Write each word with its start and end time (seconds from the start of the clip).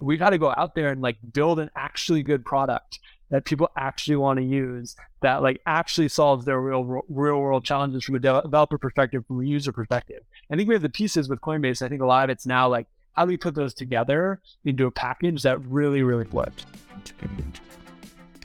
we 0.00 0.16
got 0.16 0.30
to 0.30 0.38
go 0.38 0.52
out 0.56 0.74
there 0.74 0.90
and 0.90 1.00
like 1.00 1.16
build 1.32 1.58
an 1.58 1.70
actually 1.76 2.22
good 2.22 2.44
product 2.44 2.98
that 3.30 3.44
people 3.44 3.68
actually 3.76 4.16
want 4.16 4.38
to 4.38 4.44
use 4.44 4.96
that 5.22 5.42
like 5.42 5.60
actually 5.66 6.08
solves 6.08 6.44
their 6.44 6.60
real 6.60 7.02
real 7.08 7.38
world 7.38 7.64
challenges 7.64 8.04
from 8.04 8.14
a 8.14 8.18
developer 8.18 8.78
perspective 8.78 9.24
from 9.26 9.40
a 9.40 9.44
user 9.44 9.72
perspective 9.72 10.22
i 10.50 10.56
think 10.56 10.68
we 10.68 10.74
have 10.74 10.82
the 10.82 10.88
pieces 10.88 11.28
with 11.28 11.40
coinbase 11.40 11.82
i 11.82 11.88
think 11.88 12.02
a 12.02 12.06
lot 12.06 12.24
of 12.24 12.30
it's 12.30 12.46
now 12.46 12.68
like 12.68 12.86
how 13.14 13.24
do 13.24 13.28
we 13.28 13.36
put 13.36 13.54
those 13.54 13.72
together 13.72 14.40
into 14.64 14.86
a 14.86 14.90
package 14.90 15.42
that 15.42 15.60
really 15.64 16.02
really 16.02 16.24
flips 16.24 16.66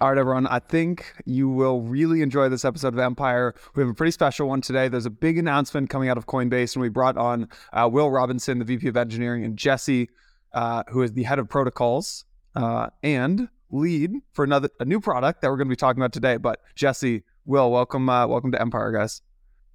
all 0.01 0.07
right, 0.07 0.17
everyone. 0.17 0.47
I 0.47 0.59
think 0.59 1.13
you 1.25 1.49
will 1.49 1.81
really 1.81 2.21
enjoy 2.21 2.47
this 2.47 2.63
episode 2.63 2.93
of 2.93 2.99
Empire. 2.99 3.53
We 3.75 3.83
have 3.83 3.89
a 3.89 3.93
pretty 3.93 4.11
special 4.11 4.47
one 4.47 4.61
today. 4.61 4.87
There's 4.87 5.05
a 5.05 5.09
big 5.09 5.37
announcement 5.37 5.89
coming 5.89 6.07
out 6.07 6.17
of 6.17 6.25
Coinbase, 6.25 6.73
and 6.75 6.81
we 6.81 6.87
brought 6.87 7.17
on 7.17 7.49
uh, 7.73 7.89
Will 7.91 8.09
Robinson, 8.09 8.59
the 8.59 8.63
VP 8.63 8.87
of 8.87 8.95
Engineering, 8.95 9.43
and 9.43 9.57
Jesse, 9.57 10.09
uh, 10.53 10.83
who 10.89 11.01
is 11.01 11.13
the 11.13 11.23
head 11.23 11.39
of 11.39 11.49
protocols 11.49 12.25
uh, 12.55 12.87
and 13.03 13.49
lead 13.71 14.13
for 14.33 14.43
another 14.43 14.69
a 14.79 14.85
new 14.85 14.99
product 14.99 15.41
that 15.41 15.49
we're 15.49 15.57
going 15.57 15.67
to 15.67 15.71
be 15.71 15.75
talking 15.75 16.01
about 16.01 16.13
today. 16.13 16.37
But 16.37 16.59
Jesse, 16.75 17.23
Will, 17.45 17.71
welcome, 17.71 18.09
uh, 18.09 18.27
welcome 18.27 18.51
to 18.51 18.61
Empire, 18.61 18.91
guys. 18.91 19.21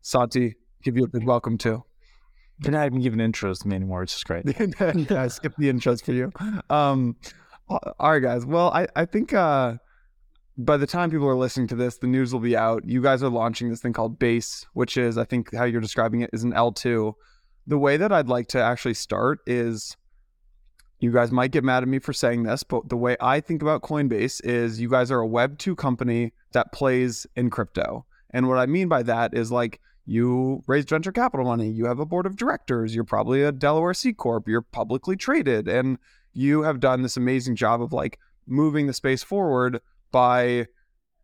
Santi, 0.02 0.56
give 0.82 0.96
you 0.96 1.04
a 1.04 1.08
big 1.08 1.24
welcome 1.24 1.58
too. 1.58 1.84
You're 2.62 2.72
not 2.72 2.86
even 2.86 3.00
giving 3.00 3.18
intros 3.18 3.62
to 3.62 3.68
me 3.68 3.76
anymore. 3.76 4.02
It's 4.02 4.12
just 4.12 4.26
great. 4.26 4.44
yeah, 5.10 5.22
I 5.22 5.28
skipped 5.28 5.58
the 5.58 5.72
intros 5.72 6.04
for 6.04 6.12
you. 6.12 6.32
Um, 6.70 7.16
all 7.68 8.12
right, 8.12 8.20
guys. 8.20 8.46
Well, 8.46 8.70
I 8.70 8.86
I 8.94 9.06
think 9.06 9.32
uh, 9.32 9.74
by 10.56 10.76
the 10.76 10.86
time 10.86 11.10
people 11.10 11.26
are 11.26 11.34
listening 11.34 11.66
to 11.68 11.74
this, 11.74 11.98
the 11.98 12.06
news 12.06 12.32
will 12.32 12.40
be 12.40 12.56
out. 12.56 12.82
You 12.86 13.02
guys 13.02 13.22
are 13.22 13.28
launching 13.28 13.70
this 13.70 13.80
thing 13.80 13.92
called 13.92 14.18
Base, 14.18 14.66
which 14.74 14.96
is, 14.96 15.18
I 15.18 15.24
think, 15.24 15.52
how 15.54 15.64
you're 15.64 15.80
describing 15.80 16.20
it 16.20 16.30
is 16.32 16.44
an 16.44 16.52
L2. 16.52 17.14
The 17.66 17.78
way 17.78 17.96
that 17.96 18.12
I'd 18.12 18.28
like 18.28 18.48
to 18.48 18.62
actually 18.62 18.94
start 18.94 19.40
is 19.46 19.96
you 21.04 21.12
guys 21.12 21.30
might 21.30 21.50
get 21.50 21.62
mad 21.62 21.82
at 21.82 21.88
me 21.88 21.98
for 21.98 22.12
saying 22.12 22.42
this, 22.42 22.62
but 22.62 22.88
the 22.88 22.96
way 22.96 23.16
I 23.20 23.40
think 23.40 23.62
about 23.62 23.82
Coinbase 23.82 24.44
is 24.44 24.80
you 24.80 24.88
guys 24.88 25.10
are 25.10 25.22
a 25.22 25.28
Web2 25.28 25.76
company 25.76 26.32
that 26.52 26.72
plays 26.72 27.26
in 27.36 27.50
crypto. 27.50 28.06
And 28.30 28.48
what 28.48 28.58
I 28.58 28.66
mean 28.66 28.88
by 28.88 29.02
that 29.04 29.34
is 29.34 29.52
like 29.52 29.80
you 30.06 30.62
raised 30.66 30.88
venture 30.88 31.12
capital 31.12 31.46
money, 31.46 31.70
you 31.70 31.86
have 31.86 32.00
a 32.00 32.06
board 32.06 32.26
of 32.26 32.36
directors, 32.36 32.94
you're 32.94 33.04
probably 33.04 33.42
a 33.42 33.52
Delaware 33.52 33.94
C 33.94 34.12
Corp, 34.12 34.48
you're 34.48 34.62
publicly 34.62 35.16
traded, 35.16 35.68
and 35.68 35.98
you 36.32 36.62
have 36.62 36.80
done 36.80 37.02
this 37.02 37.16
amazing 37.16 37.54
job 37.54 37.80
of 37.80 37.92
like 37.92 38.18
moving 38.46 38.86
the 38.86 38.92
space 38.92 39.22
forward 39.22 39.80
by 40.10 40.66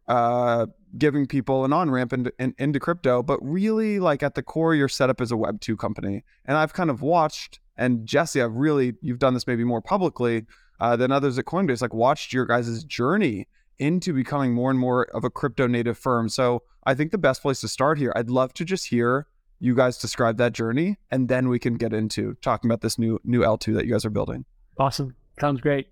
uh, 0.08 0.66
giving 0.98 1.26
people 1.26 1.64
an 1.64 1.72
on 1.72 1.90
ramp 1.90 2.12
into, 2.12 2.32
in, 2.38 2.54
into 2.58 2.80
crypto. 2.80 3.22
But 3.22 3.38
really, 3.42 4.00
like 4.00 4.22
at 4.22 4.34
the 4.34 4.42
core, 4.42 4.74
you're 4.74 4.88
set 4.88 5.10
up 5.10 5.20
as 5.20 5.30
a 5.30 5.36
Web 5.36 5.60
two 5.60 5.76
company. 5.76 6.24
And 6.44 6.56
I've 6.56 6.72
kind 6.72 6.90
of 6.90 7.02
watched, 7.02 7.60
and 7.80 8.06
Jesse, 8.06 8.40
I've 8.40 8.54
really 8.54 8.94
you've 9.00 9.18
done 9.18 9.34
this 9.34 9.46
maybe 9.46 9.64
more 9.64 9.80
publicly 9.80 10.46
uh, 10.78 10.94
than 10.96 11.10
others 11.10 11.38
at 11.38 11.46
Coinbase. 11.46 11.80
Like 11.80 11.94
watched 11.94 12.32
your 12.32 12.44
guys' 12.44 12.84
journey 12.84 13.48
into 13.78 14.12
becoming 14.12 14.52
more 14.52 14.70
and 14.70 14.78
more 14.78 15.04
of 15.14 15.24
a 15.24 15.30
crypto 15.30 15.66
native 15.66 15.96
firm. 15.96 16.28
So 16.28 16.62
I 16.84 16.94
think 16.94 17.10
the 17.10 17.18
best 17.18 17.40
place 17.40 17.60
to 17.62 17.68
start 17.68 17.96
here, 17.98 18.12
I'd 18.14 18.28
love 18.28 18.52
to 18.54 18.64
just 18.64 18.88
hear 18.88 19.26
you 19.58 19.74
guys 19.74 19.98
describe 19.98 20.36
that 20.38 20.52
journey, 20.52 20.98
and 21.10 21.28
then 21.28 21.48
we 21.48 21.58
can 21.58 21.74
get 21.74 21.92
into 21.92 22.34
talking 22.42 22.70
about 22.70 22.82
this 22.82 22.98
new 22.98 23.18
new 23.24 23.40
L2 23.40 23.74
that 23.74 23.86
you 23.86 23.92
guys 23.92 24.04
are 24.04 24.10
building. 24.10 24.44
Awesome, 24.78 25.16
sounds 25.40 25.60
great. 25.60 25.88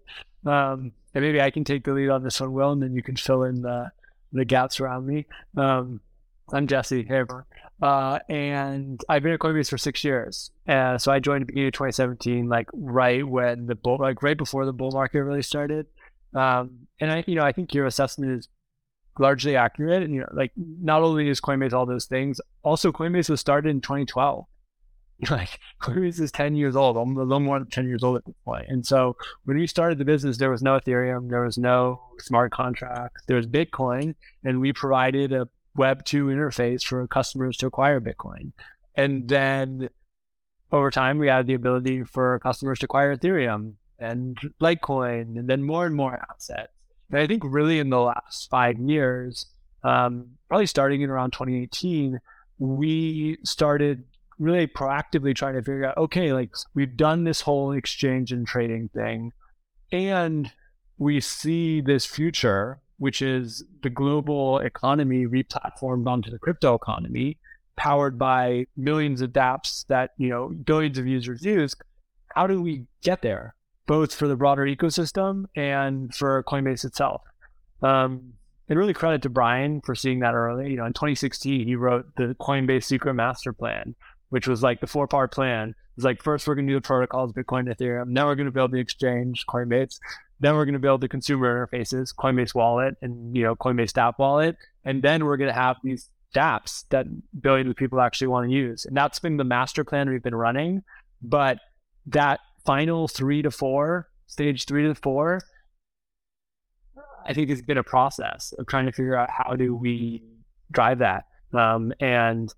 Um, 0.46 0.92
and 1.14 1.24
maybe 1.24 1.40
I 1.40 1.50
can 1.50 1.64
take 1.64 1.84
the 1.84 1.92
lead 1.92 2.10
on 2.10 2.22
this 2.22 2.40
one, 2.40 2.52
Will, 2.52 2.72
and 2.72 2.82
then 2.82 2.94
you 2.94 3.02
can 3.02 3.16
fill 3.16 3.44
in 3.44 3.62
the 3.62 3.90
the 4.32 4.44
gaps 4.44 4.78
around 4.78 5.06
me. 5.06 5.26
Um, 5.56 6.00
I'm 6.52 6.66
Jesse. 6.66 7.04
Hey, 7.04 7.18
everyone. 7.18 7.44
Uh, 7.80 8.18
and 8.28 9.00
I've 9.08 9.22
been 9.22 9.32
at 9.32 9.38
Coinbase 9.38 9.68
for 9.68 9.78
six 9.78 10.02
years. 10.02 10.50
Uh, 10.66 10.96
so 10.98 11.12
I 11.12 11.18
joined 11.18 11.42
the 11.42 11.46
beginning 11.46 11.68
of 11.68 11.74
2017, 11.74 12.48
like 12.48 12.68
right 12.72 13.26
when 13.26 13.66
the 13.66 13.74
bull, 13.74 13.98
like 14.00 14.22
right 14.22 14.36
before 14.36 14.64
the 14.64 14.72
bull 14.72 14.90
market 14.90 15.22
really 15.22 15.42
started. 15.42 15.86
Um, 16.34 16.86
and 17.00 17.12
I, 17.12 17.24
you 17.26 17.34
know, 17.34 17.44
I 17.44 17.52
think 17.52 17.74
your 17.74 17.86
assessment 17.86 18.32
is 18.32 18.48
largely 19.18 19.56
accurate. 19.56 20.02
And 20.02 20.14
you 20.14 20.20
know, 20.20 20.28
like 20.32 20.52
not 20.56 21.02
only 21.02 21.28
is 21.28 21.40
Coinbase 21.40 21.72
all 21.72 21.86
those 21.86 22.06
things, 22.06 22.40
also 22.62 22.92
Coinbase 22.92 23.28
was 23.28 23.40
started 23.40 23.68
in 23.68 23.80
2012. 23.80 24.44
like 25.30 25.58
Coinbase 25.82 26.20
is 26.20 26.32
10 26.32 26.56
years 26.56 26.76
old, 26.76 26.96
I'm 26.96 27.16
a 27.16 27.22
little 27.22 27.40
more 27.40 27.58
than 27.58 27.68
10 27.68 27.88
years 27.88 28.02
old 28.02 28.16
at 28.16 28.24
this 28.24 28.36
point. 28.44 28.66
And 28.68 28.86
so 28.86 29.16
when 29.44 29.58
we 29.58 29.66
started 29.66 29.98
the 29.98 30.04
business, 30.04 30.38
there 30.38 30.50
was 30.50 30.62
no 30.62 30.78
Ethereum, 30.78 31.28
there 31.28 31.44
was 31.44 31.58
no 31.58 32.00
smart 32.20 32.52
contracts, 32.52 33.22
there 33.26 33.36
was 33.36 33.46
Bitcoin, 33.46 34.14
and 34.44 34.60
we 34.60 34.72
provided 34.72 35.32
a 35.32 35.48
Web 35.78 36.04
2 36.04 36.26
interface 36.26 36.82
for 36.84 37.06
customers 37.06 37.56
to 37.58 37.66
acquire 37.66 38.00
Bitcoin. 38.00 38.52
And 38.94 39.28
then 39.28 39.88
over 40.72 40.90
time, 40.90 41.18
we 41.18 41.28
had 41.28 41.46
the 41.46 41.54
ability 41.54 42.04
for 42.04 42.38
customers 42.40 42.80
to 42.80 42.86
acquire 42.86 43.16
Ethereum 43.16 43.74
and 43.98 44.36
Litecoin, 44.60 45.38
and 45.38 45.48
then 45.48 45.62
more 45.62 45.86
and 45.86 45.94
more 45.94 46.20
assets. 46.30 46.72
And 47.10 47.20
I 47.20 47.26
think 47.26 47.42
really 47.44 47.78
in 47.78 47.90
the 47.90 48.00
last 48.00 48.50
five 48.50 48.78
years, 48.78 49.46
um, 49.82 50.26
probably 50.48 50.66
starting 50.66 51.02
in 51.02 51.10
around 51.10 51.32
2018, 51.32 52.20
we 52.58 53.38
started 53.44 54.04
really 54.38 54.66
proactively 54.66 55.34
trying 55.34 55.54
to 55.54 55.62
figure 55.62 55.86
out 55.86 55.96
okay, 55.96 56.32
like 56.32 56.50
we've 56.74 56.96
done 56.96 57.24
this 57.24 57.40
whole 57.40 57.72
exchange 57.72 58.32
and 58.32 58.46
trading 58.46 58.88
thing, 58.88 59.32
and 59.90 60.52
we 60.98 61.20
see 61.20 61.80
this 61.80 62.04
future, 62.04 62.80
which 62.98 63.22
is 63.22 63.64
the 63.82 63.90
global 63.90 64.58
economy 64.58 65.26
replatformed 65.26 66.06
onto 66.06 66.30
the 66.30 66.38
crypto 66.38 66.74
economy, 66.74 67.38
powered 67.76 68.18
by 68.18 68.66
millions 68.76 69.20
of 69.20 69.30
dApps 69.30 69.86
that 69.86 70.10
you 70.18 70.28
know 70.28 70.48
billions 70.48 70.98
of 70.98 71.06
users 71.06 71.44
use. 71.44 71.74
How 72.34 72.46
do 72.46 72.60
we 72.60 72.84
get 73.02 73.22
there, 73.22 73.54
both 73.86 74.14
for 74.14 74.28
the 74.28 74.36
broader 74.36 74.64
ecosystem 74.64 75.44
and 75.56 76.14
for 76.14 76.42
Coinbase 76.44 76.84
itself? 76.84 77.22
Um, 77.82 78.34
and 78.68 78.78
really 78.78 78.94
credit 78.94 79.22
to 79.22 79.30
Brian 79.30 79.80
for 79.80 79.94
seeing 79.94 80.20
that 80.20 80.34
early. 80.34 80.70
You 80.70 80.76
know, 80.76 80.84
in 80.84 80.92
2016, 80.92 81.66
he 81.66 81.74
wrote 81.74 82.06
the 82.16 82.36
Coinbase 82.40 82.84
Secret 82.84 83.14
Master 83.14 83.52
Plan, 83.52 83.94
which 84.28 84.46
was 84.46 84.62
like 84.62 84.80
the 84.80 84.86
four 84.86 85.06
part 85.06 85.32
plan. 85.32 85.74
It's 85.96 86.04
like 86.04 86.22
first 86.22 86.46
we're 86.46 86.54
going 86.54 86.66
to 86.66 86.72
do 86.74 86.76
the 86.76 86.86
protocols, 86.86 87.32
Bitcoin, 87.32 87.74
Ethereum. 87.74 88.08
Now 88.08 88.26
we're 88.26 88.34
going 88.34 88.46
to 88.46 88.52
build 88.52 88.72
the 88.72 88.78
exchange, 88.78 89.44
Coinbase. 89.48 89.98
Then 90.40 90.54
we're 90.54 90.64
going 90.64 90.74
to 90.74 90.78
build 90.78 91.00
the 91.00 91.08
consumer 91.08 91.66
interfaces, 91.66 92.14
Coinbase 92.14 92.54
Wallet 92.54 92.94
and 93.02 93.36
you 93.36 93.42
know 93.42 93.56
Coinbase 93.56 93.92
dApp 93.92 94.14
Wallet, 94.18 94.56
and 94.84 95.02
then 95.02 95.24
we're 95.24 95.36
going 95.36 95.48
to 95.48 95.60
have 95.60 95.76
these 95.82 96.10
dApps 96.34 96.84
that 96.90 97.06
billions 97.40 97.70
of 97.70 97.76
people 97.76 98.00
actually 98.00 98.28
want 98.28 98.48
to 98.48 98.54
use. 98.54 98.84
And 98.84 98.96
that's 98.96 99.18
been 99.18 99.36
the 99.36 99.44
master 99.44 99.84
plan 99.84 100.08
we've 100.08 100.22
been 100.22 100.34
running. 100.34 100.82
But 101.22 101.58
that 102.06 102.40
final 102.64 103.08
three 103.08 103.42
to 103.42 103.50
four, 103.50 104.08
stage 104.26 104.66
three 104.66 104.86
to 104.86 104.94
four, 104.94 105.40
I 107.26 107.34
think 107.34 107.50
has 107.50 107.62
been 107.62 107.78
a 107.78 107.82
process 107.82 108.52
of 108.58 108.66
trying 108.66 108.86
to 108.86 108.92
figure 108.92 109.16
out 109.16 109.30
how 109.30 109.54
do 109.54 109.74
we 109.74 110.22
drive 110.70 110.98
that. 110.98 111.24
Um, 111.52 111.92
and 112.00 112.52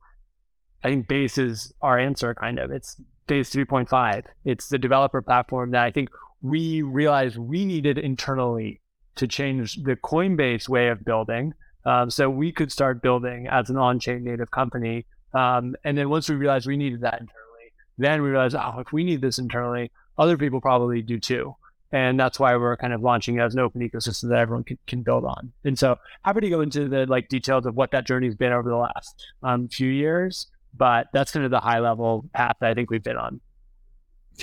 I 0.82 0.88
think 0.88 1.08
base 1.08 1.38
is 1.38 1.72
our 1.80 1.98
answer 1.98 2.34
kind 2.34 2.58
of. 2.58 2.70
It's 2.70 3.00
base 3.26 3.50
3.5. 3.50 4.24
It's 4.44 4.68
the 4.68 4.78
developer 4.78 5.22
platform 5.22 5.70
that 5.72 5.84
I 5.84 5.90
think 5.90 6.10
we 6.42 6.82
realized 6.82 7.36
we 7.36 7.64
needed 7.64 7.98
internally 7.98 8.80
to 9.16 9.26
change 9.26 9.76
the 9.82 9.96
Coinbase 9.96 10.68
way 10.68 10.88
of 10.88 11.04
building. 11.04 11.54
Um, 11.84 12.10
so 12.10 12.28
we 12.28 12.52
could 12.52 12.70
start 12.70 13.02
building 13.02 13.46
as 13.48 13.70
an 13.70 13.76
on-chain 13.76 14.24
native 14.24 14.50
company. 14.50 15.06
Um, 15.32 15.74
and 15.84 15.96
then 15.96 16.10
once 16.10 16.28
we 16.28 16.36
realized 16.36 16.66
we 16.66 16.76
needed 16.76 17.00
that 17.02 17.14
internally, 17.14 17.72
then 17.98 18.22
we 18.22 18.30
realized, 18.30 18.56
oh, 18.56 18.80
if 18.80 18.92
we 18.92 19.04
need 19.04 19.20
this 19.20 19.38
internally, 19.38 19.90
other 20.18 20.36
people 20.36 20.60
probably 20.60 21.02
do 21.02 21.18
too. 21.18 21.56
And 21.92 22.20
that's 22.20 22.38
why 22.38 22.56
we're 22.56 22.76
kind 22.76 22.92
of 22.92 23.00
launching 23.00 23.36
it 23.36 23.40
as 23.40 23.54
an 23.54 23.60
open 23.60 23.80
ecosystem 23.80 24.28
that 24.28 24.38
everyone 24.38 24.64
can, 24.64 24.78
can 24.86 25.02
build 25.02 25.24
on. 25.24 25.52
And 25.64 25.78
so 25.78 25.96
happy 26.22 26.40
to 26.40 26.50
go 26.50 26.60
into 26.60 26.88
the 26.88 27.06
like 27.06 27.28
details 27.28 27.66
of 27.66 27.74
what 27.74 27.90
that 27.90 28.06
journey 28.06 28.26
has 28.26 28.36
been 28.36 28.52
over 28.52 28.68
the 28.68 28.76
last 28.76 29.26
um, 29.42 29.68
few 29.68 29.90
years. 29.90 30.46
But 30.76 31.08
that's 31.12 31.32
kind 31.32 31.44
of 31.44 31.50
the 31.50 31.60
high 31.60 31.80
level 31.80 32.26
path 32.32 32.56
that 32.60 32.70
I 32.70 32.74
think 32.74 32.90
we've 32.90 33.02
been 33.02 33.16
on. 33.16 33.40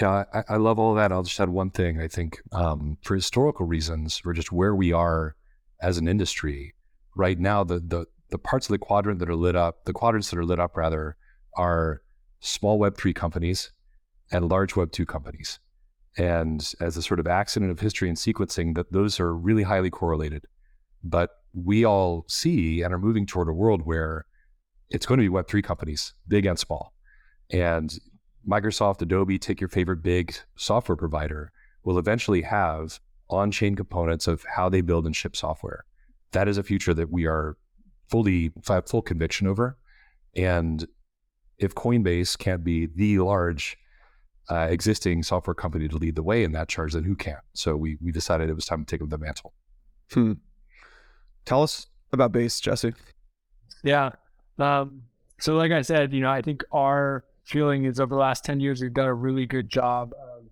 Yeah, 0.01 0.25
I, 0.33 0.43
I 0.49 0.57
love 0.57 0.79
all 0.79 0.93
that. 0.95 1.11
I'll 1.11 1.23
just 1.23 1.39
add 1.39 1.49
one 1.49 1.71
thing. 1.71 1.99
I 1.99 2.07
think 2.07 2.39
um, 2.51 2.97
for 3.03 3.15
historical 3.15 3.65
reasons, 3.65 4.21
or 4.25 4.33
just 4.33 4.51
where 4.51 4.75
we 4.75 4.91
are 4.91 5.35
as 5.81 5.97
an 5.97 6.07
industry 6.07 6.75
right 7.15 7.39
now, 7.39 7.63
the 7.63 7.79
the 7.79 8.05
the 8.29 8.37
parts 8.37 8.67
of 8.67 8.73
the 8.73 8.77
quadrant 8.77 9.19
that 9.19 9.29
are 9.29 9.35
lit 9.35 9.55
up, 9.55 9.85
the 9.85 9.93
quadrants 9.93 10.29
that 10.29 10.39
are 10.39 10.45
lit 10.45 10.59
up 10.59 10.75
rather, 10.75 11.15
are 11.55 12.01
small 12.41 12.77
Web 12.77 12.97
three 12.97 13.13
companies 13.13 13.71
and 14.31 14.49
large 14.49 14.75
Web 14.75 14.91
two 14.91 15.05
companies. 15.05 15.59
And 16.17 16.73
as 16.81 16.97
a 16.97 17.01
sort 17.01 17.19
of 17.19 17.27
accident 17.27 17.71
of 17.71 17.79
history 17.79 18.09
and 18.09 18.17
sequencing, 18.17 18.75
that 18.75 18.91
those 18.91 19.19
are 19.19 19.35
really 19.35 19.63
highly 19.63 19.89
correlated. 19.89 20.45
But 21.03 21.29
we 21.53 21.85
all 21.85 22.25
see 22.27 22.81
and 22.81 22.93
are 22.93 22.99
moving 22.99 23.25
toward 23.25 23.47
a 23.47 23.53
world 23.53 23.83
where 23.85 24.25
it's 24.89 25.05
going 25.05 25.19
to 25.19 25.29
be 25.29 25.33
Web3 25.33 25.63
companies, 25.63 26.13
big 26.27 26.45
and 26.45 26.57
small. 26.57 26.93
And 27.51 27.93
Microsoft, 28.47 29.01
Adobe, 29.01 29.37
take 29.37 29.59
your 29.59 29.69
favorite 29.69 30.01
big 30.01 30.35
software 30.55 30.95
provider, 30.95 31.51
will 31.83 31.99
eventually 31.99 32.43
have 32.43 32.99
on 33.29 33.51
chain 33.51 33.75
components 33.75 34.27
of 34.27 34.45
how 34.55 34.69
they 34.69 34.81
build 34.81 35.05
and 35.05 35.15
ship 35.15 35.35
software. 35.35 35.85
That 36.31 36.47
is 36.47 36.57
a 36.57 36.63
future 36.63 36.93
that 36.93 37.11
we 37.11 37.25
are 37.25 37.57
fully, 38.09 38.51
have 38.67 38.87
full 38.87 39.01
conviction 39.01 39.47
over. 39.47 39.77
And 40.35 40.87
if 41.57 41.75
Coinbase 41.75 42.37
can't 42.37 42.63
be 42.63 42.85
the 42.85 43.19
large 43.19 43.77
uh, 44.49 44.67
existing 44.69 45.23
software 45.23 45.53
company 45.53 45.87
to 45.89 45.97
lead 45.97 46.15
the 46.15 46.23
way 46.23 46.43
in 46.43 46.53
that 46.53 46.69
charge, 46.69 46.93
then 46.93 47.03
who 47.03 47.15
can? 47.15 47.39
So 47.53 47.75
we 47.75 47.97
we 48.01 48.11
decided 48.11 48.49
it 48.49 48.53
was 48.53 48.65
time 48.65 48.85
to 48.85 48.89
take 48.89 49.01
up 49.01 49.09
the 49.09 49.17
mantle. 49.17 49.53
Hmm. 50.13 50.33
Tell 51.43 51.63
us 51.63 51.87
about 52.13 52.31
Base, 52.31 52.59
Jesse. 52.59 52.93
Yeah. 53.83 54.11
Um, 54.57 55.03
so, 55.39 55.55
like 55.55 55.71
I 55.71 55.81
said, 55.81 56.13
you 56.13 56.21
know, 56.21 56.29
I 56.29 56.41
think 56.41 56.63
our 56.71 57.25
feeling 57.47 57.85
is 57.85 57.99
over 57.99 58.13
the 58.13 58.19
last 58.19 58.43
10 58.43 58.59
years, 58.59 58.81
we've 58.81 58.93
done 58.93 59.07
a 59.07 59.13
really 59.13 59.45
good 59.45 59.69
job 59.69 60.13
of 60.13 60.43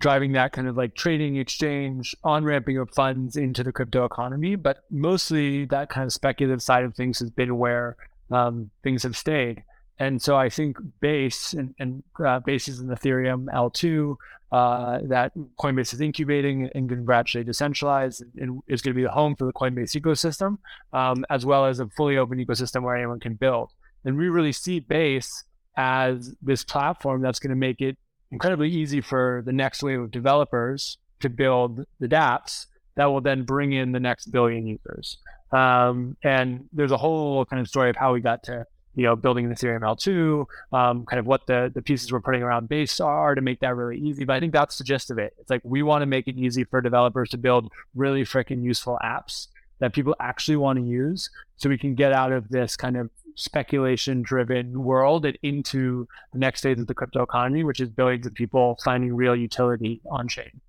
driving 0.00 0.32
that 0.32 0.52
kind 0.52 0.68
of 0.68 0.76
like 0.76 0.94
trading 0.94 1.36
exchange, 1.36 2.14
on 2.22 2.44
ramping 2.44 2.78
of 2.78 2.90
funds 2.90 3.36
into 3.36 3.64
the 3.64 3.72
crypto 3.72 4.04
economy. 4.04 4.54
But 4.54 4.84
mostly 4.90 5.64
that 5.66 5.90
kind 5.90 6.04
of 6.04 6.12
speculative 6.12 6.62
side 6.62 6.84
of 6.84 6.94
things 6.94 7.18
has 7.18 7.30
been 7.30 7.58
where 7.58 7.96
um, 8.30 8.70
things 8.82 9.02
have 9.02 9.16
stayed. 9.16 9.64
And 9.98 10.22
so 10.22 10.36
I 10.36 10.48
think 10.48 10.76
Base 11.00 11.52
and, 11.54 11.74
and 11.80 12.02
uh, 12.24 12.38
Base 12.40 12.68
is 12.68 12.78
an 12.78 12.88
Ethereum 12.88 13.46
L2 13.46 14.16
uh, 14.52 15.00
that 15.08 15.32
Coinbase 15.58 15.92
is 15.92 16.00
incubating 16.00 16.70
and 16.74 16.88
going 16.88 17.00
to 17.00 17.04
gradually 17.04 17.44
decentralize 17.44 18.22
and 18.38 18.62
is 18.68 18.80
going 18.80 18.94
to 18.94 18.96
be 18.96 19.02
the 19.02 19.10
home 19.10 19.34
for 19.34 19.44
the 19.44 19.52
Coinbase 19.52 20.00
ecosystem, 20.00 20.58
um, 20.92 21.24
as 21.28 21.44
well 21.44 21.66
as 21.66 21.80
a 21.80 21.88
fully 21.88 22.16
open 22.16 22.38
ecosystem 22.38 22.82
where 22.82 22.96
anyone 22.96 23.18
can 23.18 23.34
build. 23.34 23.72
And 24.04 24.16
we 24.16 24.28
really 24.28 24.52
see 24.52 24.78
Base 24.78 25.44
as 25.78 26.34
this 26.42 26.64
platform 26.64 27.22
that's 27.22 27.38
going 27.38 27.50
to 27.50 27.56
make 27.56 27.80
it 27.80 27.96
incredibly 28.30 28.68
easy 28.68 29.00
for 29.00 29.42
the 29.46 29.52
next 29.52 29.82
wave 29.82 30.00
of 30.00 30.10
developers 30.10 30.98
to 31.20 31.30
build 31.30 31.84
the 32.00 32.08
dApps 32.08 32.66
that 32.96 33.06
will 33.06 33.20
then 33.20 33.44
bring 33.44 33.72
in 33.72 33.92
the 33.92 34.00
next 34.00 34.26
billion 34.26 34.66
users. 34.66 35.18
Um, 35.52 36.16
and 36.22 36.68
there's 36.72 36.90
a 36.90 36.96
whole 36.96 37.44
kind 37.46 37.60
of 37.60 37.68
story 37.68 37.88
of 37.90 37.96
how 37.96 38.12
we 38.12 38.20
got 38.20 38.42
to 38.44 38.66
you 38.94 39.04
know 39.04 39.14
building 39.14 39.48
the 39.48 39.54
Ethereum 39.54 39.80
L2, 39.80 40.44
um, 40.76 41.06
kind 41.06 41.20
of 41.20 41.26
what 41.26 41.46
the 41.46 41.70
the 41.72 41.80
pieces 41.80 42.10
we're 42.10 42.20
putting 42.20 42.42
around 42.42 42.68
Base 42.68 42.98
are 42.98 43.36
to 43.36 43.40
make 43.40 43.60
that 43.60 43.76
really 43.76 43.96
easy. 43.96 44.24
But 44.24 44.34
I 44.34 44.40
think 44.40 44.52
that's 44.52 44.76
the 44.76 44.84
gist 44.84 45.12
of 45.12 45.18
it. 45.18 45.34
It's 45.38 45.48
like 45.48 45.62
we 45.64 45.84
want 45.84 46.02
to 46.02 46.06
make 46.06 46.26
it 46.26 46.36
easy 46.36 46.64
for 46.64 46.80
developers 46.80 47.30
to 47.30 47.38
build 47.38 47.70
really 47.94 48.24
freaking 48.24 48.64
useful 48.64 48.98
apps 49.02 49.46
that 49.78 49.92
people 49.92 50.16
actually 50.18 50.56
want 50.56 50.80
to 50.80 50.84
use, 50.84 51.30
so 51.56 51.68
we 51.68 51.78
can 51.78 51.94
get 51.94 52.12
out 52.12 52.32
of 52.32 52.48
this 52.48 52.76
kind 52.76 52.96
of 52.96 53.10
speculation 53.38 54.20
driven 54.20 54.82
world 54.82 55.24
and 55.24 55.38
into 55.42 56.06
the 56.32 56.38
next 56.38 56.62
phase 56.62 56.78
of 56.80 56.88
the 56.88 56.94
crypto 56.94 57.22
economy, 57.22 57.62
which 57.62 57.80
is 57.80 57.88
billions 57.88 58.26
of 58.26 58.34
people 58.34 58.76
finding 58.84 59.14
real 59.14 59.36
utility 59.36 60.00
on 60.10 60.26
chain. 60.26 60.60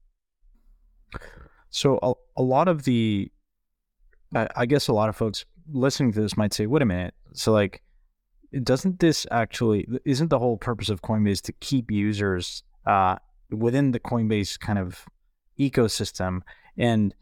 So 1.71 2.00
a, 2.04 2.13
a 2.38 2.44
lot 2.44 2.68
of 2.68 2.83
the, 2.83 3.31
I, 4.36 4.48
I 4.56 4.66
guess 4.68 4.88
a 4.88 4.94
lot 4.94 5.10
of 5.10 5.16
folks 5.16 5.45
listening 5.71 6.13
to 6.13 6.21
this 6.21 6.38
might 6.38 6.54
say, 6.54 6.68
wait 6.68 6.83
a 6.83 6.86
minute. 6.86 7.16
So 7.33 7.51
like, 7.51 7.81
doesn't 8.63 9.00
this 9.00 9.25
actually, 9.31 9.88
isn't 10.06 10.30
the 10.30 10.39
whole 10.39 10.57
purpose 10.57 10.89
of 10.89 11.01
Coinbase 11.01 11.42
to 11.42 11.51
keep 11.54 11.89
users 11.89 12.63
uh, 12.86 13.16
within 13.50 13.92
the 13.92 14.00
Coinbase 14.00 14.60
kind 14.60 14.77
of 14.77 15.06
ecosystem? 15.60 16.42
And 16.77 17.16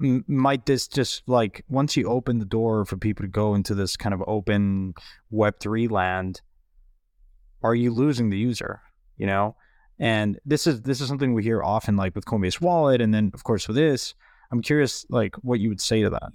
might 0.00 0.66
this 0.66 0.86
just 0.86 1.22
like 1.26 1.64
once 1.68 1.96
you 1.96 2.08
open 2.08 2.38
the 2.38 2.44
door 2.44 2.84
for 2.84 2.96
people 2.96 3.24
to 3.24 3.28
go 3.28 3.54
into 3.54 3.74
this 3.74 3.96
kind 3.96 4.14
of 4.14 4.22
open 4.26 4.94
web3 5.32 5.90
land 5.90 6.40
are 7.62 7.74
you 7.74 7.92
losing 7.92 8.30
the 8.30 8.38
user 8.38 8.80
you 9.20 9.26
know? 9.26 9.54
And 9.98 10.40
this 10.46 10.66
is 10.66 10.80
this 10.80 11.02
is 11.02 11.08
something 11.08 11.34
we 11.34 11.42
hear 11.42 11.62
often 11.62 11.94
like 11.96 12.14
with 12.14 12.24
coinbase 12.24 12.60
wallet 12.60 13.02
and 13.02 13.12
then 13.12 13.30
of 13.34 13.44
course 13.44 13.68
with 13.68 13.76
this. 13.76 14.14
I'm 14.50 14.62
curious 14.62 15.04
like 15.10 15.36
what 15.42 15.60
you 15.60 15.68
would 15.68 15.80
say 15.80 16.02
to 16.02 16.10
that. 16.10 16.32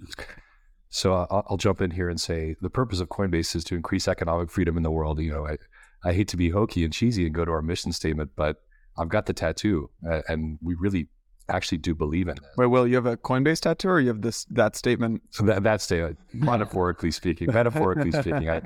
So 0.88 1.12
uh, 1.12 1.26
I'll, 1.28 1.46
I'll 1.50 1.56
jump 1.56 1.82
in 1.82 1.90
here 1.90 2.08
and 2.08 2.18
say 2.18 2.54
the 2.62 2.70
purpose 2.70 3.00
of 3.00 3.08
coinbase 3.08 3.56
is 3.56 3.64
to 3.64 3.74
increase 3.74 4.06
economic 4.06 4.50
freedom 4.50 4.76
in 4.76 4.84
the 4.84 4.90
world 4.90 5.20
you 5.20 5.32
know? 5.32 5.48
I, 5.48 5.56
I 6.04 6.12
hate 6.12 6.28
to 6.28 6.36
be 6.36 6.50
hokey 6.50 6.84
and 6.84 6.92
cheesy 6.92 7.26
and 7.26 7.34
go 7.34 7.44
to 7.44 7.50
our 7.50 7.60
mission 7.60 7.90
statement 7.90 8.30
but 8.36 8.62
i've 8.96 9.08
got 9.08 9.26
the 9.26 9.32
tattoo 9.32 9.90
and 10.28 10.58
we 10.62 10.76
really 10.78 11.08
actually 11.48 11.78
do 11.78 11.94
believe 11.94 12.28
in 12.28 12.36
it. 12.36 12.42
Wait, 12.56 12.66
Will, 12.66 12.86
you 12.86 12.96
have 12.96 13.06
a 13.06 13.16
Coinbase 13.16 13.60
tattoo, 13.60 13.88
or 13.88 14.00
you 14.00 14.08
have 14.08 14.22
this 14.22 14.44
that 14.46 14.76
statement? 14.76 15.22
So 15.30 15.44
that 15.44 15.62
that 15.62 15.80
statement, 15.80 16.18
metaphorically 16.32 17.10
speaking, 17.10 17.52
metaphorically 17.52 18.12
speaking, 18.20 18.48
I 18.48 18.62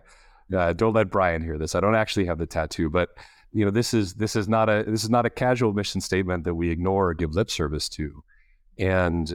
uh, 0.55 0.73
don't 0.73 0.95
let 0.95 1.11
Brian 1.11 1.43
hear 1.43 1.59
this. 1.59 1.75
I 1.75 1.81
don't 1.81 1.95
actually 1.95 2.27
have 2.27 2.39
the 2.39 2.47
tattoo, 2.47 2.91
but 2.91 3.11
you 3.53 3.65
know, 3.65 3.71
this 3.71 3.95
is 3.95 4.15
this 4.15 4.37
is 4.37 4.49
not 4.49 4.69
a 4.69 4.85
this 4.87 5.05
is 5.05 5.11
not 5.11 5.27
a 5.27 5.31
casual 5.31 5.73
mission 5.73 6.01
statement 6.01 6.45
that 6.45 6.55
we 6.55 6.71
ignore 6.71 7.11
or 7.11 7.15
give 7.15 7.35
lip 7.35 7.51
service 7.51 7.89
to, 7.91 8.23
and 8.79 9.35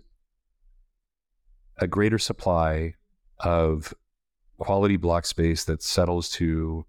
a 1.77 1.88
greater 1.88 2.18
supply 2.18 2.94
of 3.39 3.94
quality 4.57 4.95
block 4.95 5.25
space 5.25 5.65
that 5.65 5.83
settles 5.83 6.30
to 6.30 6.86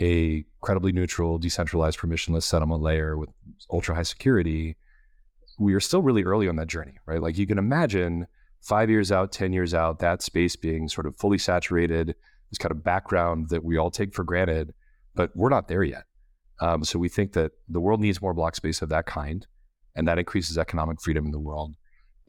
a 0.00 0.44
credibly 0.62 0.92
neutral, 0.92 1.38
decentralized, 1.38 1.98
permissionless 1.98 2.44
settlement 2.44 2.80
layer 2.80 3.18
with 3.18 3.28
ultra 3.70 3.94
high 3.94 4.02
security 4.02 4.76
we 5.60 5.74
are 5.74 5.80
still 5.80 6.00
really 6.00 6.24
early 6.24 6.48
on 6.48 6.56
that 6.56 6.68
journey, 6.68 6.94
right? 7.04 7.20
Like 7.20 7.36
you 7.36 7.46
can 7.46 7.58
imagine 7.58 8.26
five 8.62 8.88
years 8.88 9.12
out, 9.12 9.30
10 9.30 9.52
years 9.52 9.74
out, 9.74 9.98
that 9.98 10.22
space 10.22 10.56
being 10.56 10.88
sort 10.88 11.06
of 11.06 11.14
fully 11.16 11.36
saturated, 11.36 12.14
this 12.50 12.58
kind 12.58 12.72
of 12.72 12.82
background 12.82 13.50
that 13.50 13.62
we 13.62 13.76
all 13.76 13.90
take 13.90 14.14
for 14.14 14.24
granted, 14.24 14.72
but 15.14 15.30
we're 15.36 15.50
not 15.50 15.68
there 15.68 15.82
yet. 15.82 16.04
Um, 16.60 16.82
so 16.82 16.98
we 16.98 17.10
think 17.10 17.34
that 17.34 17.52
the 17.68 17.80
world 17.80 18.00
needs 18.00 18.22
more 18.22 18.32
block 18.32 18.56
space 18.56 18.80
of 18.80 18.88
that 18.88 19.04
kind, 19.04 19.46
and 19.94 20.08
that 20.08 20.18
increases 20.18 20.56
economic 20.56 21.00
freedom 21.00 21.26
in 21.26 21.30
the 21.30 21.38
world. 21.38 21.76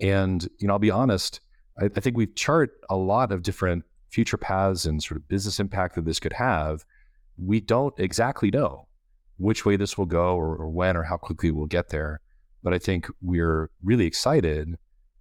And, 0.01 0.47
you 0.59 0.67
know, 0.67 0.73
I'll 0.73 0.79
be 0.79 0.91
honest, 0.91 1.39
I, 1.79 1.85
I 1.85 1.99
think 2.01 2.17
we've 2.17 2.35
chart 2.35 2.71
a 2.89 2.97
lot 2.97 3.31
of 3.31 3.43
different 3.43 3.85
future 4.09 4.37
paths 4.37 4.85
and 4.85 5.01
sort 5.01 5.17
of 5.17 5.27
business 5.29 5.57
impact 5.57 5.95
that 5.95 6.03
this 6.03 6.19
could 6.19 6.33
have. 6.33 6.83
We 7.37 7.61
don't 7.61 7.97
exactly 7.97 8.51
know 8.51 8.89
which 9.37 9.65
way 9.65 9.77
this 9.77 9.97
will 9.97 10.05
go 10.05 10.35
or, 10.35 10.55
or 10.57 10.69
when 10.69 10.97
or 10.97 11.03
how 11.03 11.15
quickly 11.15 11.49
we'll 11.51 11.65
get 11.65 11.89
there. 11.89 12.19
But 12.63 12.73
I 12.73 12.79
think 12.79 13.07
we're 13.21 13.69
really 13.83 14.05
excited 14.05 14.75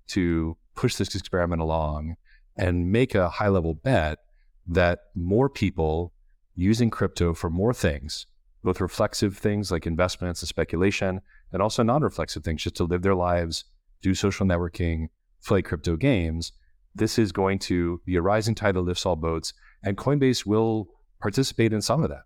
to 0.08 0.56
push 0.74 0.96
this 0.96 1.14
experiment 1.14 1.62
along 1.62 2.16
and 2.56 2.90
make 2.90 3.14
a 3.14 3.28
high 3.28 3.48
level 3.48 3.74
bet 3.74 4.18
that 4.66 5.00
more 5.14 5.48
people 5.48 6.12
using 6.54 6.90
crypto 6.90 7.32
for 7.32 7.48
more 7.48 7.72
things, 7.72 8.26
both 8.62 8.80
reflexive 8.80 9.36
things 9.36 9.70
like 9.70 9.86
investments 9.86 10.42
and 10.42 10.48
speculation, 10.48 11.20
and 11.52 11.62
also 11.62 11.82
non 11.82 12.02
reflexive 12.02 12.44
things 12.44 12.62
just 12.62 12.76
to 12.76 12.84
live 12.84 13.02
their 13.02 13.14
lives, 13.14 13.64
do 14.02 14.14
social 14.14 14.46
networking, 14.46 15.08
play 15.44 15.62
crypto 15.62 15.96
games. 15.96 16.52
This 16.94 17.18
is 17.18 17.32
going 17.32 17.58
to 17.60 18.00
be 18.04 18.16
a 18.16 18.22
rising 18.22 18.54
tide 18.54 18.74
that 18.74 18.82
lifts 18.82 19.06
all 19.06 19.16
boats, 19.16 19.52
and 19.82 19.96
Coinbase 19.96 20.44
will 20.44 20.88
participate 21.20 21.72
in 21.72 21.80
some 21.80 22.02
of 22.02 22.10
that. 22.10 22.24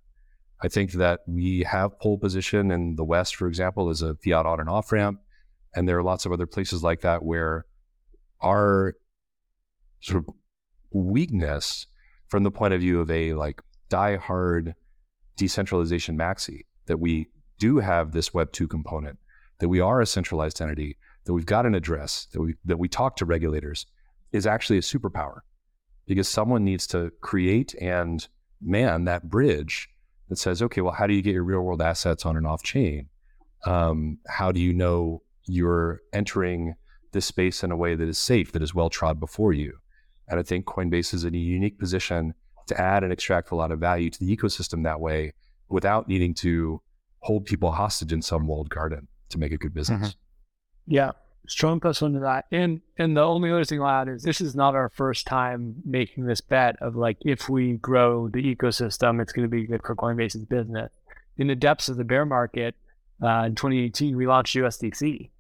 I 0.63 0.69
think 0.69 0.93
that 0.93 1.21
we 1.27 1.61
have 1.65 1.99
pole 1.99 2.19
position 2.19 2.71
in 2.71 2.97
the 2.97 3.05
West, 3.05 3.37
for 3.37 3.49
example, 3.49 3.91
as 3.91 4.03
a 4.03 4.15
fiat 4.15 4.47
on 4.47 4.61
and 4.61 4.69
off 4.69 4.93
ramp. 4.93 5.21
And 5.75 5.89
there 5.89 5.99
are 5.99 6.03
lots 6.03 6.25
of 6.25 6.33
other 6.33 6.47
places 6.47 6.83
like 6.83 7.01
that 7.01 7.25
where 7.25 7.67
our 8.41 8.95
sort 10.01 10.25
of 10.27 10.35
weakness 10.93 11.87
from 12.29 12.45
the 12.45 12.51
point 12.51 12.75
of 12.75 12.81
view 12.81 13.01
of 13.01 13.11
a 13.11 13.35
like 13.35 13.61
die-hard 13.89 14.75
decentralization 15.37 16.17
maxi, 16.17 16.61
that 16.87 17.01
we 17.01 17.29
do 17.59 17.79
have 17.79 18.13
this 18.13 18.33
Web 18.33 18.53
2 18.53 18.69
component, 18.69 19.19
that 19.59 19.69
we 19.69 19.81
are 19.81 20.01
a 20.01 20.07
centralized 20.07 20.61
entity, 20.61 20.97
that 21.25 21.33
we've 21.33 21.47
got 21.47 21.67
an 21.67 21.75
address, 21.75 22.27
that 22.33 22.41
we, 22.41 22.55
that 22.65 22.79
we 22.79 22.89
talk 22.89 23.17
to 23.17 23.25
regulators, 23.25 23.87
is 24.33 24.47
actually 24.47 24.79
a 24.79 24.83
superpower 24.83 25.41
because 26.07 26.29
someone 26.29 26.65
needs 26.65 26.87
to 26.87 27.11
create 27.21 27.75
and 27.81 28.29
man 28.61 29.05
that 29.05 29.29
bridge 29.29 29.89
that 30.29 30.37
says, 30.37 30.63
okay, 30.63 30.81
well, 30.81 30.93
how 30.93 31.07
do 31.07 31.15
you 31.15 31.23
get 31.23 31.35
your 31.35 31.45
real 31.45 31.61
world 31.61 31.83
assets 31.83 32.25
on 32.25 32.37
and 32.37 32.47
off 32.47 32.63
chain? 32.63 33.09
Um, 33.65 34.19
how 34.27 34.53
do 34.53 34.61
you 34.61 34.73
know 34.73 35.23
you're 35.45 36.01
entering 36.13 36.75
this 37.13 37.27
space 37.27 37.63
in 37.63 37.71
a 37.71 37.77
way 37.77 37.95
that 37.95 38.09
is 38.09 38.19
safe, 38.19 38.53
that 38.53 38.63
is 38.63 38.75
well 38.75 38.91
trod 38.91 39.21
before 39.21 39.53
you? 39.53 39.79
And 40.29 40.41
I 40.41 40.43
think 40.43 40.65
Coinbase 40.65 41.15
is 41.15 41.25
in 41.25 41.35
a 41.35 41.39
unique 41.39 41.79
position 41.79 42.35
to 42.67 42.81
add 42.81 43.05
and 43.05 43.13
extract 43.13 43.51
a 43.51 43.55
lot 43.55 43.71
of 43.71 43.79
value 43.79 44.09
to 44.11 44.19
the 44.19 44.35
ecosystem 44.35 44.85
that 44.85 45.01
way 45.01 45.33
without 45.69 46.09
needing 46.09 46.33
to 46.35 46.81
hold 47.21 47.45
people 47.45 47.73
hostage 47.73 48.13
in 48.13 48.23
some 48.23 48.47
walled 48.47 48.71
garden 48.71 49.09
to 49.31 49.39
make 49.39 49.53
a 49.53 49.59
good 49.59 49.75
business. 49.75 50.11
Mm-hmm. 50.11 50.95
Yeah 50.95 51.11
strong 51.47 51.81
plus 51.81 52.01
one 52.01 52.15
to 52.15 52.21
that. 52.21 52.47
And 52.51 52.81
and 52.99 53.17
the 53.17 53.23
only 53.23 53.51
other 53.51 53.65
thing 53.65 53.81
I'll 53.81 53.89
add 53.89 54.09
is 54.09 54.23
this 54.23 54.41
is 54.41 54.55
not 54.55 54.75
our 54.75 54.89
first 54.89 55.27
time 55.27 55.77
making 55.85 56.27
this 56.27 56.41
bet 56.41 56.77
of 56.81 56.97
like 56.97 57.19
if 57.21 57.49
we 57.49 57.75
grow 57.75 58.29
the 58.29 58.55
ecosystem, 58.55 59.21
it's 59.21 59.33
going 59.33 59.49
to 59.49 59.51
be 59.51 59.67
good 59.67 59.83
for 59.85 59.95
Coinbase's 59.95 60.45
business. 60.45 60.93
In 61.37 61.49
the 61.49 61.57
depths 61.57 61.89
of 61.89 61.97
the 61.97 62.05
bear 62.05 62.25
market 62.25 62.75
uh, 63.23 63.45
in 63.47 63.55
2018, 63.55 64.17
we 64.17 64.27
launched 64.27 64.57
USDC. 64.57 65.31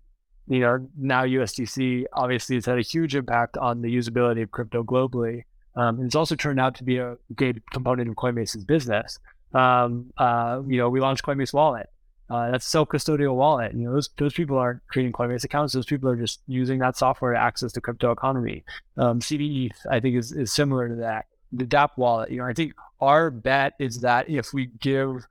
You 0.46 0.60
know, 0.60 0.88
now 0.98 1.24
USDC 1.24 2.04
obviously 2.12 2.56
has 2.56 2.66
had 2.66 2.78
a 2.78 2.82
huge 2.82 3.14
impact 3.14 3.56
on 3.56 3.80
the 3.80 3.94
usability 3.94 4.42
of 4.42 4.50
crypto 4.50 4.82
globally. 4.82 5.44
Um, 5.76 5.96
and 5.96 6.06
it's 6.06 6.14
also 6.14 6.36
turned 6.36 6.60
out 6.60 6.74
to 6.76 6.84
be 6.84 6.98
a 6.98 7.16
great 7.34 7.62
component 7.70 8.08
of 8.08 8.16
Coinbase's 8.16 8.64
business. 8.64 9.18
Um, 9.54 10.12
uh, 10.18 10.60
you 10.66 10.76
know, 10.76 10.90
we 10.90 11.00
launched 11.00 11.24
Coinbase 11.24 11.52
Wallet. 11.52 11.88
Uh, 12.30 12.50
that's 12.50 12.66
self-custodial 12.66 13.34
wallet. 13.34 13.74
You 13.74 13.84
know, 13.84 13.92
those 13.92 14.08
those 14.16 14.32
people 14.32 14.56
aren't 14.56 14.80
creating 14.88 15.12
Coinbase 15.12 15.44
accounts. 15.44 15.74
Those 15.74 15.86
people 15.86 16.08
are 16.08 16.16
just 16.16 16.40
using 16.46 16.78
that 16.78 16.96
software 16.96 17.34
to 17.34 17.38
access 17.38 17.72
the 17.72 17.80
crypto 17.80 18.10
economy. 18.10 18.64
Um, 18.96 19.20
cbETH, 19.20 19.76
I 19.90 20.00
think, 20.00 20.16
is 20.16 20.32
is 20.32 20.52
similar 20.52 20.88
to 20.88 20.94
that. 20.96 21.26
The 21.52 21.64
dApp 21.64 21.90
wallet. 21.96 22.30
You 22.30 22.38
know, 22.38 22.46
I 22.46 22.54
think 22.54 22.72
our 23.00 23.30
bet 23.30 23.74
is 23.78 24.00
that 24.00 24.28
if 24.30 24.52
we 24.54 24.66
give 24.80 25.26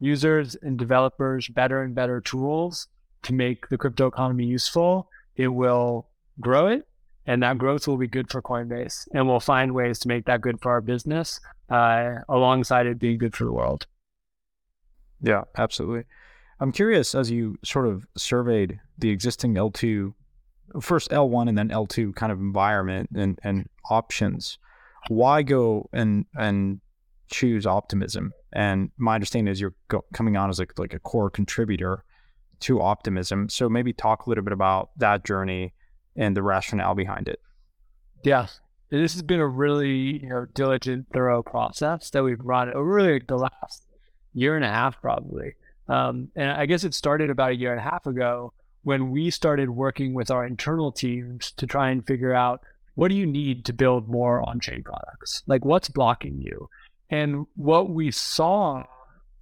users 0.00 0.56
and 0.56 0.76
developers 0.76 1.48
better 1.48 1.82
and 1.82 1.94
better 1.94 2.20
tools 2.20 2.88
to 3.22 3.32
make 3.32 3.68
the 3.68 3.78
crypto 3.78 4.08
economy 4.08 4.44
useful, 4.44 5.08
it 5.36 5.48
will 5.48 6.08
grow 6.40 6.66
it. 6.66 6.86
And 7.24 7.40
that 7.44 7.56
growth 7.56 7.86
will 7.86 7.96
be 7.96 8.08
good 8.08 8.28
for 8.30 8.42
Coinbase. 8.42 9.06
And 9.14 9.28
we'll 9.28 9.38
find 9.38 9.74
ways 9.74 10.00
to 10.00 10.08
make 10.08 10.24
that 10.24 10.40
good 10.40 10.60
for 10.60 10.72
our 10.72 10.80
business 10.80 11.38
uh, 11.70 12.16
alongside 12.28 12.86
it 12.86 12.98
being 12.98 13.18
good 13.18 13.36
for 13.36 13.44
the 13.44 13.52
world. 13.52 13.86
Yeah, 15.20 15.42
absolutely. 15.56 16.04
I'm 16.60 16.72
curious 16.72 17.14
as 17.14 17.30
you 17.30 17.58
sort 17.64 17.86
of 17.86 18.06
surveyed 18.16 18.80
the 18.98 19.10
existing 19.10 19.54
L2, 19.54 20.14
first 20.80 21.10
L1 21.10 21.48
and 21.48 21.58
then 21.58 21.68
L2 21.68 22.14
kind 22.14 22.32
of 22.32 22.38
environment 22.38 23.10
and, 23.14 23.38
and 23.42 23.68
options, 23.90 24.58
why 25.08 25.42
go 25.42 25.88
and 25.92 26.26
and 26.36 26.80
choose 27.30 27.66
optimism? 27.66 28.32
And 28.52 28.90
my 28.96 29.14
understanding 29.14 29.50
is 29.50 29.60
you're 29.60 29.74
go, 29.88 30.04
coming 30.12 30.36
on 30.36 30.50
as 30.50 30.58
like, 30.58 30.78
like 30.78 30.94
a 30.94 30.98
core 30.98 31.30
contributor 31.30 32.04
to 32.60 32.80
optimism. 32.80 33.48
So 33.48 33.68
maybe 33.68 33.92
talk 33.92 34.26
a 34.26 34.28
little 34.28 34.44
bit 34.44 34.52
about 34.52 34.90
that 34.98 35.24
journey 35.24 35.74
and 36.16 36.36
the 36.36 36.42
rationale 36.42 36.94
behind 36.94 37.28
it. 37.28 37.40
Yeah. 38.24 38.46
This 38.90 39.14
has 39.14 39.22
been 39.22 39.40
a 39.40 39.48
really 39.48 40.22
you 40.22 40.28
know 40.28 40.46
diligent, 40.54 41.06
thorough 41.12 41.42
process 41.42 42.10
that 42.10 42.22
we've 42.22 42.40
run 42.40 42.72
over 42.72 42.84
really 42.84 43.20
the 43.26 43.36
last 43.36 43.86
year 44.34 44.54
and 44.54 44.64
a 44.64 44.68
half, 44.68 45.00
probably. 45.00 45.54
Um, 45.88 46.28
and 46.36 46.50
I 46.50 46.66
guess 46.66 46.84
it 46.84 46.94
started 46.94 47.30
about 47.30 47.50
a 47.50 47.56
year 47.56 47.72
and 47.72 47.80
a 47.80 47.90
half 47.90 48.06
ago 48.06 48.52
when 48.82 49.10
we 49.10 49.30
started 49.30 49.70
working 49.70 50.14
with 50.14 50.30
our 50.30 50.44
internal 50.46 50.92
teams 50.92 51.52
to 51.52 51.66
try 51.66 51.90
and 51.90 52.06
figure 52.06 52.34
out 52.34 52.62
what 52.94 53.08
do 53.08 53.14
you 53.14 53.26
need 53.26 53.64
to 53.64 53.72
build 53.72 54.08
more 54.08 54.46
on-chain 54.48 54.82
products? 54.82 55.42
Like 55.46 55.64
what's 55.64 55.88
blocking 55.88 56.40
you? 56.40 56.68
And 57.10 57.46
what 57.56 57.90
we 57.90 58.10
saw, 58.10 58.84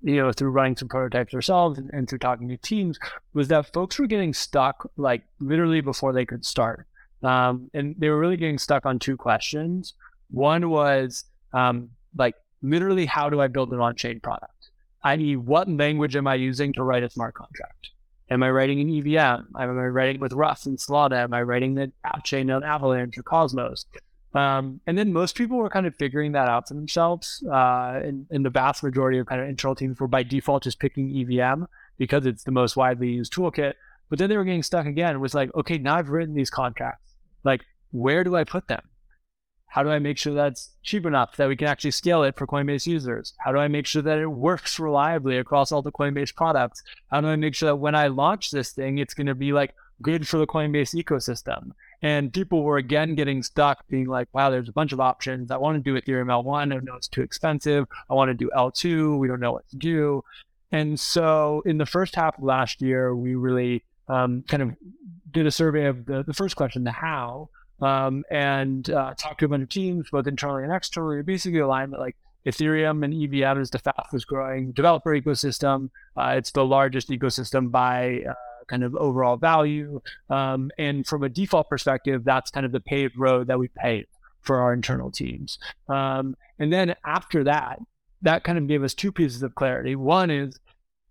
you 0.03 0.17
know, 0.17 0.33
through 0.33 0.51
running 0.51 0.77
some 0.77 0.89
prototypes 0.89 1.35
ourselves 1.35 1.79
and, 1.79 1.91
and 1.93 2.09
through 2.09 2.19
talking 2.19 2.49
to 2.49 2.57
teams 2.57 2.99
was 3.33 3.49
that 3.49 3.73
folks 3.73 3.99
were 3.99 4.07
getting 4.07 4.35
stuck 4.35 4.89
like 4.97 5.23
literally 5.41 5.81
before 5.81 6.13
they 6.13 6.25
could 6.25 6.45
start. 6.45 6.87
Um, 7.23 7.71
and 7.75 7.95
they 7.99 8.09
were 8.09 8.19
really 8.19 8.37
getting 8.37 8.59
stuck 8.59 8.87
on 8.87 8.99
two 8.99 9.17
questions. 9.17 9.95
One 10.31 10.71
was 10.71 11.25
um, 11.53 11.91
like 12.17 12.35
literally, 12.63 13.07
how 13.07 13.31
do 13.31 13.41
I 13.41 13.49
build 13.49 13.73
an 13.73 13.81
on-chain 13.81 14.21
product? 14.21 14.60
i.e., 15.05 15.37
what 15.37 15.69
language 15.69 16.17
am 16.17 16.27
I 16.27 16.35
using 16.35 16.73
to 16.75 16.83
write 16.83 17.03
a 17.03 17.11
smart 17.11 17.35
contract? 17.35 17.91
Am 18.31 18.43
I 18.43 18.51
writing 18.51 18.79
in 18.79 18.99
EVM? 18.99 19.19
Am 19.19 19.47
I 19.57 19.65
writing 19.65 20.21
with 20.21 20.33
Rust 20.33 20.67
and 20.67 20.79
Solana? 20.79 21.25
Am 21.25 21.35
I 21.35 21.43
writing 21.43 21.75
the 21.75 21.91
app 22.05 22.25
chain 22.25 22.51
on 22.51 22.63
Avalanche 22.63 23.19
or 23.19 23.23
Cosmos? 23.23 23.87
Um, 24.33 24.81
and 24.87 24.97
then 24.97 25.13
most 25.13 25.35
people 25.37 25.57
were 25.57 25.69
kind 25.69 25.87
of 25.87 25.97
figuring 25.97 26.33
that 26.33 26.49
out 26.49 26.69
for 26.69 26.75
themselves. 26.75 27.43
Uh, 27.51 28.01
and, 28.05 28.27
and, 28.31 28.45
the 28.45 28.51
vast 28.51 28.85
majority 28.85 29.19
of 29.19 29.27
kind 29.27 29.41
of 29.41 29.49
internal 29.49 29.75
teams 29.75 29.99
were 29.99 30.07
by 30.07 30.23
default 30.23 30.63
just 30.63 30.79
picking 30.79 31.11
EVM 31.11 31.65
because 31.99 32.27
it's 32.27 32.45
the 32.45 32.53
most 32.53 32.77
widely 32.77 33.09
used 33.09 33.33
toolkit. 33.33 33.75
But 34.09 34.21
then 34.21 34.29
they 34.29 34.37
were 34.37 34.45
getting 34.45 34.63
stuck 34.63 34.87
again. 34.87 35.17
It 35.17 35.19
was 35.19 35.35
like, 35.35 35.53
okay, 35.57 35.79
now 35.79 35.97
I've 35.97 36.11
written 36.11 36.35
these 36.35 36.51
contracts. 36.51 37.13
Like, 37.43 37.63
where 37.91 38.23
do 38.23 38.37
I 38.37 38.45
put 38.45 38.69
them? 38.69 38.83
How 39.71 39.85
do 39.85 39.91
I 39.91 40.01
make 40.01 40.19
sure 40.19 40.35
that's 40.35 40.71
cheap 40.83 41.07
enough 41.07 41.37
that 41.37 41.49
we 41.49 41.55
can 41.55 41.69
actually 41.69 41.93
scale 41.93 42.25
it 42.25 42.37
for 42.37 42.47
Coinbase 42.47 42.87
users? 42.87 43.35
How 43.39 43.53
do 43.53 43.59
I 43.59 43.69
make 43.69 43.87
sure 43.87 44.03
that 44.03 44.19
it 44.19 44.27
works 44.27 44.81
reliably 44.81 45.39
across 45.39 45.71
all 45.71 45.81
the 45.81 45.93
Coinbase 45.93 46.35
products? 46.35 46.83
How 47.09 47.21
do 47.21 47.29
I 47.29 47.37
make 47.37 47.55
sure 47.55 47.69
that 47.69 47.77
when 47.77 47.95
I 47.95 48.09
launch 48.09 48.51
this 48.51 48.73
thing, 48.73 48.99
it's 48.99 49.15
going 49.15 49.29
to 49.29 49.35
be 49.35 49.53
like 49.53 49.75
good 50.03 50.27
for 50.27 50.39
the 50.39 50.47
Coinbase 50.47 51.01
ecosystem? 51.01 51.71
And 52.03 52.33
people 52.33 52.65
were 52.65 52.79
again 52.79 53.15
getting 53.15 53.45
stuck 53.45 53.87
being 53.87 54.07
like, 54.07 54.27
wow, 54.33 54.51
there's 54.51 54.69
a 54.69 54.73
bunch 54.73 54.93
of 54.93 54.99
options. 54.99 55.53
I 55.53 55.57
want 55.59 55.77
to 55.77 55.83
do 55.83 56.01
Ethereum 56.01 56.27
L1. 56.27 56.61
I 56.61 56.65
know 56.65 56.97
it's 56.97 57.07
too 57.07 57.23
expensive. 57.23 57.87
I 58.11 58.15
want 58.15 58.29
to 58.31 58.35
do 58.35 58.51
L2. 58.57 59.19
We 59.19 59.29
don't 59.29 59.41
know 59.41 59.53
what 59.53 59.69
to 59.69 59.77
do. 59.77 60.25
And 60.73 60.99
so 60.99 61.63
in 61.65 61.79
the 61.79 61.87
first 61.87 62.17
half 62.17 62.39
of 62.39 62.45
last 62.45 62.83
year, 62.83 63.15
we 63.15 63.37
really 63.37 63.85
um, 64.09 64.43
kind 64.49 64.63
of 64.65 64.77
did 65.31 65.47
a 65.47 65.51
survey 65.53 65.87
of 65.87 66.07
the, 66.07 66.25
the 66.25 66.35
first 66.35 66.57
question, 66.57 66.83
the 66.83 66.91
how, 66.91 67.51
um, 67.81 68.25
and 68.31 68.89
uh, 68.91 69.15
talk 69.17 69.39
to 69.39 69.45
a 69.47 69.49
bunch 69.49 69.63
of 69.63 69.69
teams, 69.69 70.11
both 70.11 70.27
internally 70.27 70.65
and 70.65 70.73
externally, 70.73 71.23
basically 71.23 71.61
align 71.61 71.91
that 71.91 72.01
like 72.01 72.17
Ethereum 72.47 73.05
and 73.05 73.15
EVM 73.15 73.61
is 73.61 73.71
the 73.71 73.79
fastest 73.79 74.27
growing 74.27 74.73
developer 74.73 75.11
ecosystem. 75.11 75.91
Uh, 76.17 76.35
it's 76.37 76.53
the 76.53 76.65
largest 76.65 77.11
ecosystem 77.11 77.71
by 77.71 78.23
uh, 78.29 78.35
kind 78.67 78.83
of 78.83 78.95
overall 78.97 79.37
value. 79.37 80.01
Um, 80.31 80.71
and 80.79 81.07
from 81.07 81.23
a 81.23 81.29
default 81.29 81.69
perspective, 81.69 82.25
that's 82.25 82.51
kind 82.51 82.65
of 82.65 82.73
the 82.73 82.81
paved 82.81 83.19
road 83.19 83.49
that 83.49 83.59
we 83.59 83.69
pave 83.69 84.07
for 84.41 84.61
our 84.61 84.73
internal 84.73 85.11
teams. 85.11 85.59
Um, 85.89 86.35
and 86.59 86.73
then 86.73 86.95
after 87.05 87.45
that, 87.45 87.79
that 88.23 88.45
kind 88.45 88.59
of 88.59 88.67
gave 88.67 88.83
us 88.83 88.95
two 88.95 89.13
pieces 89.13 89.43
of 89.43 89.55
clarity. 89.55 89.97
One 89.97 90.31
is, 90.31 90.59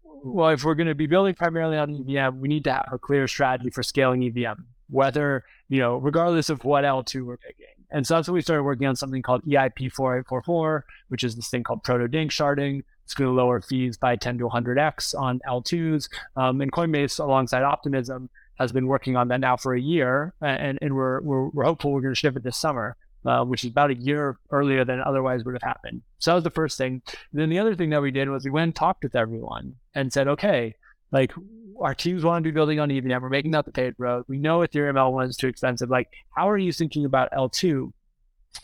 well, 0.03 0.49
if 0.49 0.63
we're 0.63 0.75
going 0.75 0.87
to 0.87 0.95
be 0.95 1.07
building 1.07 1.35
primarily 1.35 1.77
on 1.77 1.91
EVM, 1.91 2.39
we 2.39 2.47
need 2.47 2.63
to 2.63 2.73
have 2.73 2.89
a 2.91 2.97
clear 2.97 3.27
strategy 3.27 3.69
for 3.69 3.83
scaling 3.83 4.23
EVM 4.23 4.61
whether, 4.89 5.43
you 5.67 5.79
know, 5.79 5.97
regardless 5.97 6.49
of 6.49 6.65
what 6.65 6.83
L2 6.83 7.25
we're 7.25 7.37
picking. 7.37 7.65
And 7.91 8.05
so 8.05 8.15
that's 8.15 8.27
when 8.27 8.35
we 8.35 8.41
started 8.41 8.63
working 8.63 8.87
on 8.87 8.95
something 8.95 9.21
called 9.21 9.43
EIP 9.45 9.91
4844, 9.91 10.85
which 11.07 11.23
is 11.23 11.35
this 11.35 11.49
thing 11.49 11.63
called 11.63 11.83
proto 11.83 12.07
danksharding. 12.07 12.83
It's 13.03 13.15
going 13.15 13.27
to 13.27 13.33
lower 13.33 13.61
fees 13.61 13.97
by 13.97 14.15
10 14.15 14.37
to 14.37 14.47
100x 14.47 15.19
on 15.19 15.39
L2s. 15.47 16.09
Um, 16.35 16.61
and 16.61 16.71
Coinbase, 16.71 17.19
alongside 17.19 17.63
Optimism, 17.63 18.29
has 18.59 18.71
been 18.71 18.85
working 18.85 19.15
on 19.15 19.29
that 19.29 19.39
now 19.39 19.57
for 19.57 19.73
a 19.73 19.81
year. 19.81 20.33
And, 20.41 20.77
and 20.81 20.95
we're, 20.95 21.21
we're, 21.21 21.47
we're 21.49 21.63
hopeful 21.63 21.91
we're 21.91 22.01
going 22.01 22.13
to 22.13 22.19
ship 22.19 22.35
it 22.35 22.43
this 22.43 22.57
summer. 22.57 22.95
Uh, 23.25 23.43
which 23.43 23.65
is 23.65 23.71
about 23.71 23.91
a 23.91 23.95
year 23.95 24.37
earlier 24.49 24.85
than 24.85 25.01
otherwise 25.01 25.43
would 25.43 25.53
have 25.53 25.61
happened. 25.61 26.01
So 26.19 26.31
that 26.31 26.35
was 26.35 26.43
the 26.45 26.49
first 26.49 26.77
thing. 26.77 27.01
And 27.33 27.41
then 27.41 27.49
the 27.49 27.59
other 27.59 27.75
thing 27.75 27.89
that 27.89 28.01
we 28.01 28.11
did 28.11 28.29
was 28.29 28.45
we 28.45 28.49
went 28.49 28.63
and 28.63 28.75
talked 28.75 29.03
with 29.03 29.13
everyone 29.13 29.75
and 29.93 30.13
said, 30.13 30.29
okay, 30.29 30.73
like 31.11 31.33
our 31.79 31.95
teams 31.95 32.23
want 32.23 32.43
to 32.43 32.47
be 32.47 32.53
building 32.53 32.79
on 32.79 32.91
EVM. 32.91 33.21
We're 33.21 33.29
making 33.29 33.51
that 33.51 33.65
the 33.65 33.71
paid 33.71 33.95
road. 33.97 34.25
We 34.27 34.37
know 34.37 34.59
Ethereum 34.59 34.95
L1 34.95 35.29
is 35.29 35.37
too 35.37 35.47
expensive. 35.47 35.89
Like, 35.89 36.09
how 36.35 36.49
are 36.49 36.57
you 36.57 36.71
thinking 36.71 37.05
about 37.05 37.31
L2? 37.31 37.91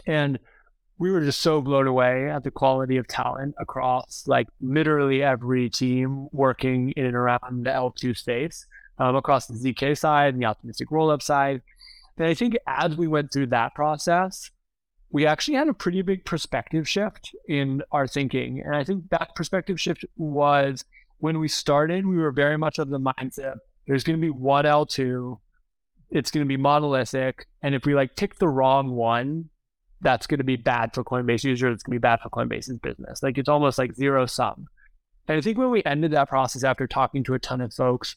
And 0.05 0.39
we 0.97 1.11
were 1.11 1.21
just 1.21 1.41
so 1.41 1.61
blown 1.61 1.87
away 1.87 2.29
at 2.29 2.43
the 2.43 2.51
quality 2.51 2.97
of 2.97 3.07
talent 3.07 3.55
across 3.59 4.23
like 4.27 4.47
literally 4.61 5.23
every 5.23 5.69
team 5.69 6.27
working 6.31 6.91
in 6.91 7.05
and 7.05 7.15
around 7.15 7.65
the 7.65 7.69
L2 7.69 8.17
space, 8.17 8.65
um, 8.97 9.15
across 9.15 9.47
the 9.47 9.53
ZK 9.53 9.97
side 9.97 10.33
and 10.33 10.41
the 10.41 10.47
optimistic 10.47 10.89
rollup 10.89 11.21
side. 11.21 11.61
And 12.17 12.27
I 12.27 12.33
think 12.33 12.57
as 12.65 12.95
we 12.95 13.07
went 13.07 13.31
through 13.33 13.47
that 13.47 13.75
process, 13.75 14.51
we 15.11 15.25
actually 15.25 15.55
had 15.55 15.67
a 15.67 15.73
pretty 15.73 16.01
big 16.01 16.25
perspective 16.25 16.87
shift 16.87 17.35
in 17.47 17.81
our 17.91 18.07
thinking. 18.07 18.61
And 18.65 18.75
I 18.75 18.83
think 18.83 19.09
that 19.09 19.35
perspective 19.35 19.79
shift 19.79 20.05
was 20.15 20.85
when 21.17 21.39
we 21.39 21.47
started, 21.47 22.05
we 22.05 22.17
were 22.17 22.31
very 22.31 22.57
much 22.57 22.79
of 22.79 22.89
the 22.89 22.99
mindset 22.99 23.55
there's 23.87 24.03
going 24.03 24.19
to 24.19 24.21
be 24.21 24.31
one 24.31 24.65
L2, 24.65 25.39
it's 26.09 26.31
going 26.31 26.45
to 26.45 26.47
be 26.47 26.57
monolithic. 26.57 27.47
And 27.61 27.75
if 27.75 27.85
we 27.85 27.93
like 27.93 28.15
tick 28.15 28.35
the 28.35 28.47
wrong 28.47 28.91
one, 28.91 29.49
that's 30.01 30.27
going 30.27 30.39
to 30.39 30.43
be 30.43 30.55
bad 30.55 30.93
for 30.93 31.03
Coinbase 31.03 31.43
users. 31.43 31.75
It's 31.75 31.83
going 31.83 31.95
to 31.95 31.99
be 31.99 32.01
bad 32.01 32.19
for 32.21 32.29
Coinbase's 32.29 32.79
business. 32.79 33.23
Like 33.23 33.37
it's 33.37 33.49
almost 33.49 33.77
like 33.77 33.93
zero 33.95 34.25
sum. 34.25 34.65
And 35.27 35.37
I 35.37 35.41
think 35.41 35.57
when 35.57 35.71
we 35.71 35.83
ended 35.83 36.11
that 36.11 36.29
process 36.29 36.63
after 36.63 36.87
talking 36.87 37.23
to 37.23 37.33
a 37.33 37.39
ton 37.39 37.61
of 37.61 37.73
folks, 37.73 38.15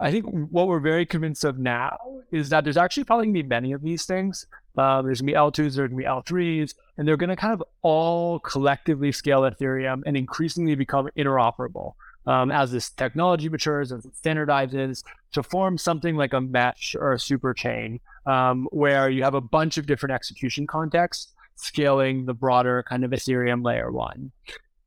I 0.00 0.10
think 0.10 0.24
what 0.50 0.66
we're 0.66 0.80
very 0.80 1.04
convinced 1.04 1.44
of 1.44 1.58
now 1.58 1.98
is 2.32 2.48
that 2.48 2.64
there's 2.64 2.78
actually 2.78 3.04
probably 3.04 3.26
going 3.26 3.34
to 3.34 3.42
be 3.42 3.48
many 3.48 3.72
of 3.72 3.82
these 3.82 4.06
things. 4.06 4.46
Um, 4.78 5.04
there's 5.04 5.20
going 5.20 5.26
to 5.28 5.32
be 5.32 5.38
L2s, 5.38 5.74
there's 5.74 5.76
going 5.76 5.90
to 5.90 5.96
be 5.96 6.04
L3s, 6.04 6.74
and 6.96 7.06
they're 7.06 7.18
going 7.18 7.28
to 7.30 7.36
kind 7.36 7.52
of 7.52 7.62
all 7.82 8.38
collectively 8.38 9.12
scale 9.12 9.42
Ethereum 9.42 10.02
and 10.06 10.16
increasingly 10.16 10.74
become 10.74 11.08
interoperable 11.18 11.94
um, 12.26 12.50
as 12.50 12.72
this 12.72 12.90
technology 12.90 13.48
matures, 13.48 13.92
it 13.92 14.04
standardizes, 14.22 15.02
to 15.32 15.42
form 15.42 15.76
something 15.76 16.16
like 16.16 16.32
a 16.32 16.40
mesh 16.40 16.94
or 16.98 17.12
a 17.12 17.18
super 17.18 17.52
chain 17.52 18.00
um, 18.26 18.68
where 18.70 19.10
you 19.10 19.22
have 19.22 19.34
a 19.34 19.40
bunch 19.40 19.78
of 19.78 19.86
different 19.86 20.14
execution 20.14 20.66
contexts 20.66 21.32
scaling 21.56 22.24
the 22.24 22.34
broader 22.34 22.82
kind 22.88 23.04
of 23.04 23.10
Ethereum 23.10 23.64
layer 23.64 23.90
one. 23.90 24.32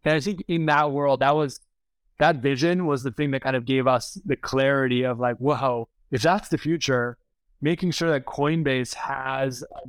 And 0.06 0.16
I 0.16 0.20
think 0.20 0.44
in 0.48 0.66
that 0.66 0.92
world, 0.92 1.20
that 1.22 1.36
was 1.36 1.60
that 2.20 2.38
vision 2.38 2.86
was 2.86 3.04
the 3.04 3.12
thing 3.12 3.32
that 3.32 3.42
kind 3.42 3.56
of 3.56 3.66
gave 3.66 3.88
us 3.88 4.20
the 4.26 4.36
clarity 4.36 5.04
of 5.04 5.20
like, 5.20 5.38
whoa, 5.38 5.90
if 6.12 6.22
that's 6.22 6.50
the 6.50 6.58
future, 6.58 7.18
making 7.62 7.92
sure 7.92 8.10
that 8.12 8.26
Coinbase 8.26 8.94
has 8.94 9.64
a 9.64 9.88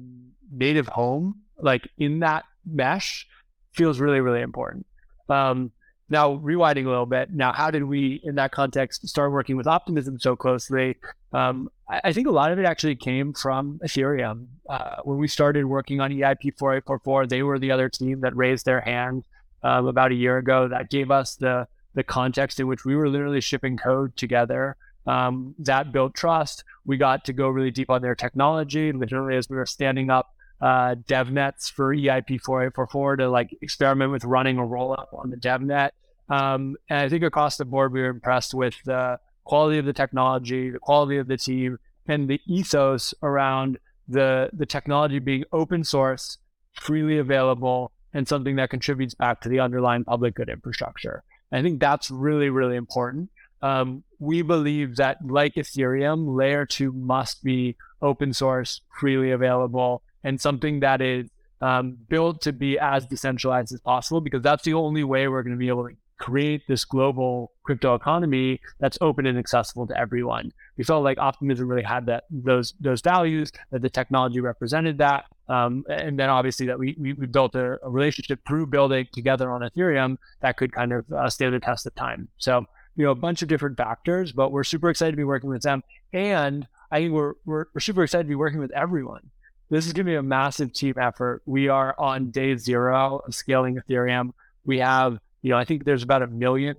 native 0.50 0.88
home 0.88 1.40
like 1.58 1.88
in 1.98 2.20
that 2.20 2.44
mesh 2.66 3.26
feels 3.72 4.00
really, 4.00 4.20
really 4.20 4.40
important. 4.40 4.86
Um, 5.28 5.72
now, 6.10 6.36
rewinding 6.36 6.84
a 6.84 6.90
little 6.90 7.06
bit, 7.06 7.32
now, 7.32 7.52
how 7.52 7.70
did 7.70 7.84
we, 7.84 8.20
in 8.24 8.34
that 8.34 8.52
context, 8.52 9.08
start 9.08 9.32
working 9.32 9.56
with 9.56 9.66
Optimism 9.66 10.18
so 10.18 10.36
closely? 10.36 10.96
Um, 11.32 11.70
I, 11.88 12.00
I, 12.04 12.12
think 12.12 12.28
a 12.28 12.30
lot 12.30 12.52
of 12.52 12.58
it 12.58 12.66
actually 12.66 12.96
came 12.96 13.32
from 13.32 13.80
Ethereum. 13.82 14.46
Uh, 14.68 14.96
when 15.04 15.16
we 15.18 15.26
started 15.26 15.64
working 15.64 16.00
on 16.00 16.10
EIP 16.10 16.58
4844, 16.58 17.26
they 17.26 17.42
were 17.42 17.58
the 17.58 17.70
other 17.70 17.88
team 17.88 18.20
that 18.20 18.36
raised 18.36 18.66
their 18.66 18.82
hand 18.82 19.24
um, 19.62 19.86
about 19.86 20.12
a 20.12 20.14
year 20.14 20.36
ago. 20.36 20.68
That 20.68 20.90
gave 20.90 21.10
us 21.10 21.36
the 21.36 21.66
the 21.94 22.02
context 22.02 22.60
in 22.60 22.66
which 22.66 22.84
we 22.84 22.96
were 22.96 23.08
literally 23.08 23.40
shipping 23.40 23.76
code 23.76 24.16
together. 24.16 24.76
Um, 25.06 25.54
that 25.58 25.92
built 25.92 26.14
trust. 26.14 26.64
We 26.86 26.96
got 26.96 27.24
to 27.26 27.32
go 27.32 27.48
really 27.48 27.70
deep 27.70 27.90
on 27.90 28.02
their 28.02 28.14
technology, 28.14 28.92
literally 28.92 29.36
as 29.36 29.48
we 29.48 29.56
were 29.56 29.66
standing 29.66 30.10
up 30.10 30.34
uh, 30.60 30.94
DevNets 30.94 31.70
for 31.70 31.94
EIP 31.94 32.40
4844 32.40 33.16
to 33.16 33.28
like 33.28 33.56
experiment 33.60 34.12
with 34.12 34.24
running 34.24 34.58
a 34.58 34.62
rollup 34.62 35.12
on 35.12 35.30
the 35.30 35.36
DevNet. 35.36 35.90
Um, 36.28 36.76
and 36.88 37.00
I 37.00 37.08
think 37.08 37.22
across 37.22 37.56
the 37.56 37.64
board, 37.64 37.92
we 37.92 38.00
were 38.00 38.08
impressed 38.08 38.54
with 38.54 38.74
the 38.84 39.18
quality 39.44 39.78
of 39.78 39.84
the 39.84 39.92
technology, 39.92 40.70
the 40.70 40.78
quality 40.78 41.18
of 41.18 41.28
the 41.28 41.36
team, 41.36 41.78
and 42.06 42.28
the 42.28 42.40
ethos 42.46 43.14
around 43.22 43.78
the 44.08 44.50
the 44.52 44.66
technology 44.66 45.18
being 45.18 45.44
open 45.52 45.84
source, 45.84 46.38
freely 46.74 47.18
available, 47.18 47.92
and 48.12 48.26
something 48.26 48.56
that 48.56 48.70
contributes 48.70 49.14
back 49.14 49.40
to 49.42 49.48
the 49.48 49.60
underlying 49.60 50.04
public 50.04 50.34
good 50.34 50.48
infrastructure. 50.48 51.22
I 51.54 51.62
think 51.62 51.80
that's 51.80 52.10
really, 52.10 52.50
really 52.50 52.76
important. 52.76 53.30
Um, 53.62 54.02
we 54.18 54.42
believe 54.42 54.96
that, 54.96 55.18
like 55.24 55.54
Ethereum, 55.54 56.36
layer 56.36 56.66
two 56.66 56.92
must 56.92 57.42
be 57.42 57.76
open 58.02 58.32
source, 58.32 58.82
freely 59.00 59.30
available, 59.30 60.02
and 60.22 60.40
something 60.40 60.80
that 60.80 61.00
is 61.00 61.30
um, 61.60 61.96
built 62.08 62.42
to 62.42 62.52
be 62.52 62.78
as 62.78 63.06
decentralized 63.06 63.72
as 63.72 63.80
possible, 63.80 64.20
because 64.20 64.42
that's 64.42 64.64
the 64.64 64.74
only 64.74 65.04
way 65.04 65.28
we're 65.28 65.42
going 65.42 65.56
to 65.56 65.58
be 65.58 65.68
able 65.68 65.88
to 65.88 65.94
create 66.18 66.62
this 66.68 66.84
global 66.84 67.52
crypto 67.64 67.94
economy 67.94 68.60
that's 68.80 68.98
open 69.00 69.26
and 69.26 69.38
accessible 69.38 69.86
to 69.86 69.98
everyone. 69.98 70.52
We 70.76 70.84
felt 70.84 71.04
like 71.04 71.18
optimism 71.18 71.68
really 71.68 71.82
had 71.82 72.06
that 72.06 72.24
those 72.30 72.74
those 72.80 73.00
values, 73.00 73.52
that 73.70 73.82
the 73.82 73.90
technology 73.90 74.40
represented 74.40 74.98
that, 74.98 75.24
um, 75.48 75.84
and 75.88 76.18
then 76.18 76.30
obviously 76.30 76.66
that 76.66 76.78
we 76.78 76.96
we, 76.98 77.12
we 77.14 77.26
built 77.26 77.54
a, 77.54 77.78
a, 77.84 77.90
relationship 77.90 78.40
through 78.46 78.66
building 78.66 79.06
together 79.12 79.50
on 79.50 79.60
Ethereum 79.60 80.16
that 80.40 80.56
could 80.56 80.72
kind 80.72 80.92
of 80.92 81.10
uh, 81.12 81.28
stand 81.28 81.54
the 81.54 81.60
test 81.60 81.86
of 81.86 81.94
time. 81.94 82.28
So 82.38 82.64
you 82.96 83.04
know 83.04 83.10
a 83.10 83.16
bunch 83.16 83.42
of 83.42 83.48
different 83.48 83.76
factors, 83.76 84.32
but 84.32 84.52
we're 84.52 84.64
super 84.64 84.90
excited 84.90 85.12
to 85.12 85.16
be 85.16 85.24
working 85.24 85.50
with 85.50 85.62
them, 85.62 85.82
and 86.12 86.66
I 86.90 87.00
think 87.00 87.12
we're 87.12 87.34
we're, 87.44 87.66
we're 87.74 87.80
super 87.80 88.04
excited 88.04 88.24
to 88.24 88.28
be 88.28 88.34
working 88.34 88.60
with 88.60 88.72
everyone. 88.72 89.30
This 89.70 89.86
is 89.86 89.92
going 89.92 90.06
to 90.06 90.10
be 90.10 90.16
a 90.16 90.22
massive 90.22 90.72
team 90.72 90.94
effort. 91.00 91.42
We 91.46 91.68
are 91.68 91.94
on 91.98 92.30
day 92.30 92.56
zero 92.56 93.22
of 93.26 93.34
scaling 93.34 93.76
Ethereum. 93.76 94.32
We 94.64 94.78
have 94.78 95.18
you 95.44 95.50
know, 95.50 95.58
I 95.58 95.66
think 95.66 95.84
there's 95.84 96.02
about 96.02 96.22
a 96.22 96.26
million, 96.26 96.74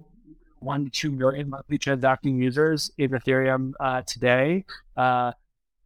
one 0.57 0.85
to 0.85 0.89
two 0.89 1.11
million 1.11 1.51
monthly 1.51 1.77
transacting 1.77 2.41
users 2.41 2.89
in 2.97 3.11
Ethereum 3.11 3.73
uh, 3.79 4.01
today. 4.07 4.65
Uh, 4.97 5.33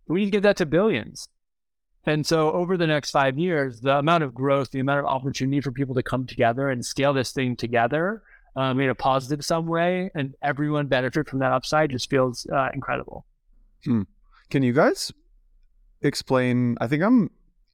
we 0.08 0.22
need 0.22 0.26
to 0.28 0.32
get 0.32 0.44
that 0.44 0.56
to 0.58 0.66
billions. 0.66 1.28
And 2.06 2.26
so 2.26 2.52
over 2.52 2.78
the 2.78 2.88
next 2.88 3.12
five 3.12 3.38
years, 3.38 3.82
the 3.82 3.98
amount 3.98 4.24
of 4.24 4.34
growth, 4.34 4.72
the 4.72 4.80
amount 4.80 5.00
of 5.00 5.06
opportunity 5.06 5.62
for 5.62 5.72
people 5.72 5.96
to 5.96 6.04
come 6.04 6.26
together 6.26 6.70
and 6.70 6.86
scale 6.86 7.14
this 7.14 7.32
thing 7.32 7.56
together 7.56 8.24
um, 8.56 8.80
in 8.80 8.90
a 8.90 8.96
positive 8.96 9.44
sum 9.44 9.68
way 9.68 10.10
and 10.16 10.36
everyone 10.42 10.88
benefit 10.88 11.28
from 11.28 11.40
that 11.40 11.52
upside 11.52 11.92
just 11.92 12.10
feels 12.10 12.48
uh, 12.48 12.70
incredible. 12.74 13.26
Hmm. 13.84 14.04
Can 14.50 14.64
you 14.64 14.74
guys 14.74 15.12
explain? 16.02 16.78
I 16.82 16.88
think 16.88 17.04
I'm 17.04 17.30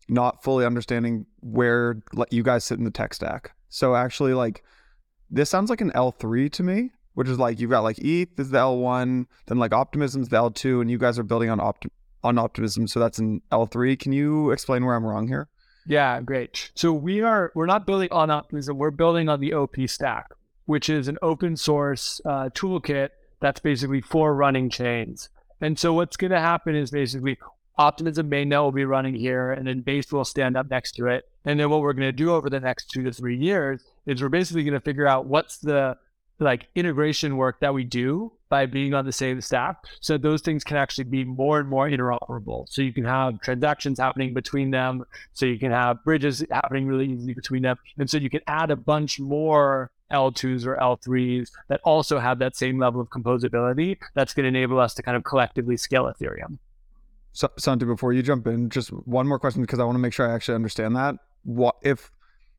not 0.07 0.43
fully 0.43 0.65
understanding 0.65 1.25
where 1.41 2.01
you 2.29 2.43
guys 2.43 2.63
sit 2.63 2.77
in 2.77 2.83
the 2.83 2.91
tech 2.91 3.13
stack. 3.13 3.53
So 3.69 3.95
actually 3.95 4.33
like 4.33 4.63
this 5.29 5.49
sounds 5.49 5.69
like 5.69 5.81
an 5.81 5.91
L3 5.91 6.51
to 6.53 6.63
me, 6.63 6.91
which 7.13 7.27
is 7.27 7.39
like 7.39 7.59
you've 7.59 7.71
got 7.71 7.81
like 7.81 7.97
ETH 7.99 8.39
is 8.39 8.51
the 8.51 8.59
L1, 8.59 9.25
then 9.47 9.57
like 9.57 9.71
Optimism's 9.71 10.29
the 10.29 10.37
L2, 10.37 10.81
and 10.81 10.91
you 10.91 10.97
guys 10.97 11.17
are 11.17 11.23
building 11.23 11.49
on 11.49 11.59
Opt- 11.59 11.87
on 12.25 12.39
Optimism, 12.39 12.87
so 12.87 12.99
that's 12.99 13.19
an 13.19 13.41
L3. 13.51 13.99
Can 13.99 14.11
you 14.11 14.49
explain 14.49 14.83
where 14.83 14.95
I'm 14.95 15.05
wrong 15.05 15.27
here? 15.27 15.47
Yeah, 15.85 16.19
great. 16.21 16.71
So 16.73 16.91
we 16.91 17.21
are 17.21 17.51
we're 17.53 17.67
not 17.67 17.85
building 17.85 18.09
on 18.11 18.31
Optimism, 18.31 18.77
we're 18.77 18.91
building 18.91 19.29
on 19.29 19.39
the 19.39 19.53
OP 19.53 19.75
stack, 19.85 20.31
which 20.65 20.89
is 20.89 21.07
an 21.07 21.19
open 21.21 21.55
source 21.55 22.19
uh, 22.25 22.49
toolkit 22.49 23.09
that's 23.39 23.59
basically 23.59 24.01
for 24.01 24.33
running 24.33 24.69
chains. 24.71 25.29
And 25.61 25.77
so 25.77 25.93
what's 25.93 26.17
going 26.17 26.31
to 26.31 26.39
happen 26.39 26.75
is 26.75 26.89
basically 26.89 27.37
Optimism 27.77 28.29
mainnet 28.29 28.61
will 28.61 28.71
be 28.71 28.85
running 28.85 29.13
here, 29.13 29.51
and 29.51 29.67
then 29.67 29.81
Base 29.81 30.11
will 30.11 30.25
stand 30.25 30.57
up 30.57 30.69
next 30.69 30.93
to 30.93 31.07
it. 31.07 31.25
And 31.45 31.59
then 31.59 31.69
what 31.69 31.81
we're 31.81 31.93
going 31.93 32.07
to 32.07 32.11
do 32.11 32.33
over 32.33 32.49
the 32.49 32.59
next 32.59 32.89
two 32.89 33.03
to 33.03 33.11
three 33.11 33.37
years 33.37 33.83
is 34.07 34.21
we're 34.21 34.29
basically 34.29 34.63
going 34.63 34.73
to 34.73 34.79
figure 34.79 35.07
out 35.07 35.27
what's 35.27 35.59
the 35.59 35.97
like 36.39 36.67
integration 36.75 37.37
work 37.37 37.59
that 37.61 37.73
we 37.73 37.83
do 37.83 38.31
by 38.49 38.65
being 38.65 38.93
on 38.93 39.05
the 39.05 39.11
same 39.11 39.39
stack 39.41 39.77
so 40.01 40.17
those 40.17 40.41
things 40.41 40.63
can 40.63 40.77
actually 40.77 41.03
be 41.03 41.23
more 41.23 41.59
and 41.59 41.69
more 41.69 41.89
interoperable 41.89 42.67
so 42.69 42.81
you 42.81 42.93
can 42.93 43.05
have 43.05 43.39
transactions 43.41 43.99
happening 43.99 44.33
between 44.33 44.71
them 44.71 45.03
so 45.33 45.45
you 45.45 45.57
can 45.57 45.71
have 45.71 46.03
bridges 46.03 46.43
happening 46.51 46.87
really 46.87 47.07
easily 47.07 47.33
between 47.33 47.63
them 47.63 47.77
and 47.97 48.09
so 48.09 48.17
you 48.17 48.29
can 48.29 48.41
add 48.47 48.69
a 48.71 48.75
bunch 48.75 49.19
more 49.19 49.91
L2s 50.11 50.65
or 50.65 50.77
L3s 50.77 51.51
that 51.67 51.81
also 51.83 52.19
have 52.19 52.39
that 52.39 52.55
same 52.55 52.77
level 52.79 53.01
of 53.01 53.09
composability 53.09 53.97
that's 54.13 54.33
going 54.33 54.43
to 54.43 54.47
enable 54.47 54.79
us 54.79 54.93
to 54.95 55.03
kind 55.03 55.17
of 55.17 55.23
collectively 55.23 55.77
scale 55.77 56.03
Ethereum. 56.03 56.59
So, 57.33 57.75
before 57.75 58.13
you 58.13 58.21
jump 58.21 58.47
in, 58.47 58.69
just 58.69 58.89
one 58.89 59.27
more 59.27 59.39
question 59.39 59.61
because 59.61 59.79
I 59.79 59.83
want 59.83 59.95
to 59.95 59.99
make 59.99 60.13
sure 60.13 60.29
I 60.29 60.33
actually 60.33 60.55
understand 60.55 60.95
that. 60.95 61.15
What 61.43 61.75
if 61.81 62.11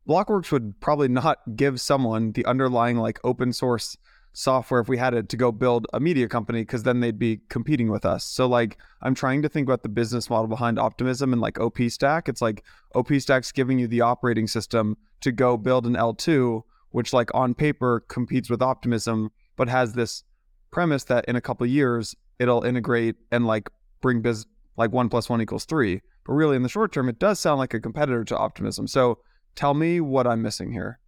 Blockworks 0.08 0.52
would 0.52 0.80
probably 0.80 1.08
not 1.08 1.38
give 1.56 1.80
someone 1.80 2.32
the 2.32 2.44
underlying 2.46 2.96
like 2.96 3.18
open 3.24 3.52
source 3.52 3.96
software 4.36 4.80
if 4.80 4.88
we 4.88 4.98
had 4.98 5.14
it 5.14 5.30
to 5.30 5.36
go 5.36 5.50
build 5.50 5.86
a 5.94 5.98
media 5.98 6.28
company 6.28 6.60
because 6.60 6.82
then 6.82 7.00
they'd 7.00 7.18
be 7.18 7.40
competing 7.48 7.90
with 7.90 8.04
us. 8.04 8.22
So 8.22 8.46
like 8.46 8.76
I'm 9.00 9.14
trying 9.14 9.40
to 9.42 9.48
think 9.48 9.66
about 9.66 9.82
the 9.82 9.88
business 9.88 10.28
model 10.28 10.46
behind 10.46 10.78
Optimism 10.78 11.32
and 11.32 11.40
like 11.40 11.58
OP 11.58 11.78
Stack. 11.88 12.28
It's 12.28 12.42
like 12.42 12.62
OP 12.94 13.12
Stack's 13.14 13.50
giving 13.50 13.78
you 13.78 13.88
the 13.88 14.02
operating 14.02 14.46
system 14.46 14.98
to 15.22 15.32
go 15.32 15.56
build 15.56 15.86
an 15.86 15.94
L2, 15.94 16.62
which 16.90 17.14
like 17.14 17.34
on 17.34 17.54
paper 17.54 18.04
competes 18.08 18.50
with 18.50 18.60
Optimism, 18.60 19.30
but 19.56 19.70
has 19.70 19.94
this 19.94 20.22
premise 20.70 21.04
that 21.04 21.24
in 21.24 21.36
a 21.36 21.40
couple 21.40 21.66
years 21.66 22.14
it'll 22.38 22.62
integrate 22.62 23.16
and 23.32 23.46
like 23.46 23.70
bring 24.02 24.20
biz 24.20 24.44
like 24.76 24.92
one 24.92 25.08
plus 25.08 25.30
one 25.30 25.40
equals 25.40 25.64
three. 25.64 26.02
But 26.26 26.34
really 26.34 26.56
in 26.56 26.62
the 26.62 26.68
short 26.68 26.92
term, 26.92 27.08
it 27.08 27.18
does 27.18 27.40
sound 27.40 27.58
like 27.58 27.72
a 27.72 27.80
competitor 27.80 28.24
to 28.24 28.36
Optimism. 28.36 28.86
So 28.86 29.20
Tell 29.56 29.74
me 29.74 30.00
what 30.00 30.26
I'm 30.26 30.42
missing 30.42 30.72
here. 30.72 31.00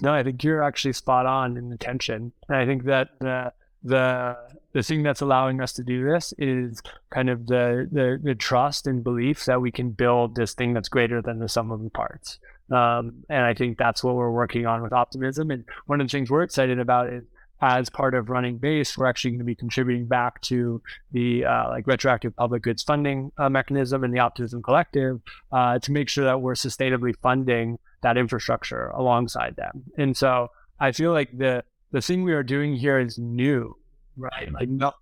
No, 0.00 0.12
I 0.12 0.22
think 0.22 0.44
you're 0.44 0.62
actually 0.62 0.92
spot 0.92 1.26
on 1.26 1.56
in 1.56 1.70
the 1.70 1.78
tension. 1.78 2.32
And 2.48 2.56
I 2.58 2.66
think 2.66 2.84
that 2.84 3.08
the 3.20 3.52
the 3.82 4.36
the 4.72 4.82
thing 4.82 5.02
that's 5.02 5.20
allowing 5.20 5.60
us 5.60 5.72
to 5.74 5.82
do 5.82 6.04
this 6.04 6.32
is 6.38 6.82
kind 7.10 7.28
of 7.28 7.46
the, 7.46 7.88
the, 7.92 8.18
the 8.22 8.34
trust 8.34 8.86
and 8.86 9.04
belief 9.04 9.44
that 9.44 9.60
we 9.60 9.70
can 9.70 9.90
build 9.90 10.34
this 10.34 10.54
thing 10.54 10.72
that's 10.72 10.88
greater 10.88 11.20
than 11.20 11.40
the 11.40 11.48
sum 11.48 11.70
of 11.70 11.82
the 11.82 11.90
parts. 11.90 12.38
Um, 12.70 13.24
and 13.28 13.44
I 13.44 13.52
think 13.52 13.76
that's 13.76 14.02
what 14.02 14.14
we're 14.14 14.30
working 14.30 14.64
on 14.66 14.82
with 14.82 14.94
optimism. 14.94 15.50
And 15.50 15.64
one 15.86 16.00
of 16.00 16.06
the 16.06 16.10
things 16.10 16.30
we're 16.30 16.42
excited 16.42 16.78
about 16.78 17.12
is 17.12 17.24
as 17.62 17.88
part 17.88 18.14
of 18.14 18.28
running 18.28 18.58
base, 18.58 18.98
we're 18.98 19.06
actually 19.06 19.30
going 19.30 19.38
to 19.38 19.44
be 19.44 19.54
contributing 19.54 20.04
back 20.06 20.40
to 20.42 20.82
the 21.12 21.44
uh, 21.44 21.68
like 21.68 21.86
retroactive 21.86 22.34
public 22.34 22.62
goods 22.62 22.82
funding 22.82 23.30
uh, 23.38 23.48
mechanism 23.48 24.02
and 24.02 24.12
the 24.12 24.18
Optimism 24.18 24.62
Collective 24.62 25.20
uh, 25.52 25.78
to 25.78 25.92
make 25.92 26.08
sure 26.08 26.24
that 26.24 26.40
we're 26.40 26.54
sustainably 26.54 27.14
funding 27.22 27.78
that 28.02 28.16
infrastructure 28.16 28.88
alongside 28.88 29.54
them. 29.54 29.84
And 29.96 30.16
so 30.16 30.48
I 30.80 30.90
feel 30.90 31.12
like 31.12 31.38
the 31.38 31.62
the 31.92 32.00
thing 32.00 32.24
we 32.24 32.32
are 32.32 32.42
doing 32.42 32.74
here 32.74 32.98
is 32.98 33.16
new, 33.16 33.76
right? 34.16 34.50
Like 34.50 34.68
no, 34.68 34.92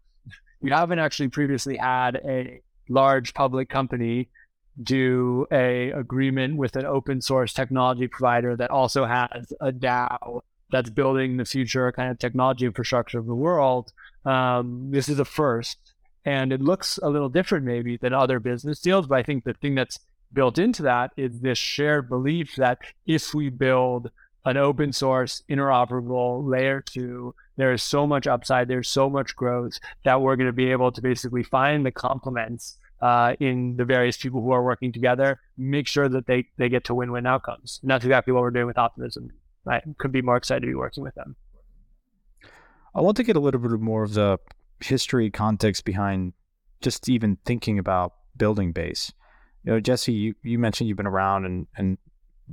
we 0.61 0.70
haven't 0.70 0.99
actually 0.99 1.29
previously 1.29 1.79
had 1.79 2.16
a 2.16 2.61
large 2.90 3.33
public 3.33 3.70
company 3.70 4.29
do 4.83 5.46
a 5.51 5.90
agreement 5.92 6.57
with 6.57 6.77
an 6.77 6.85
open 6.85 7.20
source 7.20 7.53
technology 7.53 8.07
provider 8.07 8.57
that 8.57 8.70
also 8.70 9.05
has 9.05 9.53
a 9.61 9.73
DAO 9.73 10.42
that's 10.71 10.91
building 10.91 11.37
the 11.37 11.45
future 11.45 11.91
kind 11.93 12.11
of 12.11 12.19
technology 12.19 12.67
infrastructure 12.67 13.19
of 13.19 13.27
the 13.27 13.35
world. 13.35 13.93
Um, 14.25 14.91
this 14.91 15.09
is 15.09 15.19
a 15.19 15.25
first, 15.25 15.79
and 16.25 16.53
it 16.53 16.61
looks 16.61 16.99
a 17.03 17.09
little 17.09 17.29
different 17.29 17.65
maybe 17.65 17.97
than 17.97 18.13
other 18.13 18.39
business 18.39 18.81
deals. 18.81 19.07
But 19.07 19.19
I 19.19 19.23
think 19.23 19.45
the 19.45 19.55
thing 19.55 19.75
that's 19.75 19.99
built 20.33 20.59
into 20.59 20.83
that 20.83 21.11
is 21.17 21.41
this 21.41 21.59
shared 21.59 22.09
belief 22.09 22.57
that 22.57 22.79
if 23.07 23.35
we 23.35 23.49
build 23.49 24.11
an 24.45 24.57
open 24.57 24.93
source 24.93 25.43
interoperable 25.51 26.49
layer 26.49 26.81
two, 26.81 27.35
there 27.57 27.73
is 27.73 27.83
so 27.83 28.07
much 28.07 28.27
upside, 28.27 28.69
there's 28.69 28.89
so 28.89 29.11
much 29.11 29.37
growth 29.37 29.79
that 30.05 30.21
we're 30.21 30.37
going 30.37 30.47
to 30.47 30.53
be 30.53 30.71
able 30.71 30.91
to 30.93 31.03
basically 31.03 31.43
find 31.43 31.85
the 31.85 31.91
complements 31.91 32.79
uh, 33.03 33.35
in 33.41 33.77
the 33.77 33.85
various 33.85 34.17
people 34.17 34.41
who 34.41 34.51
are 34.51 34.63
working 34.63 34.93
together, 34.93 35.41
make 35.57 35.87
sure 35.87 36.09
that 36.09 36.27
they, 36.27 36.47
they 36.57 36.69
get 36.69 36.85
to 36.85 36.95
win-win 36.95 37.27
outcomes. 37.27 37.81
And 37.83 37.91
that's 37.91 38.05
exactly 38.05 38.33
what 38.33 38.43
we're 38.43 38.51
doing 38.51 38.67
with 38.67 38.79
Optimism. 38.79 39.31
I 39.68 39.81
could 39.99 40.12
be 40.12 40.23
more 40.23 40.37
excited 40.37 40.61
to 40.61 40.66
be 40.66 40.75
working 40.75 41.03
with 41.03 41.14
them. 41.14 41.37
I 42.94 43.01
want 43.01 43.16
to 43.18 43.23
get 43.23 43.37
a 43.37 43.40
little 43.40 43.61
bit 43.61 43.70
more 43.81 44.03
of 44.03 44.14
the 44.14 44.38
history 44.81 45.31
context 45.31 45.85
behind 45.85 46.33
just 46.81 47.09
even 47.09 47.37
thinking 47.44 47.79
about 47.79 48.14
building 48.37 48.73
base. 48.73 49.12
You 49.64 49.73
know, 49.73 49.81
Jesse, 49.81 50.12
you, 50.12 50.35
you 50.42 50.59
mentioned 50.59 50.88
you've 50.88 50.96
been 50.96 51.07
around 51.07 51.44
and, 51.44 51.66
and 51.77 51.99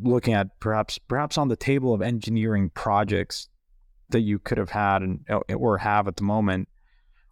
looking 0.01 0.33
at 0.33 0.59
perhaps 0.59 0.97
perhaps 0.97 1.37
on 1.37 1.47
the 1.47 1.55
table 1.55 1.93
of 1.93 2.01
engineering 2.01 2.69
projects 2.69 3.47
that 4.09 4.21
you 4.21 4.39
could 4.39 4.57
have 4.57 4.69
had 4.69 5.01
and 5.01 5.25
or 5.55 5.77
have 5.77 6.07
at 6.07 6.17
the 6.17 6.23
moment. 6.23 6.67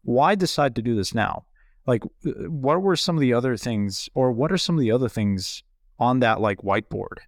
Why 0.03 0.35
decide 0.35 0.75
to 0.75 0.81
do 0.81 0.95
this 0.95 1.13
now? 1.13 1.45
Like, 1.85 2.03
uh, 2.25 2.31
what 2.49 2.81
were 2.81 2.95
some 2.95 3.15
of 3.15 3.21
the 3.21 3.33
other 3.33 3.57
things, 3.57 4.09
or 4.13 4.31
what 4.31 4.51
are 4.51 4.57
some 4.57 4.75
of 4.75 4.81
the 4.81 4.91
other 4.91 5.09
things 5.09 5.63
on 5.99 6.19
that 6.19 6.41
like 6.41 6.59
whiteboard 6.59 7.19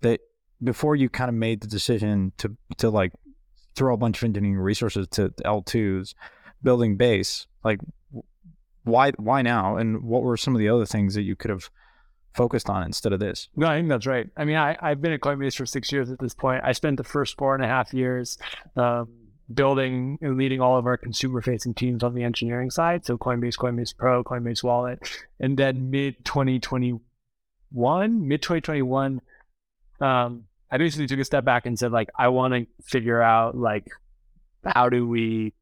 that 0.00 0.20
before 0.62 0.96
you 0.96 1.08
kind 1.08 1.28
of 1.28 1.34
made 1.34 1.60
the 1.60 1.68
decision 1.68 2.32
to 2.38 2.56
to 2.78 2.90
like 2.90 3.12
throw 3.74 3.94
a 3.94 3.98
bunch 3.98 4.18
of 4.18 4.24
engineering 4.24 4.58
resources 4.58 5.06
to 5.08 5.30
L2s 5.44 6.14
building 6.62 6.96
base, 6.96 7.46
like 7.64 7.80
why 8.84 9.12
why 9.12 9.42
now? 9.42 9.76
And 9.76 10.02
what 10.02 10.22
were 10.22 10.36
some 10.36 10.54
of 10.54 10.58
the 10.58 10.68
other 10.68 10.86
things 10.86 11.14
that 11.14 11.22
you 11.22 11.36
could 11.36 11.50
have 11.50 11.70
focused 12.38 12.70
on 12.70 12.84
instead 12.84 13.12
of 13.12 13.20
this. 13.20 13.48
No, 13.56 13.66
I 13.66 13.76
think 13.76 13.88
that's 13.88 14.06
right. 14.06 14.28
I 14.36 14.44
mean, 14.44 14.56
I, 14.56 14.76
I've 14.80 15.02
been 15.02 15.12
at 15.12 15.20
Coinbase 15.20 15.56
for 15.56 15.66
six 15.66 15.90
years 15.90 16.08
at 16.10 16.20
this 16.20 16.34
point. 16.34 16.62
I 16.64 16.72
spent 16.72 16.96
the 16.96 17.04
first 17.04 17.36
four 17.36 17.56
and 17.56 17.64
a 17.64 17.66
half 17.66 17.92
years 17.92 18.38
um, 18.76 19.08
building 19.52 20.18
and 20.20 20.38
leading 20.38 20.60
all 20.60 20.78
of 20.78 20.86
our 20.86 20.96
consumer 20.96 21.42
facing 21.42 21.74
teams 21.74 22.04
on 22.04 22.14
the 22.14 22.22
engineering 22.22 22.70
side. 22.70 23.04
So 23.04 23.18
Coinbase, 23.18 23.56
Coinbase 23.56 23.96
Pro, 23.96 24.22
Coinbase 24.22 24.62
Wallet. 24.62 25.00
And 25.40 25.58
then 25.58 25.90
mid 25.90 26.24
2021, 26.24 28.28
mid 28.28 28.40
2021, 28.40 29.20
um, 30.00 30.44
I 30.70 30.78
basically 30.78 31.06
took 31.06 31.18
a 31.18 31.24
step 31.24 31.44
back 31.44 31.66
and 31.66 31.78
said, 31.78 31.92
like, 31.92 32.08
I 32.18 32.28
want 32.28 32.54
to 32.54 32.66
figure 32.84 33.22
out, 33.22 33.56
like, 33.56 33.86
how 34.64 34.88
do 34.88 35.08
we 35.08 35.54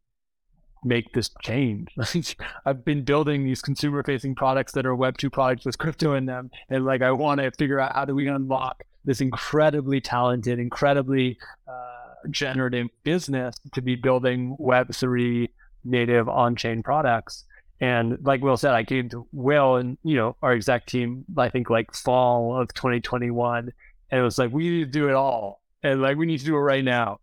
make 0.84 1.12
this 1.12 1.30
change? 1.42 1.88
I've 2.66 2.84
been 2.84 3.04
building 3.04 3.44
these 3.44 3.62
consumer 3.62 4.02
facing 4.02 4.34
products 4.34 4.72
that 4.72 4.86
are 4.86 4.96
Web2 4.96 5.32
products 5.32 5.64
with 5.64 5.78
crypto 5.78 6.14
in 6.14 6.26
them. 6.26 6.50
And, 6.68 6.84
like, 6.84 7.02
I 7.02 7.12
want 7.12 7.40
to 7.40 7.50
figure 7.52 7.78
out 7.78 7.94
how 7.94 8.04
do 8.04 8.14
we 8.14 8.26
unlock 8.26 8.82
this 9.04 9.20
incredibly 9.20 10.00
talented, 10.00 10.58
incredibly 10.58 11.38
uh, 11.68 12.28
generative 12.30 12.88
business 13.04 13.54
to 13.74 13.80
be 13.80 13.94
building 13.94 14.56
Web3 14.60 15.48
native 15.84 16.28
on 16.28 16.56
chain 16.56 16.82
products. 16.82 17.44
And 17.80 18.18
like 18.22 18.42
Will 18.42 18.56
said, 18.56 18.72
I 18.72 18.84
came 18.84 19.08
to 19.10 19.26
Will 19.32 19.76
and, 19.76 19.98
you 20.02 20.16
know, 20.16 20.36
our 20.42 20.52
exec 20.52 20.86
team, 20.86 21.24
I 21.36 21.50
think 21.50 21.70
like 21.70 21.92
fall 21.94 22.58
of 22.58 22.72
2021 22.74 23.72
and 24.10 24.20
it 24.20 24.24
was 24.24 24.38
like, 24.38 24.52
we 24.52 24.68
need 24.68 24.92
to 24.92 24.98
do 24.98 25.08
it 25.08 25.14
all. 25.14 25.62
And 25.82 26.00
like, 26.00 26.16
we 26.16 26.26
need 26.26 26.38
to 26.38 26.44
do 26.44 26.56
it 26.56 26.60
right 26.60 26.84
now. 26.84 27.20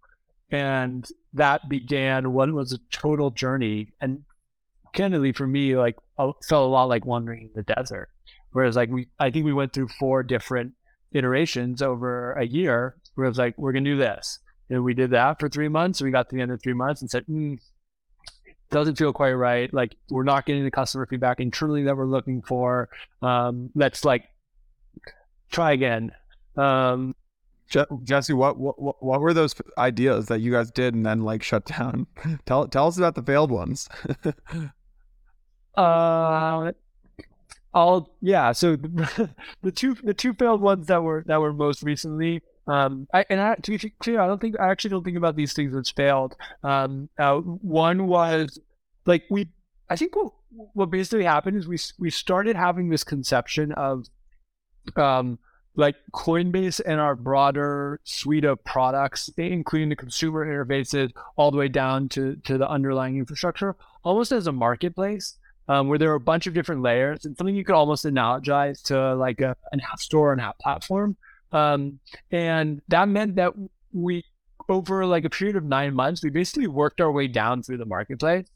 And 0.51 1.07
that 1.33 1.67
began 1.67 2.33
what 2.33 2.51
was 2.51 2.73
a 2.73 2.79
total 2.91 3.31
journey. 3.31 3.91
And 3.99 4.23
candidly, 4.93 5.31
for 5.31 5.47
me, 5.47 5.75
like, 5.75 5.95
felt 6.17 6.37
a 6.51 6.57
lot 6.59 6.85
like 6.85 7.05
wandering 7.05 7.43
in 7.43 7.49
the 7.55 7.73
desert. 7.73 8.09
Whereas, 8.51 8.75
like, 8.75 8.89
we, 8.89 9.07
I 9.19 9.31
think 9.31 9.45
we 9.45 9.53
went 9.53 9.73
through 9.73 9.87
four 9.99 10.21
different 10.21 10.73
iterations 11.11 11.81
over 11.81 12.33
a 12.33 12.45
year 12.45 12.95
where 13.15 13.25
it 13.25 13.29
was 13.29 13.37
like, 13.37 13.57
we're 13.57 13.71
going 13.71 13.83
to 13.83 13.91
do 13.91 13.97
this. 13.97 14.39
And 14.69 14.83
we 14.83 14.93
did 14.93 15.11
that 15.11 15.39
for 15.39 15.49
three 15.49 15.69
months. 15.69 16.01
We 16.01 16.11
got 16.11 16.29
to 16.29 16.35
the 16.35 16.41
end 16.41 16.51
of 16.51 16.61
three 16.61 16.73
months 16.73 17.01
and 17.01 17.09
said, 17.09 17.25
mm, 17.25 17.57
doesn't 18.69 18.97
feel 18.97 19.13
quite 19.13 19.33
right. 19.33 19.73
Like, 19.73 19.95
we're 20.09 20.23
not 20.23 20.45
getting 20.45 20.63
the 20.63 20.71
customer 20.71 21.05
feedback 21.05 21.39
internally 21.39 21.83
that 21.83 21.97
we're 21.97 22.05
looking 22.05 22.41
for. 22.41 22.89
Um, 23.21 23.71
let's 23.75 24.05
like 24.05 24.25
try 25.51 25.71
again 25.73 26.11
um, 26.57 27.15
Je- 27.69 27.85
Jesse, 28.03 28.33
what, 28.33 28.59
what 28.59 29.03
what 29.03 29.21
were 29.21 29.33
those 29.33 29.55
ideas 29.77 30.27
that 30.27 30.41
you 30.41 30.51
guys 30.51 30.69
did 30.71 30.93
and 30.93 31.05
then 31.05 31.21
like 31.21 31.43
shut 31.43 31.65
down? 31.65 32.07
tell 32.45 32.67
tell 32.67 32.87
us 32.87 32.97
about 32.97 33.15
the 33.15 33.23
failed 33.23 33.51
ones. 33.51 33.89
uh, 35.75 36.71
I'll 37.73 38.15
yeah. 38.21 38.51
So 38.51 38.75
the, 38.75 39.29
the 39.61 39.71
two 39.71 39.95
the 40.03 40.13
two 40.13 40.33
failed 40.33 40.61
ones 40.61 40.87
that 40.87 41.01
were 41.01 41.23
that 41.27 41.41
were 41.41 41.53
most 41.53 41.83
recently. 41.83 42.41
Um, 42.65 43.07
I, 43.13 43.25
and 43.29 43.41
I, 43.41 43.55
to 43.55 43.77
be 43.77 43.89
clear, 43.99 44.21
I 44.21 44.27
don't 44.27 44.39
think 44.39 44.59
I 44.59 44.69
actually 44.69 44.91
don't 44.91 45.03
think 45.03 45.17
about 45.17 45.35
these 45.35 45.53
things 45.53 45.75
as 45.75 45.89
failed. 45.89 46.35
Um, 46.63 47.09
uh, 47.19 47.37
one 47.37 48.07
was 48.07 48.59
like 49.05 49.23
we, 49.29 49.49
I 49.89 49.95
think 49.95 50.15
what 50.15 50.31
what 50.49 50.89
basically 50.89 51.25
happened 51.25 51.57
is 51.57 51.67
we 51.67 51.77
we 51.99 52.09
started 52.09 52.55
having 52.55 52.89
this 52.89 53.03
conception 53.03 53.71
of, 53.73 54.05
um, 54.95 55.39
like 55.75 55.95
Coinbase 56.13 56.81
and 56.85 56.99
our 56.99 57.15
broader 57.15 57.99
suite 58.03 58.45
of 58.45 58.63
products, 58.63 59.29
including 59.37 59.89
the 59.89 59.95
consumer 59.95 60.45
interfaces, 60.45 61.11
all 61.35 61.51
the 61.51 61.57
way 61.57 61.67
down 61.67 62.09
to, 62.09 62.35
to 62.37 62.57
the 62.57 62.69
underlying 62.69 63.17
infrastructure, 63.17 63.75
almost 64.03 64.31
as 64.31 64.47
a 64.47 64.51
marketplace 64.51 65.37
um, 65.67 65.87
where 65.87 65.97
there 65.97 66.11
are 66.11 66.15
a 66.15 66.19
bunch 66.19 66.47
of 66.47 66.53
different 66.53 66.81
layers 66.81 67.25
and 67.25 67.35
something 67.37 67.55
you 67.55 67.63
could 67.63 67.75
almost 67.75 68.05
analogize 68.05 68.81
to 68.83 69.15
like 69.15 69.41
a, 69.41 69.55
an 69.71 69.81
app 69.81 69.99
store 69.99 70.31
and 70.31 70.41
app 70.41 70.59
platform. 70.59 71.15
Um, 71.51 71.99
and 72.31 72.81
that 72.89 73.07
meant 73.07 73.35
that 73.35 73.53
we, 73.91 74.23
over 74.69 75.05
like 75.05 75.25
a 75.25 75.29
period 75.29 75.55
of 75.55 75.63
nine 75.63 75.93
months, 75.93 76.23
we 76.23 76.29
basically 76.29 76.67
worked 76.67 77.01
our 77.01 77.11
way 77.11 77.27
down 77.27 77.63
through 77.63 77.77
the 77.77 77.85
marketplace. 77.85 78.47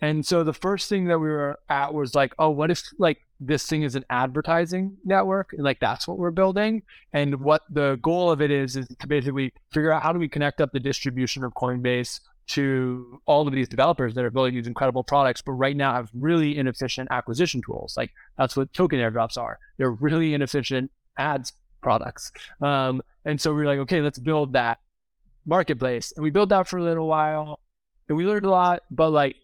And 0.00 0.24
so 0.24 0.44
the 0.44 0.52
first 0.52 0.88
thing 0.88 1.06
that 1.06 1.18
we 1.18 1.28
were 1.28 1.58
at 1.68 1.92
was 1.92 2.14
like, 2.14 2.34
oh, 2.38 2.50
what 2.50 2.70
if 2.70 2.82
like 2.98 3.18
this 3.40 3.66
thing 3.66 3.82
is 3.82 3.94
an 3.94 4.04
advertising 4.10 4.98
network 5.04 5.54
and 5.54 5.64
like 5.64 5.80
that's 5.80 6.06
what 6.06 6.18
we're 6.18 6.30
building. 6.30 6.82
And 7.14 7.40
what 7.40 7.62
the 7.70 7.98
goal 8.02 8.30
of 8.30 8.42
it 8.42 8.50
is 8.50 8.76
is 8.76 8.86
to 8.86 9.06
basically 9.06 9.52
figure 9.72 9.90
out 9.90 10.02
how 10.02 10.12
do 10.12 10.18
we 10.18 10.28
connect 10.28 10.60
up 10.60 10.72
the 10.72 10.80
distribution 10.80 11.42
of 11.42 11.54
coinbase 11.54 12.20
to 12.48 13.20
all 13.26 13.46
of 13.46 13.54
these 13.54 13.68
developers 13.68 14.14
that 14.14 14.24
are 14.24 14.30
building 14.30 14.54
these 14.54 14.66
incredible 14.66 15.04
products 15.04 15.40
but 15.40 15.52
right 15.52 15.76
now 15.76 15.94
have 15.94 16.10
really 16.12 16.58
inefficient 16.58 17.08
acquisition 17.10 17.62
tools. 17.64 17.94
Like 17.96 18.10
that's 18.36 18.56
what 18.56 18.72
token 18.74 18.98
airdrops 18.98 19.38
are. 19.38 19.58
They're 19.78 19.92
really 19.92 20.34
inefficient 20.34 20.90
ads 21.16 21.52
products. 21.80 22.32
Um, 22.60 23.02
and 23.24 23.40
so 23.40 23.52
we 23.54 23.62
we're 23.62 23.66
like 23.66 23.78
okay 23.78 24.02
let's 24.02 24.18
build 24.18 24.52
that 24.52 24.80
marketplace. 25.46 26.12
And 26.14 26.22
we 26.22 26.30
built 26.30 26.50
that 26.50 26.68
for 26.68 26.78
a 26.78 26.82
little 26.82 27.08
while 27.08 27.60
and 28.08 28.18
we 28.18 28.26
learned 28.26 28.44
a 28.44 28.50
lot 28.50 28.82
but 28.90 29.10
like 29.10 29.36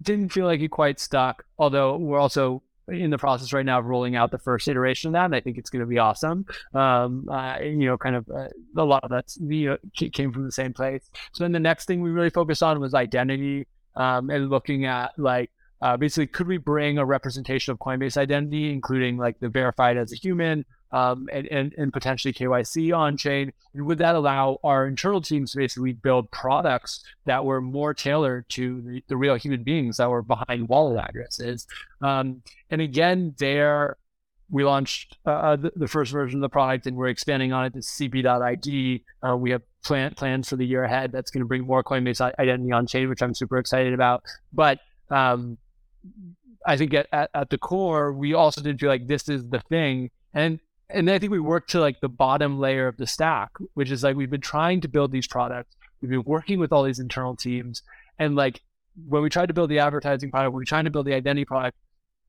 didn't 0.00 0.28
feel 0.28 0.46
like 0.46 0.60
it 0.60 0.68
quite 0.68 1.00
stuck 1.00 1.44
although 1.58 1.96
we're 1.96 2.20
also 2.20 2.62
in 2.88 3.10
the 3.10 3.18
process 3.18 3.52
right 3.52 3.66
now 3.66 3.78
of 3.78 3.86
rolling 3.86 4.16
out 4.16 4.30
the 4.30 4.38
first 4.38 4.68
iteration 4.68 5.08
of 5.08 5.12
that, 5.14 5.24
and 5.26 5.34
I 5.34 5.40
think 5.40 5.58
it's 5.58 5.70
going 5.70 5.80
to 5.80 5.86
be 5.86 5.98
awesome. 5.98 6.46
Um, 6.74 7.28
uh, 7.28 7.58
you 7.60 7.86
know, 7.86 7.96
kind 7.96 8.16
of 8.16 8.28
uh, 8.28 8.48
a 8.76 8.84
lot 8.84 9.04
of 9.04 9.10
that 9.10 9.32
you 9.40 9.70
know, 9.70 10.08
came 10.12 10.32
from 10.32 10.44
the 10.44 10.52
same 10.52 10.72
place. 10.72 11.10
So 11.32 11.44
then 11.44 11.52
the 11.52 11.60
next 11.60 11.86
thing 11.86 12.00
we 12.00 12.10
really 12.10 12.30
focused 12.30 12.62
on 12.62 12.80
was 12.80 12.94
identity 12.94 13.66
um, 13.96 14.30
and 14.30 14.50
looking 14.50 14.84
at 14.84 15.12
like 15.18 15.50
uh, 15.82 15.96
basically 15.96 16.26
could 16.26 16.46
we 16.46 16.58
bring 16.58 16.98
a 16.98 17.04
representation 17.04 17.72
of 17.72 17.78
Coinbase 17.78 18.16
identity, 18.16 18.70
including 18.70 19.16
like 19.16 19.38
the 19.40 19.48
verified 19.48 19.96
as 19.96 20.12
a 20.12 20.16
human, 20.16 20.64
um, 20.92 21.28
and, 21.32 21.46
and, 21.48 21.74
and 21.76 21.92
potentially 21.92 22.32
KYC 22.32 22.96
on 22.96 23.16
chain. 23.16 23.52
And 23.74 23.86
would 23.86 23.98
that 23.98 24.14
allow 24.14 24.58
our 24.62 24.86
internal 24.86 25.20
teams 25.20 25.52
to 25.52 25.58
basically 25.58 25.92
build 25.92 26.30
products 26.30 27.04
that 27.24 27.44
were 27.44 27.60
more 27.60 27.94
tailored 27.94 28.48
to 28.50 28.80
the, 28.82 29.04
the 29.08 29.16
real 29.16 29.36
human 29.36 29.62
beings 29.62 29.96
that 29.96 30.10
were 30.10 30.22
behind 30.22 30.68
wallet 30.68 31.04
addresses? 31.08 31.66
Um, 32.00 32.42
and 32.70 32.80
again, 32.80 33.34
there 33.38 33.96
we 34.48 34.62
launched 34.62 35.18
uh, 35.26 35.30
uh 35.30 35.56
the, 35.56 35.72
the, 35.74 35.88
first 35.88 36.12
version 36.12 36.38
of 36.38 36.42
the 36.42 36.48
product 36.48 36.86
and 36.86 36.96
we're 36.96 37.08
expanding 37.08 37.52
on 37.52 37.64
it 37.64 37.72
to 37.72 37.80
cb.id. 37.80 39.04
Uh, 39.28 39.36
we 39.36 39.50
have 39.50 39.62
plan, 39.82 40.14
plans 40.14 40.48
for 40.48 40.56
the 40.56 40.66
year 40.66 40.84
ahead 40.84 41.10
that's 41.12 41.30
going 41.30 41.40
to 41.40 41.46
bring 41.46 41.66
more 41.66 41.82
Coinbase 41.82 42.20
identity 42.38 42.72
on 42.72 42.86
chain, 42.86 43.08
which 43.08 43.22
I'm 43.22 43.34
super 43.34 43.58
excited 43.58 43.92
about. 43.92 44.22
But 44.52 44.78
um, 45.10 45.58
I 46.66 46.76
think 46.76 46.94
at, 46.94 47.06
at, 47.12 47.30
at 47.34 47.50
the 47.50 47.58
core, 47.58 48.12
we 48.12 48.34
also 48.34 48.60
did 48.60 48.78
feel 48.80 48.88
like 48.88 49.06
this 49.06 49.28
is 49.28 49.44
the 49.48 49.60
thing. 49.60 50.10
And 50.34 50.60
and 50.88 51.10
I 51.10 51.18
think 51.18 51.32
we 51.32 51.40
worked 51.40 51.70
to 51.70 51.80
like 51.80 52.00
the 52.00 52.08
bottom 52.08 52.58
layer 52.58 52.86
of 52.86 52.96
the 52.96 53.06
stack, 53.06 53.50
which 53.74 53.90
is 53.90 54.02
like 54.02 54.16
we've 54.16 54.30
been 54.30 54.40
trying 54.40 54.80
to 54.82 54.88
build 54.88 55.12
these 55.12 55.26
products. 55.26 55.74
We've 56.00 56.10
been 56.10 56.24
working 56.24 56.58
with 56.58 56.72
all 56.72 56.84
these 56.84 56.98
internal 56.98 57.36
teams, 57.36 57.82
and 58.18 58.36
like 58.36 58.60
when 59.08 59.22
we 59.22 59.30
tried 59.30 59.46
to 59.46 59.54
build 59.54 59.70
the 59.70 59.78
advertising 59.78 60.30
product, 60.30 60.52
when 60.52 60.60
we 60.60 60.66
tried 60.66 60.84
to 60.84 60.90
build 60.90 61.06
the 61.06 61.14
identity 61.14 61.44
product, 61.44 61.76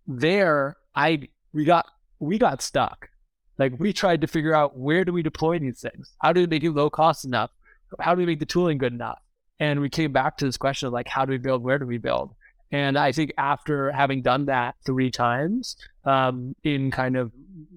there 0.07 0.75
I 0.95 1.29
we 1.53 1.65
got 1.65 1.85
we 2.19 2.37
got 2.37 2.61
stuck. 2.61 3.09
Like 3.57 3.79
we 3.79 3.93
tried 3.93 4.21
to 4.21 4.27
figure 4.27 4.53
out 4.53 4.77
where 4.77 5.03
do 5.03 5.13
we 5.13 5.23
deploy 5.23 5.59
these 5.59 5.79
things? 5.79 6.13
How 6.21 6.33
do 6.33 6.41
we 6.41 6.47
make 6.47 6.63
it 6.63 6.71
low 6.71 6.89
cost 6.89 7.25
enough? 7.25 7.51
How 7.99 8.13
do 8.13 8.19
we 8.19 8.25
make 8.25 8.39
the 8.39 8.45
tooling 8.45 8.77
good 8.77 8.93
enough? 8.93 9.19
And 9.59 9.79
we 9.79 9.89
came 9.89 10.11
back 10.11 10.37
to 10.37 10.45
this 10.45 10.57
question 10.57 10.87
of 10.87 10.93
like, 10.93 11.07
how 11.07 11.25
do 11.25 11.31
we 11.31 11.37
build? 11.37 11.63
Where 11.63 11.79
do 11.79 11.85
we 11.85 11.97
build? 11.97 12.35
And 12.71 12.97
I 12.97 13.11
think 13.11 13.33
after 13.37 13.91
having 13.91 14.21
done 14.21 14.45
that 14.45 14.75
three 14.85 15.09
times 15.11 15.77
um, 16.03 16.55
in 16.63 16.91
kind 16.91 17.15
of 17.15 17.31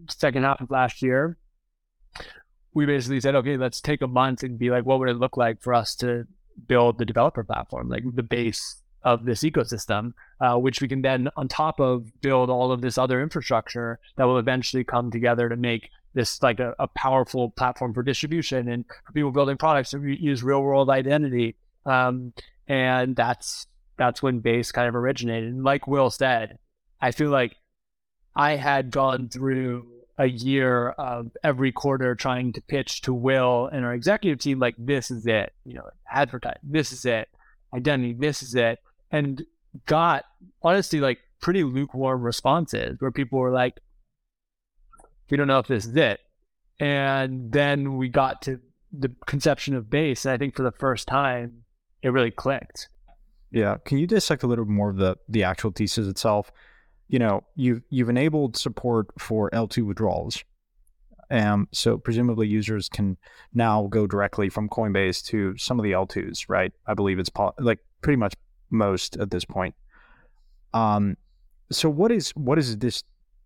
second 0.08 0.44
half 0.44 0.60
of 0.60 0.70
last 0.70 1.02
year, 1.02 1.38
we 2.74 2.86
basically 2.86 3.20
said, 3.20 3.34
okay, 3.34 3.56
let's 3.56 3.80
take 3.80 4.02
a 4.02 4.06
month 4.06 4.42
and 4.42 4.58
be 4.58 4.70
like, 4.70 4.84
what 4.84 4.98
would 4.98 5.08
it 5.08 5.18
look 5.18 5.36
like 5.36 5.60
for 5.60 5.74
us 5.74 5.94
to 5.96 6.26
build 6.66 6.98
the 6.98 7.04
developer 7.04 7.44
platform, 7.44 7.88
like 7.88 8.04
the 8.14 8.22
base 8.22 8.82
of 9.02 9.24
this 9.24 9.40
ecosystem, 9.40 10.12
uh, 10.40 10.56
which 10.56 10.80
we 10.80 10.88
can 10.88 11.02
then, 11.02 11.28
on 11.36 11.48
top 11.48 11.80
of, 11.80 12.06
build 12.20 12.50
all 12.50 12.70
of 12.70 12.82
this 12.82 12.98
other 12.98 13.22
infrastructure 13.22 13.98
that 14.16 14.24
will 14.24 14.38
eventually 14.38 14.84
come 14.84 15.10
together 15.10 15.48
to 15.48 15.56
make 15.56 15.88
this 16.14 16.42
like 16.42 16.60
a, 16.60 16.74
a 16.78 16.88
powerful 16.88 17.50
platform 17.50 17.94
for 17.94 18.02
distribution 18.02 18.68
and 18.68 18.84
for 19.06 19.12
people 19.12 19.30
building 19.30 19.56
products 19.56 19.90
to 19.90 20.02
use 20.02 20.42
real 20.42 20.62
world 20.62 20.90
identity. 20.90 21.56
Um, 21.86 22.32
and 22.68 23.16
that's 23.16 23.66
that's 24.00 24.22
when 24.22 24.40
Base 24.40 24.72
kind 24.72 24.88
of 24.88 24.96
originated. 24.96 25.52
And 25.52 25.62
like 25.62 25.86
Will 25.86 26.08
said, 26.08 26.56
I 27.02 27.10
feel 27.10 27.28
like 27.28 27.56
I 28.34 28.56
had 28.56 28.90
gone 28.90 29.28
through 29.28 29.86
a 30.16 30.24
year 30.24 30.88
of 30.88 31.32
every 31.44 31.70
quarter 31.70 32.14
trying 32.14 32.54
to 32.54 32.62
pitch 32.62 33.02
to 33.02 33.12
Will 33.12 33.66
and 33.66 33.84
our 33.84 33.92
executive 33.92 34.38
team, 34.38 34.58
like, 34.58 34.74
this 34.78 35.10
is 35.10 35.26
it, 35.26 35.52
you 35.66 35.74
know, 35.74 35.84
advertise, 36.10 36.56
this 36.62 36.92
is 36.92 37.04
it, 37.04 37.28
identity, 37.74 38.14
this 38.18 38.42
is 38.42 38.54
it. 38.54 38.78
And 39.10 39.44
got 39.84 40.24
honestly 40.62 41.00
like 41.00 41.18
pretty 41.42 41.62
lukewarm 41.62 42.22
responses 42.22 42.96
where 43.00 43.10
people 43.10 43.38
were 43.38 43.52
like, 43.52 43.80
we 45.28 45.36
don't 45.36 45.46
know 45.46 45.58
if 45.58 45.66
this 45.66 45.84
is 45.84 45.94
it. 45.94 46.20
And 46.78 47.52
then 47.52 47.98
we 47.98 48.08
got 48.08 48.40
to 48.42 48.60
the 48.90 49.14
conception 49.26 49.74
of 49.76 49.90
base. 49.90 50.24
And 50.24 50.32
I 50.32 50.38
think 50.38 50.56
for 50.56 50.62
the 50.62 50.72
first 50.72 51.06
time, 51.06 51.64
it 52.02 52.08
really 52.08 52.30
clicked. 52.30 52.88
Yeah. 53.50 53.76
Can 53.84 53.98
you 53.98 54.06
dissect 54.06 54.42
a 54.42 54.46
little 54.46 54.64
bit 54.64 54.72
more 54.72 54.90
of 54.90 54.96
the 54.96 55.16
the 55.28 55.44
actual 55.44 55.70
thesis 55.70 56.06
itself? 56.06 56.50
you 57.10 57.18
know, 57.18 57.42
you've 57.56 57.82
you've 57.90 58.08
enabled 58.08 58.56
support 58.56 59.08
for 59.18 59.50
L2 59.50 59.84
withdrawals. 59.84 60.44
Um, 61.28 61.68
so 61.72 61.98
presumably 61.98 62.46
users 62.46 62.88
can 62.88 63.16
now 63.52 63.88
go 63.88 64.06
directly 64.06 64.48
from 64.48 64.68
Coinbase 64.68 65.24
to 65.26 65.56
some 65.58 65.78
of 65.78 65.84
the 65.84 65.92
L2s, 65.92 66.44
right? 66.48 66.72
I 66.86 66.94
believe 66.94 67.18
it's 67.18 67.28
po- 67.28 67.54
like 67.58 67.80
pretty 68.00 68.16
much 68.16 68.34
most 68.70 69.16
at 69.16 69.30
this 69.30 69.44
point. 69.44 69.74
Um, 70.72 71.16
so 71.72 71.90
what 71.90 72.12
is 72.12 72.30
what 72.30 72.58
is 72.58 72.78
this 72.78 73.02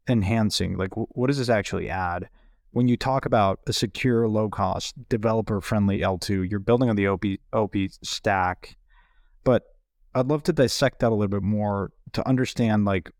enhancing? 0.08 0.76
Like, 0.76 0.90
what 0.94 1.28
does 1.28 1.38
this 1.38 1.48
actually 1.48 1.88
add? 1.88 2.28
When 2.72 2.86
you 2.86 2.98
talk 2.98 3.24
about 3.24 3.60
a 3.66 3.72
secure, 3.72 4.28
low 4.28 4.50
cost, 4.50 4.94
developer 5.08 5.62
friendly 5.62 6.00
L2, 6.00 6.50
you're 6.50 6.60
building 6.60 6.90
on 6.90 6.96
the 6.96 7.08
OP, 7.08 7.24
OP 7.54 7.76
stack. 8.02 8.76
But 9.42 9.62
I'd 10.14 10.28
love 10.28 10.42
to 10.44 10.52
dissect 10.52 11.00
that 11.00 11.08
a 11.08 11.14
little 11.14 11.28
bit 11.28 11.42
more 11.42 11.90
to 12.12 12.26
understand 12.26 12.84
like 12.84 13.10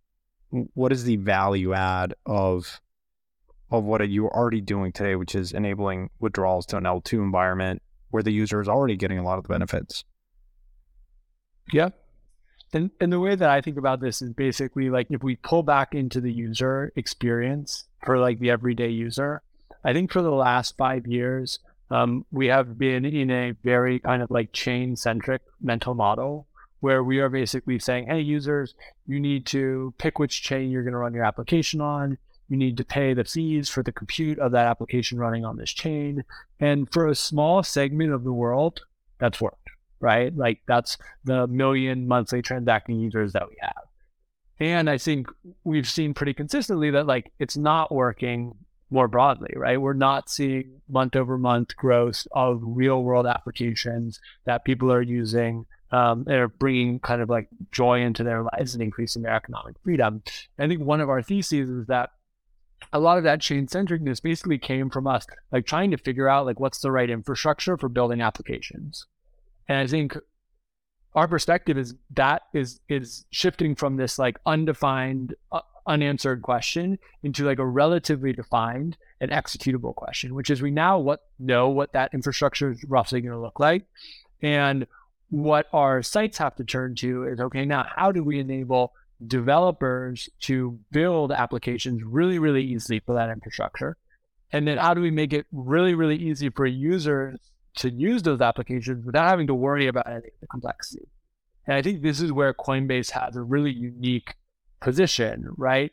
what 0.50 0.92
is 0.92 1.04
the 1.04 1.16
value 1.16 1.72
add 1.74 2.14
of 2.26 2.80
of 3.70 3.84
what 3.84 4.08
you're 4.08 4.30
already 4.30 4.60
doing 4.60 4.92
today, 4.92 5.16
which 5.16 5.34
is 5.34 5.52
enabling 5.52 6.10
withdrawals 6.20 6.66
to 6.66 6.76
an 6.76 6.84
L2 6.84 7.14
environment 7.14 7.82
where 8.10 8.22
the 8.22 8.30
user 8.30 8.60
is 8.60 8.68
already 8.68 8.96
getting 8.96 9.18
a 9.18 9.24
lot 9.24 9.38
of 9.38 9.44
the 9.44 9.48
benefits. 9.48 10.04
Yeah. 11.72 11.88
And, 12.72 12.90
and 13.00 13.12
the 13.12 13.18
way 13.18 13.34
that 13.34 13.50
I 13.50 13.60
think 13.60 13.76
about 13.76 14.00
this 14.00 14.22
is 14.22 14.32
basically 14.32 14.90
like 14.90 15.08
if 15.10 15.22
we 15.22 15.36
pull 15.36 15.62
back 15.62 15.94
into 15.94 16.20
the 16.20 16.32
user 16.32 16.92
experience 16.94 17.88
for 18.04 18.18
like 18.18 18.38
the 18.38 18.50
everyday 18.50 18.90
user, 18.90 19.42
I 19.84 19.92
think 19.92 20.12
for 20.12 20.22
the 20.22 20.30
last 20.30 20.76
five 20.76 21.06
years, 21.06 21.58
um, 21.90 22.24
we 22.30 22.46
have 22.48 22.78
been 22.78 23.04
in 23.04 23.30
a 23.30 23.52
very 23.62 23.98
kind 23.98 24.22
of 24.22 24.30
like 24.30 24.52
chain 24.52 24.94
centric 24.94 25.42
mental 25.60 25.94
model 25.94 26.46
where 26.84 27.02
we 27.02 27.18
are 27.18 27.30
basically 27.30 27.78
saying, 27.78 28.04
hey, 28.06 28.20
users, 28.20 28.74
you 29.06 29.18
need 29.18 29.46
to 29.46 29.94
pick 29.96 30.18
which 30.18 30.42
chain 30.42 30.70
you're 30.70 30.82
going 30.82 30.92
to 30.92 30.98
run 30.98 31.14
your 31.14 31.24
application 31.24 31.80
on. 31.80 32.18
You 32.50 32.58
need 32.58 32.76
to 32.76 32.84
pay 32.84 33.14
the 33.14 33.24
fees 33.24 33.70
for 33.70 33.82
the 33.82 33.90
compute 33.90 34.38
of 34.38 34.52
that 34.52 34.66
application 34.66 35.16
running 35.16 35.46
on 35.46 35.56
this 35.56 35.72
chain. 35.72 36.24
And 36.60 36.86
for 36.92 37.08
a 37.08 37.14
small 37.14 37.62
segment 37.62 38.12
of 38.12 38.22
the 38.22 38.34
world, 38.34 38.82
that's 39.18 39.40
worked, 39.40 39.70
right? 39.98 40.36
Like 40.36 40.60
that's 40.68 40.98
the 41.24 41.46
million 41.46 42.06
monthly 42.06 42.42
transacting 42.42 43.00
users 43.00 43.32
that 43.32 43.48
we 43.48 43.56
have. 43.62 43.84
And 44.60 44.90
I 44.90 44.98
think 44.98 45.30
we've 45.64 45.88
seen 45.88 46.12
pretty 46.12 46.34
consistently 46.34 46.90
that 46.90 47.06
like 47.06 47.32
it's 47.38 47.56
not 47.56 47.92
working 47.92 48.56
more 48.90 49.08
broadly, 49.08 49.54
right? 49.56 49.80
We're 49.80 49.94
not 49.94 50.28
seeing 50.28 50.82
month 50.86 51.16
over 51.16 51.38
month 51.38 51.76
growth 51.76 52.26
of 52.32 52.60
real 52.62 53.02
world 53.02 53.26
applications 53.26 54.20
that 54.44 54.66
people 54.66 54.92
are 54.92 55.00
using 55.00 55.64
um, 55.94 56.26
are 56.28 56.48
bringing 56.48 56.98
kind 56.98 57.22
of 57.22 57.28
like 57.28 57.48
joy 57.70 58.00
into 58.00 58.24
their 58.24 58.42
lives 58.42 58.74
and 58.74 58.82
increasing 58.82 59.22
their 59.22 59.34
economic 59.34 59.76
freedom. 59.84 60.24
I 60.58 60.66
think 60.66 60.80
one 60.80 61.00
of 61.00 61.08
our 61.08 61.22
theses 61.22 61.70
is 61.70 61.86
that 61.86 62.10
a 62.92 62.98
lot 62.98 63.16
of 63.16 63.22
that 63.24 63.40
chain 63.40 63.68
centricness 63.68 64.20
basically 64.20 64.58
came 64.58 64.90
from 64.90 65.06
us 65.06 65.24
like 65.52 65.66
trying 65.66 65.92
to 65.92 65.96
figure 65.96 66.28
out 66.28 66.46
like 66.46 66.58
what's 66.58 66.80
the 66.80 66.90
right 66.90 67.08
infrastructure 67.08 67.76
for 67.76 67.88
building 67.88 68.20
applications. 68.20 69.06
And 69.68 69.78
I 69.78 69.86
think 69.86 70.16
our 71.14 71.28
perspective 71.28 71.78
is 71.78 71.94
that 72.14 72.42
is 72.52 72.80
is 72.88 73.24
shifting 73.30 73.76
from 73.76 73.96
this 73.96 74.18
like 74.18 74.36
undefined 74.46 75.36
uh, 75.52 75.60
unanswered 75.86 76.42
question 76.42 76.98
into 77.22 77.44
like 77.44 77.60
a 77.60 77.66
relatively 77.66 78.32
defined 78.32 78.96
and 79.20 79.30
executable 79.30 79.94
question 79.94 80.34
which 80.34 80.48
is 80.50 80.62
we 80.62 80.70
now 80.70 80.98
what 80.98 81.20
know 81.38 81.68
what 81.68 81.92
that 81.92 82.12
infrastructure 82.14 82.70
is 82.70 82.82
roughly 82.88 83.20
going 83.20 83.34
to 83.34 83.40
look 83.40 83.60
like 83.60 83.84
and 84.42 84.86
what 85.30 85.66
our 85.72 86.02
sights 86.02 86.38
have 86.38 86.54
to 86.56 86.64
turn 86.64 86.94
to 86.96 87.24
is 87.24 87.40
okay, 87.40 87.64
now 87.64 87.86
how 87.94 88.12
do 88.12 88.22
we 88.22 88.38
enable 88.38 88.92
developers 89.26 90.28
to 90.40 90.78
build 90.90 91.32
applications 91.32 92.02
really, 92.04 92.38
really 92.38 92.62
easily 92.62 93.00
for 93.00 93.14
that 93.14 93.30
infrastructure? 93.30 93.96
And 94.52 94.68
then 94.68 94.78
how 94.78 94.94
do 94.94 95.00
we 95.00 95.10
make 95.10 95.32
it 95.32 95.46
really, 95.52 95.94
really 95.94 96.16
easy 96.16 96.50
for 96.50 96.66
users 96.66 97.38
to 97.76 97.90
use 97.90 98.22
those 98.22 98.40
applications 98.40 99.04
without 99.04 99.28
having 99.28 99.46
to 99.48 99.54
worry 99.54 99.88
about 99.88 100.06
any 100.06 100.16
of 100.16 100.40
the 100.40 100.46
complexity? 100.46 101.08
And 101.66 101.76
I 101.76 101.82
think 101.82 102.02
this 102.02 102.20
is 102.20 102.32
where 102.32 102.52
Coinbase 102.54 103.10
has 103.10 103.36
a 103.36 103.42
really 103.42 103.72
unique 103.72 104.34
position, 104.80 105.48
right? 105.56 105.90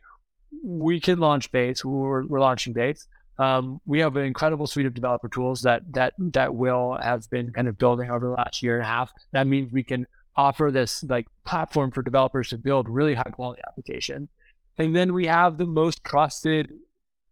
We 0.63 0.99
can 0.99 1.19
launch 1.19 1.51
Base, 1.51 1.83
we're, 1.83 2.27
we're 2.27 2.41
launching 2.41 2.73
Base, 2.73 3.07
um, 3.37 3.81
we 3.85 3.99
have 3.99 4.15
an 4.15 4.25
incredible 4.25 4.67
suite 4.67 4.85
of 4.85 4.93
developer 4.93 5.29
tools 5.29 5.61
that 5.61 5.81
that 5.93 6.13
that 6.19 6.53
Will 6.55 6.97
has 7.01 7.27
been 7.27 7.51
kind 7.51 7.67
of 7.67 7.77
building 7.77 8.09
over 8.09 8.27
the 8.27 8.33
last 8.33 8.61
year 8.61 8.75
and 8.75 8.83
a 8.83 8.87
half. 8.87 9.11
That 9.31 9.47
means 9.47 9.71
we 9.71 9.83
can 9.83 10.05
offer 10.35 10.71
this 10.71 11.03
like 11.03 11.27
platform 11.45 11.91
for 11.91 12.01
developers 12.01 12.49
to 12.49 12.57
build 12.57 12.87
really 12.87 13.15
high 13.15 13.23
quality 13.23 13.61
application. 13.67 14.29
And 14.77 14.95
then 14.95 15.13
we 15.13 15.27
have 15.27 15.57
the 15.57 15.65
most 15.65 16.03
trusted, 16.03 16.71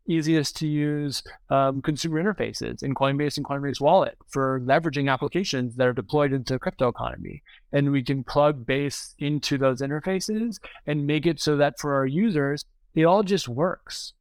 easiest 0.07 0.57
to 0.57 0.67
use 0.67 1.23
um, 1.49 1.81
consumer 1.81 2.21
interfaces 2.21 2.83
in 2.83 2.93
Coinbase 2.93 3.37
and 3.37 3.45
Coinbase 3.45 3.79
Wallet 3.79 4.17
for 4.27 4.59
leveraging 4.61 5.11
applications 5.11 5.75
that 5.75 5.87
are 5.87 5.93
deployed 5.93 6.33
into 6.33 6.53
the 6.53 6.59
crypto 6.59 6.87
economy. 6.87 7.41
And 7.71 7.91
we 7.91 8.03
can 8.03 8.23
plug 8.23 8.65
Base 8.65 9.15
into 9.19 9.57
those 9.57 9.81
interfaces 9.81 10.59
and 10.85 11.07
make 11.07 11.25
it 11.25 11.39
so 11.39 11.57
that 11.57 11.79
for 11.79 11.93
our 11.93 12.05
users, 12.05 12.65
it 12.95 13.03
all 13.03 13.23
just 13.23 13.47
works. 13.47 14.13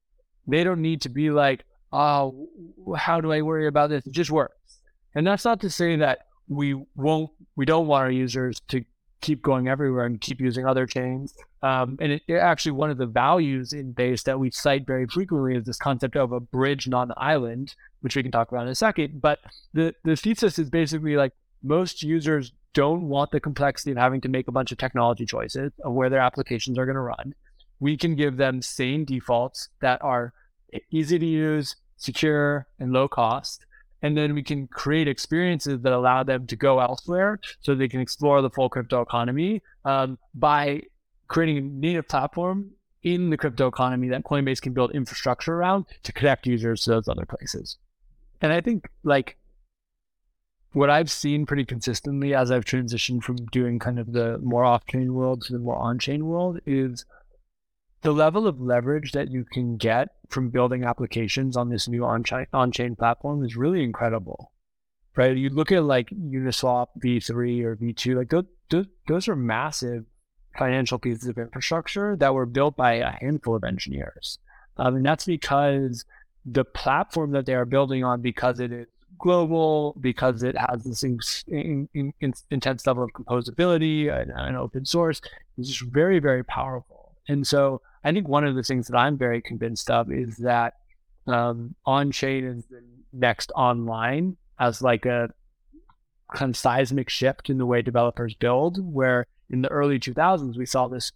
They 0.48 0.64
don't 0.64 0.82
need 0.82 1.02
to 1.02 1.08
be 1.08 1.30
like, 1.30 1.64
oh, 1.92 2.48
how 2.96 3.20
do 3.20 3.32
I 3.32 3.42
worry 3.42 3.66
about 3.66 3.90
this? 3.90 4.06
It 4.06 4.12
just 4.12 4.30
works. 4.30 4.78
And 5.14 5.26
that's 5.26 5.44
not 5.44 5.60
to 5.60 5.70
say 5.70 5.96
that 5.96 6.26
we 6.48 6.74
won't, 6.96 7.30
we 7.56 7.66
don't 7.66 7.86
want 7.86 8.02
our 8.02 8.10
users 8.10 8.60
to 8.68 8.84
keep 9.20 9.42
going 9.42 9.68
everywhere 9.68 10.06
and 10.06 10.20
keep 10.20 10.40
using 10.40 10.66
other 10.66 10.86
chains. 10.86 11.34
Um, 11.62 11.98
and 12.00 12.12
it, 12.12 12.22
it, 12.28 12.34
actually, 12.34 12.72
one 12.72 12.90
of 12.90 12.98
the 12.98 13.06
values 13.06 13.72
in 13.72 13.92
Base 13.92 14.22
that 14.24 14.38
we 14.38 14.50
cite 14.50 14.86
very 14.86 15.06
frequently 15.06 15.56
is 15.56 15.64
this 15.64 15.76
concept 15.76 16.16
of 16.16 16.32
a 16.32 16.40
bridge, 16.40 16.86
not 16.86 17.08
an 17.08 17.14
island, 17.16 17.74
which 18.00 18.16
we 18.16 18.22
can 18.22 18.32
talk 18.32 18.50
about 18.50 18.62
in 18.62 18.68
a 18.68 18.74
second. 18.74 19.20
But 19.20 19.40
the, 19.74 19.94
the 20.04 20.16
thesis 20.16 20.58
is 20.58 20.70
basically 20.70 21.16
like 21.16 21.32
most 21.62 22.02
users 22.02 22.52
don't 22.74 23.08
want 23.08 23.32
the 23.32 23.40
complexity 23.40 23.90
of 23.90 23.96
having 23.96 24.20
to 24.20 24.28
make 24.28 24.46
a 24.46 24.52
bunch 24.52 24.70
of 24.70 24.78
technology 24.78 25.26
choices 25.26 25.72
of 25.84 25.92
where 25.92 26.10
their 26.10 26.20
applications 26.20 26.78
are 26.78 26.86
going 26.86 26.94
to 26.94 27.00
run. 27.00 27.34
We 27.80 27.96
can 27.96 28.16
give 28.16 28.36
them 28.36 28.62
sane 28.62 29.04
defaults 29.04 29.68
that 29.80 30.02
are 30.02 30.32
easy 30.90 31.18
to 31.18 31.26
use, 31.26 31.76
secure, 31.96 32.66
and 32.78 32.92
low 32.92 33.08
cost. 33.08 33.64
And 34.00 34.16
then 34.16 34.34
we 34.34 34.42
can 34.42 34.68
create 34.68 35.08
experiences 35.08 35.80
that 35.80 35.92
allow 35.92 36.22
them 36.22 36.46
to 36.46 36.56
go 36.56 36.78
elsewhere 36.78 37.40
so 37.60 37.74
they 37.74 37.88
can 37.88 38.00
explore 38.00 38.42
the 38.42 38.50
full 38.50 38.68
crypto 38.68 39.00
economy 39.00 39.62
um, 39.84 40.18
by 40.34 40.82
creating 41.26 41.58
a 41.58 41.60
native 41.60 42.08
platform 42.08 42.70
in 43.02 43.30
the 43.30 43.36
crypto 43.36 43.66
economy 43.66 44.08
that 44.08 44.24
Coinbase 44.24 44.60
can 44.60 44.72
build 44.72 44.92
infrastructure 44.92 45.54
around 45.54 45.86
to 46.02 46.12
connect 46.12 46.46
users 46.46 46.82
to 46.82 46.90
those 46.90 47.08
other 47.08 47.26
places. 47.26 47.76
And 48.40 48.52
I 48.52 48.60
think 48.60 48.88
like 49.02 49.36
what 50.72 50.90
I've 50.90 51.10
seen 51.10 51.46
pretty 51.46 51.64
consistently 51.64 52.34
as 52.34 52.50
I've 52.50 52.64
transitioned 52.64 53.22
from 53.22 53.36
doing 53.46 53.78
kind 53.78 53.98
of 53.98 54.12
the 54.12 54.38
more 54.38 54.64
off 54.64 54.86
chain 54.86 55.14
world 55.14 55.42
to 55.42 55.52
the 55.52 55.58
more 55.58 55.76
on 55.76 55.98
chain 55.98 56.26
world 56.26 56.60
is 56.66 57.04
the 58.02 58.12
level 58.12 58.46
of 58.46 58.60
leverage 58.60 59.12
that 59.12 59.30
you 59.30 59.44
can 59.44 59.76
get 59.76 60.08
from 60.28 60.50
building 60.50 60.84
applications 60.84 61.56
on 61.56 61.68
this 61.68 61.88
new 61.88 62.04
on-chain, 62.04 62.46
on-chain 62.52 62.96
platform 62.96 63.44
is 63.44 63.56
really 63.56 63.82
incredible, 63.82 64.52
right? 65.16 65.36
You 65.36 65.50
look 65.50 65.72
at 65.72 65.84
like 65.84 66.10
Uniswap 66.10 66.88
V3 67.02 67.64
or 67.64 67.76
V2, 67.76 68.16
like 68.16 68.30
those, 68.30 68.44
those, 68.70 68.86
those 69.06 69.28
are 69.28 69.36
massive 69.36 70.04
financial 70.56 70.98
pieces 70.98 71.28
of 71.28 71.38
infrastructure 71.38 72.16
that 72.16 72.34
were 72.34 72.46
built 72.46 72.76
by 72.76 72.94
a 72.94 73.10
handful 73.10 73.56
of 73.56 73.64
engineers. 73.64 74.38
Um, 74.76 74.96
and 74.96 75.06
that's 75.06 75.26
because 75.26 76.04
the 76.44 76.64
platform 76.64 77.32
that 77.32 77.46
they 77.46 77.54
are 77.54 77.64
building 77.64 78.04
on, 78.04 78.20
because 78.20 78.60
it 78.60 78.72
is 78.72 78.86
global, 79.18 79.96
because 80.00 80.42
it 80.42 80.56
has 80.56 80.84
this 80.84 81.02
in, 81.02 81.18
in, 81.94 82.12
in, 82.20 82.34
intense 82.50 82.86
level 82.86 83.04
of 83.04 83.10
composability 83.10 84.12
and, 84.12 84.30
and 84.34 84.56
open 84.56 84.84
source, 84.84 85.20
is 85.56 85.68
just 85.68 85.90
very, 85.90 86.20
very 86.20 86.44
powerful. 86.44 86.97
And 87.28 87.46
so 87.46 87.82
I 88.02 88.12
think 88.12 88.26
one 88.26 88.44
of 88.44 88.54
the 88.54 88.62
things 88.62 88.88
that 88.88 88.96
I'm 88.96 89.18
very 89.18 89.40
convinced 89.40 89.90
of 89.90 90.10
is 90.10 90.36
that 90.38 90.74
um, 91.26 91.74
on 91.84 92.10
chain 92.10 92.44
is 92.44 92.64
the 92.66 92.82
next 93.12 93.52
online 93.54 94.36
as 94.58 94.82
like 94.82 95.04
a 95.06 95.28
kind 96.34 96.50
of 96.50 96.56
seismic 96.56 97.08
shift 97.08 97.50
in 97.50 97.58
the 97.58 97.66
way 97.66 97.82
developers 97.82 98.34
build. 98.34 98.78
Where 98.80 99.26
in 99.50 99.62
the 99.62 99.68
early 99.68 99.98
2000s, 99.98 100.56
we 100.56 100.66
saw 100.66 100.88
this 100.88 101.12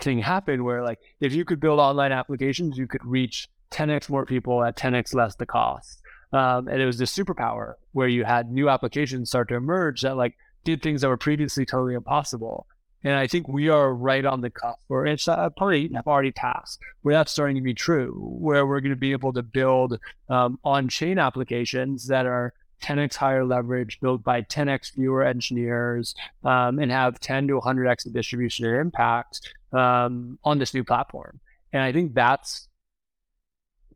thing 0.00 0.18
happen 0.18 0.64
where 0.64 0.82
like 0.82 0.98
if 1.20 1.32
you 1.32 1.44
could 1.44 1.60
build 1.60 1.78
online 1.78 2.12
applications, 2.12 2.76
you 2.76 2.86
could 2.86 3.04
reach 3.04 3.48
10x 3.70 4.08
more 4.08 4.26
people 4.26 4.62
at 4.64 4.76
10x 4.76 5.14
less 5.14 5.36
the 5.36 5.46
cost. 5.46 6.00
Um, 6.32 6.66
and 6.68 6.80
it 6.80 6.86
was 6.86 6.98
this 6.98 7.16
superpower 7.16 7.74
where 7.92 8.08
you 8.08 8.24
had 8.24 8.50
new 8.50 8.68
applications 8.68 9.28
start 9.28 9.48
to 9.48 9.54
emerge 9.54 10.00
that 10.00 10.16
like 10.16 10.34
did 10.64 10.82
things 10.82 11.02
that 11.02 11.08
were 11.08 11.16
previously 11.16 11.66
totally 11.66 11.94
impossible. 11.94 12.66
And 13.04 13.14
I 13.14 13.26
think 13.26 13.48
we 13.48 13.68
are 13.68 13.92
right 13.92 14.24
on 14.24 14.40
the 14.40 14.50
cusp, 14.50 14.78
or 14.88 15.06
it's 15.06 15.26
uh, 15.26 15.50
probably 15.50 15.90
have 15.94 16.06
already 16.06 16.30
passed, 16.30 16.78
where 17.02 17.14
that's 17.14 17.32
starting 17.32 17.56
to 17.56 17.62
be 17.62 17.74
true, 17.74 18.12
where 18.38 18.66
we're 18.66 18.80
going 18.80 18.90
to 18.90 18.96
be 18.96 19.12
able 19.12 19.32
to 19.32 19.42
build 19.42 19.98
um, 20.28 20.58
on 20.64 20.88
chain 20.88 21.18
applications 21.18 22.06
that 22.06 22.26
are 22.26 22.54
10x 22.82 23.16
higher 23.16 23.44
leverage, 23.44 23.98
built 24.00 24.22
by 24.22 24.42
10x 24.42 24.92
fewer 24.92 25.24
engineers, 25.24 26.14
um, 26.44 26.78
and 26.78 26.90
have 26.90 27.18
10 27.20 27.48
to 27.48 27.60
100x 27.60 28.06
of 28.06 28.12
distribution 28.12 28.66
and 28.66 28.76
impact 28.76 29.52
um, 29.72 30.38
on 30.44 30.58
this 30.58 30.74
new 30.74 30.84
platform. 30.84 31.40
And 31.72 31.82
I 31.82 31.92
think 31.92 32.14
that's 32.14 32.68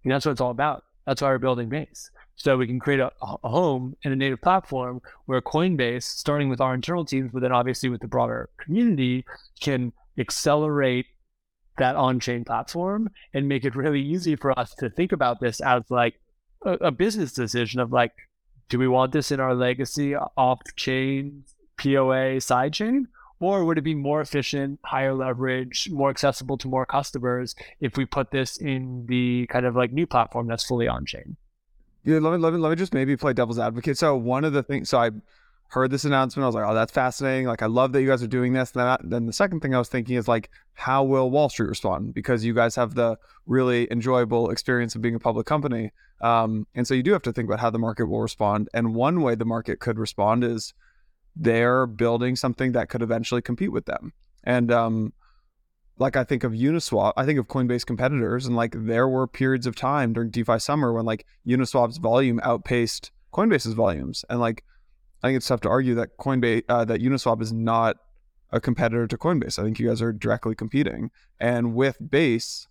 that's 0.05 0.25
what 0.25 0.33
it's 0.33 0.41
all 0.41 0.53
about. 0.53 0.85
That's 1.05 1.21
why 1.21 1.29
we're 1.29 1.39
building 1.39 1.69
Base. 1.69 2.11
So 2.37 2.57
we 2.59 2.67
can 2.67 2.79
create 2.79 3.01
a, 3.01 3.11
a 3.23 3.49
home 3.49 3.97
and 4.05 4.13
a 4.13 4.17
native 4.17 4.43
platform 4.43 5.01
where 5.25 5.41
Coinbase, 5.41 6.03
starting 6.03 6.49
with 6.49 6.61
our 6.61 6.75
internal 6.75 7.05
teams, 7.05 7.31
but 7.33 7.41
then 7.41 7.53
obviously 7.53 7.89
with 7.89 8.03
the 8.03 8.09
broader 8.09 8.51
community, 8.59 9.25
can 9.61 9.93
accelerate 10.19 11.07
that 11.79 11.97
on-chain 11.97 12.45
platform 12.45 13.11
and 13.35 13.49
make 13.49 13.65
it 13.65 13.75
really 13.75 14.01
easy 14.01 14.37
for 14.37 14.59
us 14.59 14.75
to 14.75 14.89
think 14.91 15.13
about 15.13 15.41
this 15.41 15.61
as 15.61 15.83
like 15.91 16.21
a, 16.65 16.73
a 16.73 16.91
business 16.91 17.33
decision 17.33 17.81
of 17.81 17.93
like, 17.93 18.13
do 18.69 18.79
we 18.79 18.89
want 18.89 19.13
this 19.13 19.31
in 19.31 19.41
our 19.41 19.55
legacy 19.55 20.15
off-chain 20.15 21.45
POA 21.79 22.37
sidechain? 22.39 23.05
Or 23.39 23.65
would 23.65 23.77
it 23.77 23.83
be 23.83 23.95
more 23.95 24.23
efficient, 24.23 24.81
higher 24.83 25.13
leverage, 25.13 25.91
more 25.91 26.09
accessible 26.09 26.57
to 26.59 26.69
more 26.69 26.87
customers 26.87 27.55
if 27.81 27.97
we 27.97 28.07
put 28.07 28.31
this 28.31 28.57
in 28.57 29.05
the 29.07 29.47
kind 29.49 29.67
of 29.67 29.77
like 29.77 29.93
new 29.93 30.07
platform 30.07 30.47
that's 30.47 30.65
fully 30.65 30.89
on 30.89 31.05
chain? 31.05 31.37
Yeah, 32.07 32.21
let 32.21 32.33
me, 32.33 32.39
let 32.39 32.53
me 32.53 32.59
let 32.61 32.71
me 32.71 32.77
just 32.77 32.95
maybe 32.95 33.17
play 33.17 33.33
devil's 33.33 33.59
advocate. 33.59 33.99
So 33.99 34.17
one 34.17 34.45
of 34.45 34.53
the 34.53 34.63
things, 34.63 34.89
so 34.89 34.99
I 34.99 35.11
heard 35.71 35.91
this 35.91 36.05
announcement, 36.05 36.45
I 36.45 36.47
was 36.47 36.55
like, 36.55 36.65
oh, 36.65 36.73
that's 36.73 36.93
fascinating. 36.93 37.49
Like, 37.49 37.63
I 37.63 37.67
love 37.67 37.93
that 37.93 38.01
you 38.01 38.07
guys 38.07 38.23
are 38.23 38.29
doing 38.29 38.53
this. 38.53 38.71
And 38.77 38.83
then, 38.83 39.11
then 39.11 39.27
the 39.27 39.33
second 39.33 39.59
thing 39.59 39.75
I 39.75 39.79
was 39.79 39.89
thinking 39.89 40.15
is 40.15 40.29
like, 40.29 40.49
how 40.75 41.03
will 41.03 41.29
Wall 41.29 41.49
Street 41.49 41.69
respond? 41.69 42.15
Because 42.15 42.45
you 42.45 42.55
guys 42.55 42.77
have 42.77 42.95
the 42.95 43.19
really 43.45 43.91
enjoyable 43.91 44.51
experience 44.51 44.95
of 44.95 45.03
being 45.03 45.17
a 45.17 45.19
public 45.19 45.47
company, 45.47 45.91
um, 46.21 46.69
and 46.77 46.87
so 46.87 46.95
you 46.95 47.03
do 47.03 47.13
have 47.13 47.23
to 47.23 47.33
think 47.33 47.49
about 47.49 47.59
how 47.59 47.71
the 47.71 47.79
market 47.81 48.07
will 48.07 48.21
respond. 48.21 48.69
And 48.73 48.95
one 48.95 49.21
way 49.21 49.35
the 49.35 49.45
market 49.45 49.81
could 49.81 49.99
respond 49.99 50.45
is 50.45 50.73
they're 51.35 51.87
building 51.87 52.37
something 52.37 52.71
that 52.73 52.89
could 52.89 53.03
eventually 53.03 53.43
compete 53.43 53.73
with 53.73 53.87
them. 53.87 54.13
And 54.45 54.71
um, 54.71 55.13
like 55.99 56.17
I 56.17 56.25
think 56.25 56.45
of 56.45 56.53
Uniswap, 56.53 57.13
I 57.17 57.25
think 57.25 57.39
of 57.39 57.49
Coinbase 57.49 57.87
competitors, 57.87 58.47
and 58.47 58.55
like 58.55 58.75
there 58.77 59.09
were 59.09 59.27
periods 59.27 59.67
of 59.67 59.75
time 59.77 60.13
during 60.13 60.31
DeFi 60.31 60.59
summer 60.59 60.93
when 60.93 61.05
like 61.05 61.27
Uniswap's 61.47 61.97
volume 61.99 62.41
outpaced 62.43 63.11
Coinbase's 63.33 63.73
volumes, 63.73 64.25
and 64.29 64.41
like 64.41 64.65
I 65.23 65.29
think 65.29 65.39
it's 65.39 65.49
tough 65.49 65.63
to 65.63 65.69
argue 65.69 65.95
that 65.95 66.19
Coinbase 66.19 66.65
uh, 66.69 66.85
that 66.85 67.01
Uniswap 67.01 67.41
is 67.41 67.53
not 67.53 67.97
a 68.51 68.61
competitor 68.61 69.07
to 69.07 69.17
Coinbase. 69.17 69.59
I 69.59 69.63
think 69.63 69.79
you 69.79 69.89
guys 69.89 70.03
are 70.03 70.13
directly 70.13 70.55
competing, 70.55 71.11
and 71.41 71.75
with 71.75 71.97
Base, 72.11 72.69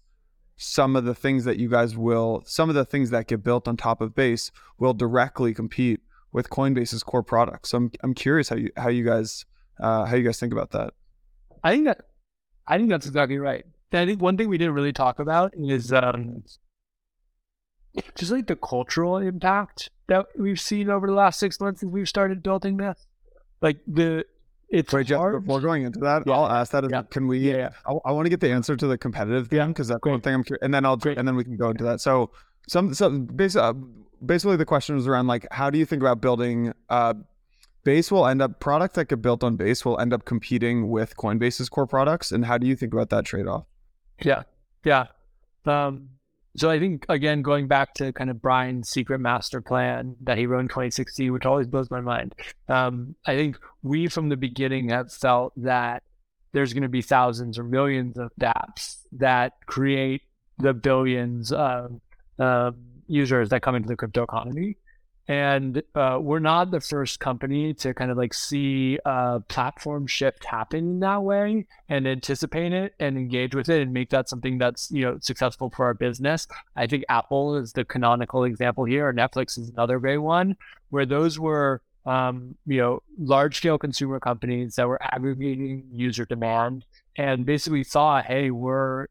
some 0.56 0.96
of 0.96 1.06
the 1.06 1.16
things 1.16 1.46
that 1.46 1.58
you 1.58 1.70
guys 1.70 1.98
will, 1.98 2.44
some 2.46 2.70
of 2.70 2.76
the 2.76 2.86
things 2.86 3.10
that 3.10 3.28
get 3.28 3.44
built 3.44 3.68
on 3.68 3.76
top 3.76 4.02
of 4.02 4.14
Base 4.14 4.52
will 4.78 4.94
directly 4.94 5.54
compete 5.54 6.02
with 6.32 6.50
Coinbase's 6.50 7.02
core 7.02 7.24
products. 7.24 7.70
So 7.70 7.78
I'm 7.78 7.92
I'm 8.04 8.14
curious 8.14 8.50
how 8.50 8.56
you 8.56 8.70
how 8.78 8.90
you 8.90 9.04
guys 9.04 9.46
uh, 9.80 10.06
how 10.06 10.16
you 10.16 10.24
guys 10.24 10.40
think 10.40 10.54
about 10.54 10.72
that. 10.72 10.94
I 11.64 11.72
think 11.72 11.86
that 11.86 12.02
I 12.68 12.78
think 12.78 12.90
that's 12.90 13.06
exactly 13.08 13.38
right. 13.38 13.66
And 13.92 14.02
I 14.02 14.06
think 14.06 14.22
one 14.22 14.38
thing 14.38 14.50
we 14.50 14.58
didn't 14.58 14.74
really 14.74 14.94
talk 14.94 15.20
about 15.20 15.54
is 15.56 15.94
um, 15.94 16.44
just 18.16 18.32
like 18.32 18.48
the 18.48 18.56
cultural 18.56 19.18
impact 19.18 19.90
that 20.08 20.28
we've 20.38 20.60
seen 20.60 20.90
over 20.90 21.08
the 21.08 21.14
last 21.14 21.40
six 21.40 21.60
months 21.60 21.80
since 21.80 21.92
we've 21.92 22.10
started 22.10 22.44
building 22.44 22.78
this. 22.78 23.06
Like 23.62 23.78
the 23.88 24.26
it's 24.68 24.92
Wait, 24.92 25.08
Jeff, 25.08 25.18
hard. 25.20 25.46
before 25.46 25.62
going 25.62 25.84
into 25.84 26.00
that, 26.00 26.24
Yeah. 26.26 26.34
I'll 26.34 26.48
ask 26.48 26.72
that. 26.72 26.90
Yeah. 26.90 27.04
Can 27.04 27.28
we? 27.28 27.38
Yeah, 27.40 27.58
yeah. 27.58 27.70
I, 27.86 28.10
I 28.10 28.12
want 28.12 28.26
to 28.26 28.30
get 28.30 28.40
the 28.42 28.52
answer 28.52 28.76
to 28.76 28.88
the 28.88 28.98
competitive 28.98 29.48
thing 29.48 29.68
because 29.70 29.88
that's 29.88 30.04
one 30.04 30.20
thing 30.22 30.34
I'm 30.34 30.44
curious, 30.44 30.64
and 30.64 30.74
then 30.74 30.86
I'll 30.86 30.98
Great. 30.98 31.18
and 31.18 31.28
then 31.28 31.36
we 31.36 31.44
can 31.44 31.56
go 31.56 31.70
into 31.70 31.84
that. 31.86 32.02
So 32.02 32.32
some 32.68 32.94
some 32.94 33.26
basically, 33.26 33.68
uh, 33.68 33.74
basically 34.26 34.58
the 34.58 34.66
question 34.66 34.96
was 34.96 35.08
around 35.08 35.28
like 35.28 35.48
how 35.52 35.70
do 35.70 35.78
you 35.78 35.86
think 35.86 36.02
about 36.02 36.20
building 36.20 36.74
uh, 36.90 37.14
Base 37.86 38.12
will 38.12 38.26
end 38.26 38.42
up 38.42 38.60
products 38.60 38.96
that 38.96 39.08
get 39.08 39.22
built 39.22 39.44
on 39.44 39.56
Base 39.56 39.86
will 39.86 39.98
end 40.00 40.12
up 40.12 40.26
competing 40.26 40.90
with 40.90 41.16
Coinbase's 41.16 41.70
core 41.70 41.88
products, 41.88 42.32
and 42.32 42.44
how 42.46 42.58
do 42.58 42.68
you 42.68 42.76
think 42.76 42.94
about 42.94 43.12
that 43.12 43.26
trade 43.26 43.48
off? 43.48 43.66
Yeah, 44.22 44.44
yeah. 44.84 45.06
Um, 45.66 46.10
so 46.58 46.70
I 46.70 46.80
think 46.80 47.06
again, 47.10 47.44
going 47.44 47.68
back 47.68 47.94
to 47.96 48.12
kind 48.12 48.30
of 48.30 48.42
Brian's 48.42 48.90
secret 48.90 49.20
master 49.20 49.62
plan 49.62 50.16
that 50.24 50.38
he 50.38 50.48
wrote 50.48 50.62
in 50.62 50.68
2016, 50.68 51.32
which 51.32 51.46
always 51.46 51.68
blows 51.68 51.92
my 51.92 52.02
mind. 52.02 52.34
Um, 52.68 53.16
I 53.26 53.36
think 53.36 53.58
we 53.84 54.08
from 54.08 54.30
the 54.30 54.38
beginning 54.38 54.90
have 54.90 55.14
felt 55.14 55.54
that 55.58 56.02
there's 56.54 56.74
going 56.74 56.84
to 56.84 56.90
be 56.90 57.04
thousands 57.04 57.60
or 57.60 57.64
millions 57.64 58.18
of 58.18 58.32
dApps 58.40 59.02
that 59.12 59.54
create 59.68 60.24
the 60.58 60.74
billions 60.74 61.52
of 61.52 62.00
uh, 62.40 62.72
users 63.08 63.50
that 63.50 63.62
come 63.62 63.76
into 63.76 63.90
the 63.90 63.96
crypto 63.96 64.24
economy. 64.24 64.78
And 65.28 65.82
uh, 65.96 66.20
we're 66.22 66.40
not 66.40 66.70
the 66.70 66.80
first 66.80 67.20
company 67.20 67.74
to 67.76 67.94
kind 67.96 68.12
of 68.12 68.18
like 68.18 68.34
see 68.34 69.00
a 69.06 69.40
platform 69.48 70.06
shift 70.06 70.46
happen 70.46 70.80
in 70.80 71.00
that 71.00 71.24
way 71.24 71.66
and 71.90 72.08
anticipate 72.08 72.74
it 72.74 72.94
and 73.00 73.18
engage 73.18 73.56
with 73.56 73.68
it 73.70 73.82
and 73.82 73.92
make 73.92 74.12
that 74.12 74.30
something 74.30 74.60
that's 74.60 74.92
you 74.92 75.04
know 75.04 75.18
successful 75.22 75.72
for 75.76 75.86
our 75.86 75.96
business. 75.96 76.48
I 76.76 76.86
think 76.86 77.06
Apple 77.10 77.56
is 77.56 77.74
the 77.74 77.86
canonical 77.86 78.44
example 78.44 78.86
here, 78.86 79.08
or 79.08 79.14
Netflix 79.14 79.58
is 79.58 79.70
another 79.70 79.98
great 79.98 80.20
one, 80.20 80.58
where 80.90 81.08
those 81.08 81.40
were 81.40 81.82
um, 82.06 82.56
you 82.68 82.78
know 82.78 83.02
large 83.18 83.58
scale 83.58 83.80
consumer 83.80 84.20
companies 84.20 84.76
that 84.76 84.88
were 84.88 85.02
aggregating 85.02 85.86
user 85.92 86.26
demand 86.26 86.86
and 87.16 87.46
basically 87.46 87.84
saw, 87.84 88.22
hey, 88.22 88.52
we're 88.52 89.08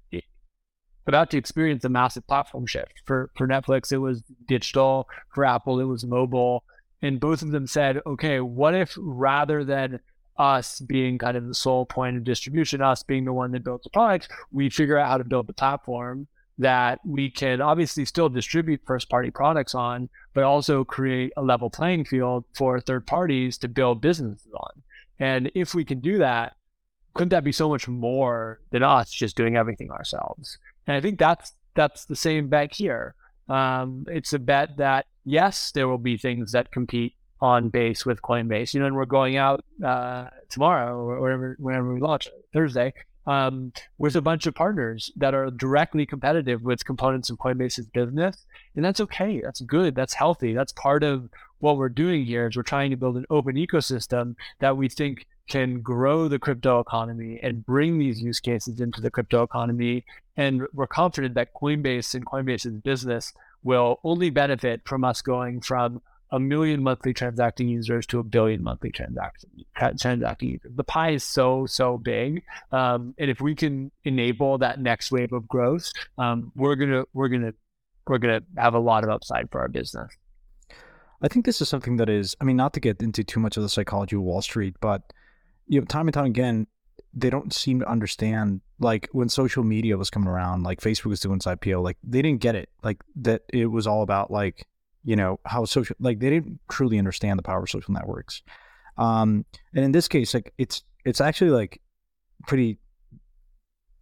about 1.06 1.30
to 1.30 1.38
experience 1.38 1.84
a 1.84 1.88
massive 1.88 2.26
platform 2.26 2.66
shift. 2.66 3.02
For 3.04 3.30
for 3.36 3.46
Netflix, 3.46 3.92
it 3.92 3.98
was 3.98 4.22
digital. 4.46 5.08
For 5.34 5.44
Apple, 5.44 5.80
it 5.80 5.84
was 5.84 6.04
mobile. 6.04 6.64
And 7.02 7.20
both 7.20 7.42
of 7.42 7.50
them 7.50 7.66
said, 7.66 8.00
okay, 8.06 8.40
what 8.40 8.74
if 8.74 8.96
rather 8.98 9.62
than 9.62 10.00
us 10.38 10.80
being 10.80 11.18
kind 11.18 11.36
of 11.36 11.46
the 11.46 11.54
sole 11.54 11.84
point 11.84 12.16
of 12.16 12.24
distribution, 12.24 12.80
us 12.80 13.02
being 13.02 13.24
the 13.24 13.32
one 13.32 13.52
that 13.52 13.62
built 13.62 13.82
the 13.82 13.90
product, 13.90 14.28
we 14.50 14.70
figure 14.70 14.98
out 14.98 15.08
how 15.08 15.18
to 15.18 15.24
build 15.24 15.46
the 15.46 15.52
platform 15.52 16.26
that 16.58 17.00
we 17.04 17.30
can 17.30 17.60
obviously 17.60 18.04
still 18.04 18.28
distribute 18.28 18.80
first 18.86 19.10
party 19.10 19.30
products 19.30 19.74
on, 19.74 20.08
but 20.34 20.44
also 20.44 20.84
create 20.84 21.32
a 21.36 21.42
level 21.42 21.68
playing 21.68 22.04
field 22.04 22.44
for 22.54 22.80
third 22.80 23.06
parties 23.06 23.58
to 23.58 23.68
build 23.68 24.00
businesses 24.00 24.52
on. 24.54 24.82
And 25.18 25.50
if 25.54 25.74
we 25.74 25.84
can 25.84 26.00
do 26.00 26.18
that, 26.18 26.54
couldn't 27.14 27.30
that 27.30 27.44
be 27.44 27.52
so 27.52 27.68
much 27.68 27.86
more 27.86 28.60
than 28.70 28.82
us 28.82 29.10
just 29.10 29.36
doing 29.36 29.56
everything 29.56 29.90
ourselves? 29.90 30.58
And 30.86 30.96
I 30.96 31.00
think 31.00 31.18
that's 31.18 31.52
that's 31.74 32.04
the 32.04 32.16
same 32.16 32.48
bet 32.48 32.74
here. 32.74 33.14
Um, 33.48 34.06
it's 34.08 34.32
a 34.32 34.38
bet 34.38 34.76
that 34.78 35.06
yes, 35.24 35.72
there 35.72 35.88
will 35.88 35.98
be 35.98 36.16
things 36.16 36.52
that 36.52 36.70
compete 36.70 37.14
on 37.40 37.68
base 37.68 38.06
with 38.06 38.22
Coinbase. 38.22 38.74
You 38.74 38.80
know, 38.80 38.86
and 38.86 38.96
we're 38.96 39.04
going 39.04 39.36
out 39.36 39.64
uh, 39.84 40.26
tomorrow 40.48 40.96
or 40.96 41.20
whatever, 41.20 41.56
whenever 41.58 41.94
we 41.94 42.00
launch 42.00 42.28
Thursday, 42.52 42.92
um, 43.26 43.72
with 43.98 44.16
a 44.16 44.22
bunch 44.22 44.46
of 44.46 44.54
partners 44.54 45.10
that 45.16 45.34
are 45.34 45.50
directly 45.50 46.06
competitive 46.06 46.62
with 46.62 46.84
components 46.84 47.30
of 47.30 47.38
Coinbase's 47.38 47.86
business, 47.88 48.44
and 48.76 48.84
that's 48.84 49.00
okay. 49.00 49.40
That's 49.42 49.60
good. 49.60 49.94
That's 49.94 50.14
healthy. 50.14 50.54
That's 50.54 50.72
part 50.72 51.02
of 51.02 51.28
what 51.58 51.76
we're 51.76 51.88
doing 51.88 52.24
here. 52.24 52.48
Is 52.48 52.56
we're 52.56 52.62
trying 52.62 52.90
to 52.90 52.96
build 52.96 53.16
an 53.16 53.26
open 53.30 53.56
ecosystem 53.56 54.36
that 54.60 54.76
we 54.76 54.88
think 54.88 55.26
can 55.48 55.80
grow 55.80 56.28
the 56.28 56.38
crypto 56.38 56.80
economy 56.80 57.38
and 57.42 57.64
bring 57.64 57.98
these 57.98 58.20
use 58.20 58.40
cases 58.40 58.80
into 58.80 59.00
the 59.00 59.10
crypto 59.10 59.42
economy. 59.42 60.04
And 60.36 60.62
we're 60.72 60.86
confident 60.86 61.34
that 61.34 61.54
Coinbase 61.54 62.14
and 62.14 62.26
Coinbase's 62.26 62.80
business 62.80 63.32
will 63.62 64.00
only 64.04 64.30
benefit 64.30 64.82
from 64.84 65.04
us 65.04 65.22
going 65.22 65.60
from 65.60 66.02
a 66.30 66.40
million 66.40 66.82
monthly 66.82 67.14
transacting 67.14 67.68
users 67.68 68.06
to 68.06 68.18
a 68.18 68.24
billion 68.24 68.62
monthly 68.62 68.90
transacting 68.90 69.50
transacting 70.00 70.50
users. 70.50 70.72
The 70.74 70.82
pie 70.82 71.10
is 71.10 71.22
so 71.22 71.66
so 71.66 71.96
big, 71.96 72.42
um, 72.72 73.14
and 73.18 73.30
if 73.30 73.40
we 73.40 73.54
can 73.54 73.92
enable 74.04 74.58
that 74.58 74.80
next 74.80 75.12
wave 75.12 75.32
of 75.32 75.46
growth, 75.46 75.92
um, 76.18 76.50
we're 76.56 76.74
gonna 76.74 77.04
we're 77.12 77.28
gonna 77.28 77.52
we're 78.08 78.18
gonna 78.18 78.40
have 78.56 78.74
a 78.74 78.80
lot 78.80 79.04
of 79.04 79.10
upside 79.10 79.50
for 79.52 79.60
our 79.60 79.68
business. 79.68 80.16
I 81.22 81.28
think 81.28 81.46
this 81.46 81.60
is 81.60 81.68
something 81.68 81.96
that 81.96 82.08
is, 82.08 82.36
I 82.40 82.44
mean, 82.44 82.56
not 82.56 82.74
to 82.74 82.80
get 82.80 83.00
into 83.00 83.24
too 83.24 83.40
much 83.40 83.56
of 83.56 83.62
the 83.62 83.68
psychology 83.68 84.16
of 84.16 84.22
Wall 84.22 84.42
Street, 84.42 84.74
but 84.80 85.12
you 85.66 85.80
know, 85.80 85.86
time 85.86 86.06
and 86.06 86.14
time 86.14 86.26
again, 86.26 86.66
they 87.12 87.30
don't 87.30 87.52
seem 87.52 87.80
to 87.80 87.88
understand. 87.88 88.60
Like 88.80 89.08
when 89.12 89.28
social 89.28 89.62
media 89.62 89.96
was 89.96 90.10
coming 90.10 90.28
around, 90.28 90.64
like 90.64 90.80
Facebook 90.80 91.06
was 91.06 91.20
doing 91.20 91.36
its 91.36 91.46
IPO, 91.46 91.82
like 91.82 91.96
they 92.02 92.22
didn't 92.22 92.40
get 92.40 92.54
it. 92.54 92.68
Like 92.82 93.02
that, 93.16 93.42
it 93.52 93.66
was 93.66 93.86
all 93.86 94.02
about 94.02 94.30
like 94.30 94.66
you 95.04 95.16
know 95.16 95.38
how 95.44 95.64
social, 95.64 95.94
like 96.00 96.18
they 96.18 96.30
didn't 96.30 96.60
truly 96.70 96.98
understand 96.98 97.38
the 97.38 97.42
power 97.42 97.62
of 97.62 97.70
social 97.70 97.94
networks. 97.94 98.42
Um, 98.96 99.44
and 99.74 99.84
in 99.84 99.92
this 99.92 100.08
case, 100.08 100.34
like 100.34 100.52
it's 100.58 100.82
it's 101.04 101.20
actually 101.20 101.50
like 101.50 101.80
pretty. 102.46 102.78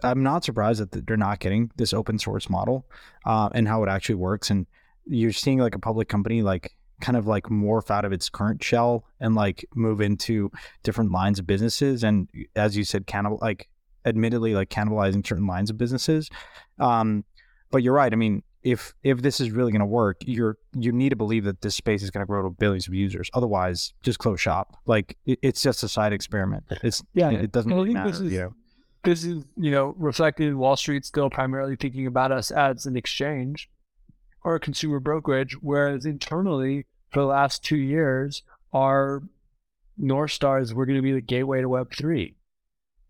I'm 0.05 0.23
not 0.23 0.45
surprised 0.45 0.81
that 0.81 1.07
they're 1.07 1.17
not 1.17 1.39
getting 1.39 1.71
this 1.77 1.93
open 1.93 2.19
source 2.19 2.51
model 2.51 2.87
uh, 3.25 3.51
and 3.55 3.69
how 3.69 3.85
it 3.85 3.89
actually 3.89 4.17
works. 4.17 4.51
And 4.51 4.67
you're 5.07 5.33
seeing 5.33 5.59
like 5.59 5.77
a 5.77 5.79
public 5.79 6.09
company 6.09 6.43
like 6.43 6.75
kind 7.03 7.19
of 7.19 7.27
like 7.27 7.45
morph 7.45 7.91
out 7.91 8.05
of 8.07 8.13
its 8.13 8.31
current 8.31 8.63
shell 8.65 9.05
and 9.21 9.35
like 9.35 9.65
move 9.75 10.01
into 10.01 10.51
different 10.83 11.11
lines 11.13 11.39
of 11.39 11.47
businesses. 11.47 12.03
And 12.03 12.29
as 12.57 12.77
you 12.77 12.85
said 12.85 13.07
cannibal 13.07 13.39
like 13.43 13.69
admittedly 14.07 14.55
like 14.55 14.71
cannibalizing 14.71 15.27
certain 15.27 15.47
lines 15.47 15.69
of 15.69 15.77
businesses. 15.77 16.31
Um 16.79 17.25
but 17.71 17.83
you're 17.83 17.95
right. 17.95 18.13
I 18.13 18.17
mean 18.17 18.43
if 18.63 18.95
if 19.03 19.21
this 19.23 19.41
is 19.41 19.51
really 19.51 19.73
going 19.73 19.81
to 19.81 19.87
work 19.87 20.17
you're 20.25 20.57
you 20.75 20.93
need 20.93 21.11
to 21.11 21.17
believe 21.17 21.45
that 21.45 21.61
this 21.63 21.75
space 21.75 22.03
is 22.03 22.11
going 22.11 22.23
to 22.25 22.27
grow 22.27 22.43
to 22.45 22.51
billions 22.51 22.87
of 22.89 22.95
users. 22.95 23.29
Otherwise 23.35 23.93
just 24.03 24.19
close 24.19 24.41
shop. 24.41 24.77
Like 24.87 25.19
it, 25.27 25.39
it's 25.43 25.61
just 25.63 25.83
a 25.83 25.89
side 25.89 26.13
experiment. 26.13 26.65
It's 26.83 27.03
Yeah, 27.13 27.31
it 27.31 27.53
doesn't 27.53 27.73
I 27.73 27.75
really 27.75 27.89
think 27.89 27.95
matter. 27.99 28.11
this 28.11 28.21
is- 28.21 28.33
you 28.33 28.39
know 28.41 28.55
this 29.05 29.25
is, 29.25 29.45
you 29.57 29.73
know, 29.73 29.97
reflected 29.99 30.47
in 30.47 30.59
Wall 30.59 30.77
Street 30.77 31.05
still 31.05 31.29
primarily 31.29 31.75
thinking 31.75 32.07
about 32.07 32.31
us 32.31 32.53
as 32.53 32.87
an 32.87 32.97
exchange 32.97 33.69
or 34.45 34.55
a 34.55 34.61
consumer 34.61 35.01
brokerage, 35.01 35.57
whereas 35.61 36.07
internally 36.07 36.87
for 37.13 37.21
the 37.21 37.27
last 37.27 37.65
two 37.65 37.77
years, 37.77 38.43
our 38.73 39.23
North 39.99 40.33
Star 40.33 40.59
is 40.59 40.75
we're 40.75 40.87
going 40.87 40.97
to 40.97 41.03
be 41.03 41.13
the 41.13 41.21
gateway 41.21 41.61
to 41.61 41.69
Web 41.69 41.93
three. 41.95 42.37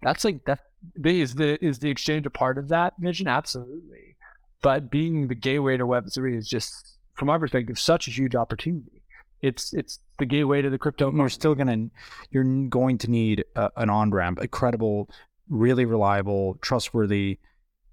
That's 0.02 0.24
like 0.24 0.44
that 0.46 0.60
is 1.04 1.34
the 1.34 1.64
is 1.64 1.78
the 1.78 1.90
exchange 1.90 2.26
a 2.26 2.30
part 2.30 2.58
of 2.58 2.68
that 2.68 2.94
vision? 2.98 3.28
Absolutely. 3.28 4.16
But 4.62 4.90
being 4.90 5.28
the 5.28 5.34
gateway 5.34 5.76
to 5.76 5.86
Web 5.86 6.12
three 6.12 6.36
is 6.36 6.48
just 6.48 6.98
from 7.14 7.30
our 7.30 7.38
perspective 7.38 7.78
such 7.78 8.08
a 8.08 8.10
huge 8.10 8.34
opportunity. 8.34 9.02
It's 9.40 9.72
it's 9.72 9.98
the 10.18 10.26
gateway 10.26 10.62
to 10.62 10.70
the 10.70 10.78
crypto. 10.78 11.12
You're 11.12 11.28
still 11.28 11.54
gonna 11.54 11.88
you're 12.30 12.44
going 12.68 12.98
to 12.98 13.10
need 13.10 13.44
a, 13.56 13.70
an 13.76 13.90
on 13.90 14.10
ramp, 14.10 14.40
a 14.40 14.48
credible, 14.48 15.08
really 15.48 15.84
reliable, 15.84 16.58
trustworthy, 16.60 17.38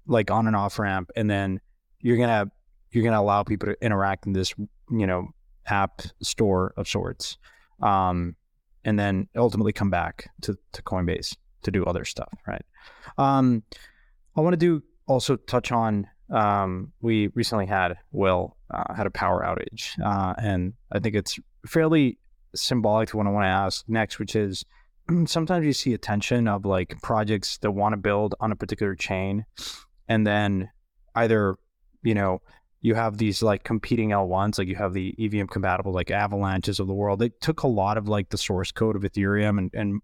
like 0.06 0.30
on 0.30 0.46
and 0.46 0.56
off 0.56 0.78
ramp, 0.78 1.10
and 1.16 1.30
then 1.30 1.60
you're 2.00 2.18
gonna 2.18 2.50
you're 2.90 3.04
gonna 3.04 3.20
allow 3.20 3.42
people 3.42 3.68
to 3.68 3.84
interact 3.84 4.26
in 4.26 4.32
this 4.32 4.54
you 4.90 5.06
know 5.06 5.28
app 5.70 6.02
store 6.22 6.72
of 6.76 6.88
sorts, 6.88 7.38
um, 7.82 8.36
and 8.84 8.98
then 8.98 9.28
ultimately 9.36 9.72
come 9.72 9.90
back 9.90 10.30
to 10.42 10.56
to 10.72 10.82
Coinbase 10.82 11.36
to 11.62 11.70
do 11.70 11.84
other 11.84 12.04
stuff, 12.04 12.32
right? 12.46 12.64
Um, 13.18 13.62
I 14.36 14.40
want 14.40 14.54
to 14.54 14.58
do 14.58 14.82
also 15.06 15.36
touch 15.36 15.72
on 15.72 16.06
um, 16.30 16.92
we 17.00 17.28
recently 17.28 17.66
had 17.66 17.96
Will 18.12 18.56
uh, 18.72 18.94
had 18.94 19.06
a 19.06 19.10
power 19.10 19.44
outage, 19.44 19.98
uh, 20.04 20.34
and 20.38 20.74
I 20.92 21.00
think 21.00 21.16
it's 21.16 21.38
fairly 21.66 22.18
symbolic 22.54 23.10
to 23.10 23.16
what 23.16 23.26
I 23.26 23.30
want 23.30 23.44
to 23.44 23.48
ask 23.48 23.84
next, 23.88 24.18
which 24.18 24.36
is 24.36 24.64
sometimes 25.26 25.66
you 25.66 25.72
see 25.72 25.92
attention 25.92 26.48
of 26.48 26.64
like 26.64 27.00
projects 27.02 27.58
that 27.58 27.72
want 27.72 27.94
to 27.94 27.96
build 27.96 28.34
on 28.40 28.52
a 28.52 28.56
particular 28.56 28.94
chain, 28.94 29.44
and 30.08 30.26
then 30.26 30.70
either 31.16 31.56
you 32.02 32.14
know 32.14 32.40
you 32.80 32.94
have 32.94 33.18
these 33.18 33.42
like 33.42 33.64
competing 33.64 34.10
L1s, 34.10 34.58
like 34.58 34.68
you 34.68 34.76
have 34.76 34.94
the 34.94 35.14
EVM 35.18 35.46
compatible 35.46 35.92
like 35.92 36.10
avalanches 36.10 36.80
of 36.80 36.86
the 36.86 36.94
world. 36.94 37.18
They 37.18 37.28
took 37.40 37.62
a 37.62 37.68
lot 37.68 37.98
of 37.98 38.08
like 38.08 38.30
the 38.30 38.38
source 38.38 38.72
code 38.72 38.96
of 38.96 39.02
Ethereum 39.02 39.58
and 39.58 39.70
and, 39.74 40.00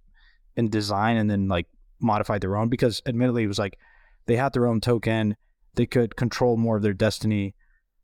and 0.56 0.70
design 0.70 1.16
and 1.16 1.30
then 1.30 1.48
like 1.48 1.66
modified 2.00 2.42
their 2.42 2.56
own 2.56 2.68
because 2.68 3.00
admittedly 3.06 3.44
it 3.44 3.48
was 3.48 3.58
like 3.58 3.78
they 4.26 4.36
had 4.36 4.52
their 4.52 4.66
own 4.66 4.80
token 4.80 5.36
they 5.76 5.86
could 5.86 6.16
control 6.16 6.56
more 6.56 6.76
of 6.76 6.82
their 6.82 6.92
destiny. 6.92 7.54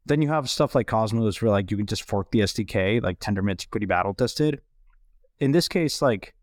Then 0.05 0.23
you 0.23 0.29
have 0.29 0.49
stuff 0.49 0.75
like 0.75 0.87
Cosmos 0.87 1.43
where 1.43 1.51
like 1.51 1.71
you 1.71 1.77
can 1.77 1.87
just 1.87 2.05
fork 2.05 2.31
the 2.31 2.41
SDK, 2.41 3.03
like 3.03 3.19
Tendermint's 3.19 3.65
pretty 3.65 3.87
battle 3.87 4.15
tested. 4.15 4.61
In 5.41 5.53
this 5.53 5.69
case, 5.69 6.01
like 6.01 6.35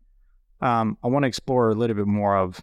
um, 0.60 0.98
I 1.02 1.08
want 1.08 1.22
to 1.22 1.28
explore 1.28 1.70
a 1.70 1.74
little 1.74 1.96
bit 1.96 2.06
more 2.06 2.36
of 2.36 2.62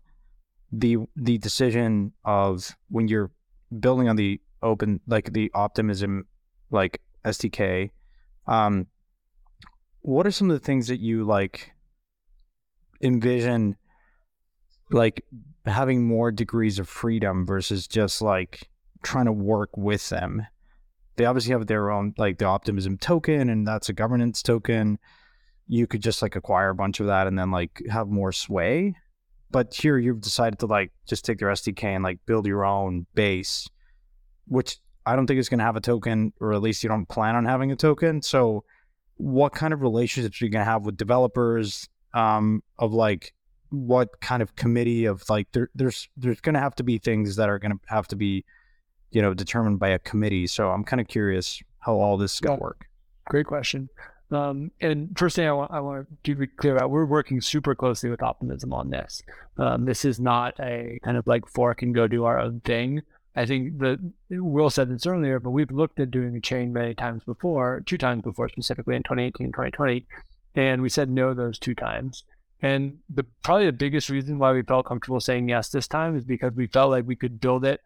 the 0.71 0.97
the 1.15 1.37
decision 1.37 2.13
of 2.25 2.75
when 2.89 3.07
you're 3.07 3.31
building 3.79 4.09
on 4.09 4.17
the 4.17 4.39
open 4.61 5.01
like 5.07 5.33
the 5.33 5.51
optimism 5.53 6.25
like 6.71 7.01
SDK. 7.25 7.91
Um, 8.47 8.87
what 10.01 10.25
are 10.25 10.31
some 10.31 10.49
of 10.49 10.59
the 10.59 10.65
things 10.65 10.87
that 10.87 10.99
you 10.99 11.25
like 11.25 11.73
envision 13.01 13.75
like 14.89 15.23
having 15.65 16.07
more 16.07 16.31
degrees 16.31 16.79
of 16.79 16.87
freedom 16.87 17.45
versus 17.45 17.87
just 17.87 18.21
like 18.21 18.69
trying 19.03 19.25
to 19.25 19.31
work 19.31 19.75
with 19.75 20.09
them. 20.09 20.45
They 21.15 21.25
obviously 21.25 21.51
have 21.51 21.67
their 21.67 21.91
own 21.91 22.13
like 22.17 22.37
the 22.37 22.45
optimism 22.45 22.97
token 22.97 23.49
and 23.49 23.67
that's 23.67 23.89
a 23.89 23.93
governance 23.93 24.41
token. 24.41 24.99
You 25.67 25.87
could 25.87 26.01
just 26.01 26.21
like 26.21 26.35
acquire 26.35 26.69
a 26.69 26.75
bunch 26.75 26.99
of 26.99 27.07
that 27.07 27.27
and 27.27 27.37
then 27.37 27.51
like 27.51 27.81
have 27.89 28.07
more 28.07 28.31
sway. 28.31 28.95
But 29.49 29.73
here 29.73 29.97
you've 29.97 30.21
decided 30.21 30.59
to 30.59 30.65
like 30.65 30.91
just 31.07 31.25
take 31.25 31.39
their 31.39 31.49
SDK 31.49 31.83
and 31.83 32.03
like 32.03 32.19
build 32.25 32.45
your 32.45 32.65
own 32.65 33.07
base, 33.13 33.67
which 34.47 34.77
I 35.05 35.15
don't 35.15 35.27
think 35.27 35.39
is 35.39 35.49
going 35.49 35.59
to 35.59 35.65
have 35.65 35.75
a 35.75 35.81
token, 35.81 36.33
or 36.39 36.53
at 36.53 36.61
least 36.61 36.83
you 36.83 36.89
don't 36.89 37.07
plan 37.07 37.35
on 37.35 37.45
having 37.45 37.71
a 37.71 37.75
token. 37.75 38.21
So, 38.21 38.63
what 39.15 39.53
kind 39.53 39.73
of 39.73 39.81
relationships 39.81 40.41
are 40.41 40.45
you 40.45 40.51
going 40.51 40.65
to 40.65 40.71
have 40.71 40.85
with 40.85 40.97
developers? 40.97 41.87
Um, 42.13 42.63
of 42.79 42.93
like 42.93 43.33
what 43.69 44.19
kind 44.21 44.41
of 44.41 44.55
committee 44.55 45.05
of 45.05 45.23
like 45.29 45.47
there, 45.51 45.69
there's 45.75 46.07
there's 46.15 46.39
going 46.39 46.55
to 46.55 46.59
have 46.59 46.75
to 46.75 46.83
be 46.83 46.97
things 46.97 47.35
that 47.35 47.49
are 47.49 47.59
going 47.59 47.71
to 47.71 47.79
have 47.87 48.07
to 48.07 48.15
be 48.15 48.45
you 49.11 49.21
know 49.21 49.33
determined 49.33 49.79
by 49.79 49.89
a 49.89 49.99
committee 49.99 50.47
so 50.47 50.69
i'm 50.69 50.83
kind 50.83 51.01
of 51.01 51.07
curious 51.07 51.61
how 51.79 51.95
all 51.95 52.17
this 52.17 52.35
is 52.35 52.39
going 52.39 52.57
to 52.57 52.63
work 52.63 52.85
great 53.25 53.45
question 53.45 53.89
um, 54.29 54.71
and 54.81 55.17
first 55.17 55.37
thing 55.37 55.47
I 55.47 55.53
want, 55.53 55.71
I 55.71 55.79
want 55.79 56.05
to 56.25 56.35
be 56.35 56.47
clear 56.47 56.75
about, 56.75 56.89
we're 56.89 57.05
working 57.05 57.39
super 57.39 57.73
closely 57.73 58.09
with 58.09 58.21
Optimism 58.21 58.73
on 58.73 58.89
this. 58.89 59.23
Um, 59.57 59.85
this 59.85 60.03
is 60.03 60.19
not 60.19 60.53
a 60.59 60.99
kind 61.01 61.15
of 61.15 61.25
like 61.27 61.47
fork 61.47 61.81
and 61.81 61.95
go 61.95 62.07
do 62.07 62.25
our 62.25 62.37
own 62.37 62.59
thing. 62.65 63.03
I 63.37 63.45
think 63.45 63.77
that 63.77 63.99
Will 64.31 64.71
said 64.71 64.89
this 64.89 65.05
earlier, 65.05 65.39
but 65.39 65.51
we've 65.51 65.71
looked 65.71 65.99
at 65.99 66.09
doing 66.09 66.35
a 66.35 66.41
chain 66.41 66.73
many 66.73 66.95
times 66.95 67.23
before, 67.23 67.83
two 67.85 67.97
times 67.99 68.23
before, 68.23 68.49
specifically 68.49 68.95
in 68.95 69.03
2018 69.03 69.45
and 69.45 69.53
2020, 69.53 70.07
and 70.55 70.81
we 70.81 70.89
said 70.89 71.11
no 71.11 71.35
those 71.35 71.59
two 71.59 71.75
times. 71.75 72.23
And 72.63 72.97
the 73.13 73.23
probably 73.43 73.67
the 73.67 73.73
biggest 73.73 74.09
reason 74.09 74.39
why 74.39 74.53
we 74.53 74.63
felt 74.63 74.87
comfortable 74.87 75.19
saying 75.19 75.49
yes 75.49 75.69
this 75.69 75.87
time 75.87 76.17
is 76.17 76.23
because 76.23 76.53
we 76.53 76.65
felt 76.65 76.89
like 76.89 77.05
we 77.05 77.15
could 77.15 77.39
build 77.39 77.63
it 77.63 77.81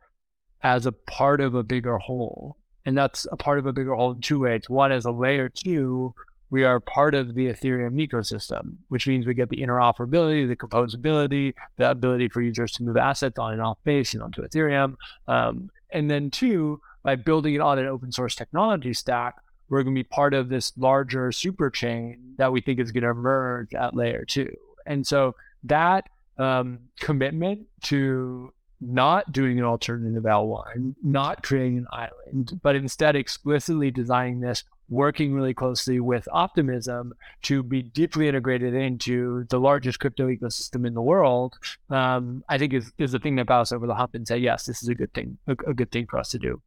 as 0.64 0.86
a 0.86 0.93
part 0.93 1.41
of 1.41 1.54
a 1.54 1.64
bigger 1.64 1.97
whole. 1.97 2.56
And 2.86 2.97
that's 2.97 3.28
a 3.30 3.36
part 3.36 3.60
of 3.60 3.66
a 3.66 3.74
bigger 3.74 3.93
whole 3.93 4.14
in 4.14 4.22
two 4.22 4.39
ways. 4.39 4.70
One, 4.70 4.93
as 4.93 5.04
a 5.04 5.12
layer 5.12 5.49
two, 5.49 6.16
we 6.52 6.66
are 6.66 6.82
part 6.82 7.16
of 7.16 7.34
the 7.34 7.47
Ethereum 7.47 7.95
ecosystem, 8.06 8.76
which 8.89 9.08
means 9.08 9.26
we 9.26 9.34
get 9.34 9.49
the 9.49 9.62
interoperability, 9.62 10.47
the 10.47 10.56
composability, 10.56 11.54
the 11.78 11.89
ability 11.89 12.28
for 12.28 12.41
users 12.41 12.74
to 12.74 12.84
move 12.84 12.97
assets 12.97 13.39
on 13.39 13.54
and 13.54 13.62
off 13.62 13.78
base 13.86 14.14
and 14.14 14.22
onto 14.22 14.43
Ethereum. 14.43 14.95
Um, 15.30 15.72
and 15.91 16.12
then 16.12 16.30
two, 16.30 16.82
by 17.04 17.16
building 17.16 17.56
it 17.56 17.62
on 17.62 17.80
an 17.80 17.88
open 17.88 18.12
source 18.12 18.36
technology 18.36 18.93
stack, 18.93 19.36
we're 19.70 19.82
going 19.82 19.95
to 19.95 19.99
be 19.99 20.04
part 20.04 20.34
of 20.34 20.49
this 20.49 20.74
larger 20.78 21.32
super 21.32 21.70
chain 21.70 22.36
that 22.38 22.52
we 22.52 22.60
think 22.60 22.80
is 22.80 22.91
going 22.91 23.04
to 23.04 23.10
emerge 23.10 23.74
at 23.74 23.95
layer 23.95 24.26
two. 24.26 24.54
And 24.86 25.08
so 25.08 25.36
that 25.64 26.10
um, 26.38 26.80
commitment 26.99 27.62
to 27.84 28.52
not 28.82 29.32
doing 29.32 29.60
an 29.60 29.64
alternative 29.64 30.24
L1, 30.24 30.95
not 31.02 31.43
creating 31.43 31.78
an 31.78 31.88
island, 31.91 32.60
but 32.62 32.76
instead 32.76 33.16
explicitly 33.16 33.91
designing 33.91 34.41
this, 34.41 34.64
working 34.92 35.34
really 35.34 35.54
closely 35.54 36.00
with 36.00 36.28
Optimism 36.32 37.14
to 37.44 37.64
be 37.64 37.82
deeply 37.82 38.28
integrated 38.28 38.74
into 38.76 39.46
the 39.50 39.60
largest 39.60 40.00
crypto 40.00 40.28
ecosystem 40.28 40.86
in 40.86 40.94
the 40.94 41.02
world, 41.02 41.56
um, 41.89 42.44
I 42.50 42.60
think 42.60 42.74
is, 42.74 42.92
is 43.00 43.14
the 43.14 43.20
thing 43.20 43.38
that 43.38 43.48
got 43.48 43.62
us 43.62 43.72
over 43.72 43.88
the 43.88 43.96
hump 43.96 44.14
and 44.14 44.28
say, 44.28 44.38
yes, 44.38 44.66
this 44.66 44.84
is 44.84 44.89
a 44.89 44.94
good 44.94 45.14
thing, 45.14 45.38
a, 45.48 45.56
a 45.66 45.74
good 45.74 45.92
thing 45.92 46.06
for 46.08 46.20
us 46.20 46.30
to 46.32 46.38
do. 46.38 46.62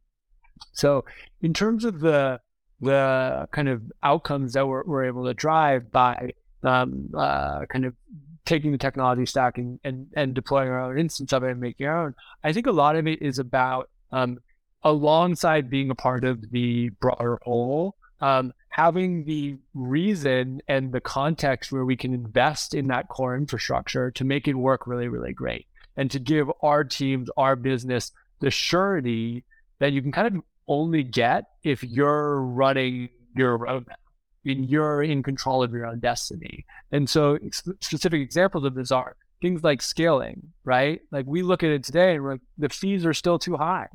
So 0.73 1.05
in 1.41 1.53
terms 1.53 1.85
of 1.85 2.01
the 2.01 2.41
the 2.81 3.47
kind 3.51 3.69
of 3.69 3.81
outcomes 4.03 4.51
that 4.53 4.67
we're, 4.67 4.83
we're 4.83 5.05
able 5.05 5.23
to 5.25 5.33
drive 5.33 5.91
by 5.91 6.33
um, 6.63 7.09
uh, 7.17 7.65
kind 7.67 7.85
of 7.85 7.93
taking 8.45 8.73
the 8.73 8.77
technology 8.77 9.25
stack 9.25 9.57
and, 9.57 9.79
and, 9.85 10.07
and 10.15 10.33
deploying 10.33 10.67
our 10.67 10.81
own 10.81 10.99
instance 10.99 11.31
of 11.31 11.43
it 11.43 11.51
and 11.51 11.59
making 11.61 11.87
our 11.87 12.07
own. 12.07 12.15
I 12.43 12.51
think 12.51 12.67
a 12.67 12.71
lot 12.71 12.97
of 12.97 13.07
it 13.07 13.21
is 13.21 13.39
about 13.39 13.89
um, 14.11 14.39
alongside 14.83 15.69
being 15.69 15.89
a 15.89 15.95
part 15.95 16.25
of 16.25 16.51
the 16.51 16.89
broader 16.99 17.39
whole, 17.43 17.95
um, 18.21 18.53
having 18.69 19.25
the 19.25 19.57
reason 19.73 20.61
and 20.67 20.91
the 20.91 21.01
context 21.01 21.71
where 21.71 21.85
we 21.85 21.95
can 21.95 22.13
invest 22.13 22.73
in 22.73 22.87
that 22.87 23.07
core 23.07 23.35
infrastructure 23.35 24.11
to 24.11 24.23
make 24.23 24.47
it 24.47 24.55
work 24.55 24.87
really, 24.87 25.07
really 25.07 25.33
great 25.33 25.67
and 25.97 26.11
to 26.11 26.19
give 26.19 26.51
our 26.61 26.83
teams, 26.83 27.29
our 27.37 27.55
business, 27.55 28.11
the 28.39 28.51
surety 28.51 29.43
that 29.79 29.91
you 29.91 30.01
can 30.01 30.11
kind 30.11 30.35
of 30.35 30.43
only 30.67 31.03
get 31.03 31.45
if 31.63 31.83
you're 31.83 32.41
running 32.41 33.09
your 33.35 33.57
roadmap 33.57 33.95
and 34.45 34.69
you're 34.69 35.01
in 35.01 35.23
control 35.23 35.63
of 35.63 35.71
your 35.71 35.85
own 35.85 35.99
destiny. 35.99 36.65
And 36.91 37.09
so 37.09 37.37
specific 37.81 38.21
examples 38.21 38.63
of 38.63 38.75
this 38.75 38.91
are 38.91 39.15
things 39.41 39.63
like 39.63 39.81
scaling, 39.81 40.53
right? 40.63 41.01
Like 41.11 41.25
we 41.27 41.41
look 41.41 41.63
at 41.63 41.69
it 41.69 41.83
today 41.83 42.15
and 42.15 42.23
we're 42.23 42.33
like, 42.33 42.41
the 42.57 42.69
fees 42.69 43.05
are 43.05 43.13
still 43.13 43.39
too 43.39 43.57
high. 43.57 43.87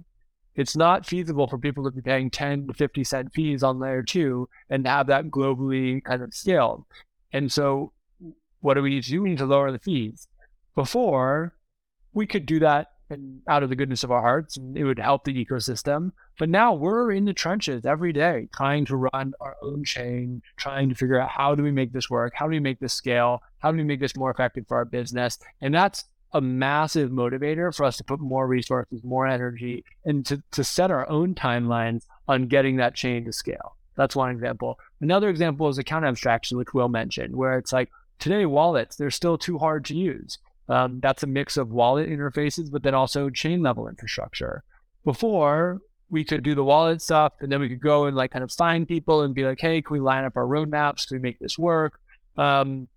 It's 0.57 0.77
not 0.77 1.07
feasible 1.07 1.47
for 1.47 1.59
people 1.59 1.85
to 1.85 1.91
be 1.91 2.03
paying 2.03 2.31
10 2.31 2.69
to 2.69 2.75
50 2.75 3.05
cent 3.05 3.33
fees 3.33 3.63
on 3.63 3.79
layer 3.79 4.03
two 4.03 4.49
and 4.69 4.87
have 4.87 5.07
that 5.07 5.27
globally 5.27 6.03
kind 6.03 6.23
of 6.23 6.35
scaled. 6.35 6.85
And 7.33 7.51
so 7.53 7.93
what 8.61 8.75
do 8.75 8.83
we 8.83 8.91
need 8.91 9.05
to 9.05 9.11
do? 9.11 9.23
We 9.23 9.31
need 9.31 9.39
to 9.39 9.47
lower 9.47 9.73
the 9.73 9.79
fees. 9.79 10.29
Before, 10.75 11.55
we 12.13 12.27
could 12.27 12.47
do 12.47 12.59
that 12.61 12.89
and 13.11 13.41
out 13.49 13.63
of 13.63 13.69
the 13.69 13.77
goodness 13.77 14.05
of 14.05 14.13
our 14.13 14.21
hearts, 14.21 14.57
and 14.57 14.77
it 14.77 14.85
would 14.85 14.99
help 14.99 15.25
the 15.25 15.45
ecosystem. 15.45 16.13
But 16.39 16.49
now 16.49 16.73
we're 16.75 17.11
in 17.11 17.25
the 17.25 17.35
trenches 17.35 17.85
every 17.85 18.13
day, 18.13 18.49
trying 18.55 18.85
to 18.87 18.97
run 18.97 19.33
our 19.41 19.57
own 19.63 19.85
chain, 19.85 20.43
trying 20.57 20.89
to 20.89 20.95
figure 20.95 21.21
out 21.21 21.29
how 21.29 21.55
do 21.55 21.63
we 21.63 21.73
make 21.73 21.93
this 21.93 22.09
work, 22.09 22.33
how 22.37 22.47
do 22.47 22.51
we 22.51 22.61
make 22.61 22.79
this 22.79 22.95
scale, 22.95 23.43
how 23.59 23.73
do 23.73 23.79
we 23.79 23.85
make 23.85 24.01
this 24.01 24.17
more 24.17 24.31
effective 24.31 24.65
for 24.69 24.77
our 24.77 24.85
business, 24.85 25.39
and 25.61 25.75
that's 25.75 26.05
a 26.33 26.41
massive 26.41 27.11
motivator 27.11 27.75
for 27.75 27.85
us 27.85 27.97
to 27.97 28.05
put 28.05 28.21
more 28.21 28.47
resources, 28.47 29.03
more 29.03 29.27
energy, 29.27 29.85
and 30.05 30.25
to, 30.27 30.43
to 30.53 30.63
set 30.63 30.91
our 30.91 31.09
own 31.09 31.35
timelines 31.35 32.05
on 32.29 32.47
getting 32.47 32.77
that 32.77 32.95
chain 32.95 33.25
to 33.25 33.33
scale. 33.33 33.77
That's 33.97 34.17
one 34.17 34.31
example. 34.31 34.79
Another 35.01 35.29
example 35.29 35.69
is 35.69 35.79
account 35.79 36.05
abstraction, 36.05 36.57
which 36.57 36.73
Will 36.73 36.89
mentioned, 36.89 37.35
where 37.35 37.59
it's 37.59 37.73
like 37.73 37.91
today 38.19 38.47
wallets, 38.47 38.97
they're 38.97 39.11
still 39.11 39.37
too 39.37 39.59
hard 39.59 39.85
to 39.87 39.97
use 39.97 40.39
Um, 40.71 41.01
that's 41.01 41.25
a 41.25 41.27
mix 41.27 41.57
of 41.57 41.73
wallet 41.73 42.09
interfaces, 42.09 42.71
but 42.71 42.85
then 42.85 42.95
also 42.95 43.29
chain 43.29 43.61
level 43.61 43.89
infrastructure. 43.89 44.63
Before, 45.05 45.81
we 46.11 46.25
could 46.25 46.45
do 46.45 46.55
the 46.55 46.63
wallet 46.65 47.03
stuff 47.03 47.33
and 47.41 47.51
then 47.51 47.61
we 47.61 47.69
could 47.69 47.81
go 47.81 48.07
and 48.07 48.17
like 48.17 48.31
kind 48.31 48.45
of 48.45 48.53
find 48.53 48.87
people 48.87 49.23
and 49.23 49.35
be 49.35 49.45
like, 49.45 49.61
hey, 49.61 49.83
can 49.83 49.95
we 49.95 50.01
line 50.01 50.25
up 50.25 50.37
our 50.37 50.47
roadmaps? 50.47 51.09
Can 51.09 51.17
we 51.17 51.23
make 51.23 51.41
this 51.41 51.59
work? 51.59 51.99
Um, 52.37 52.89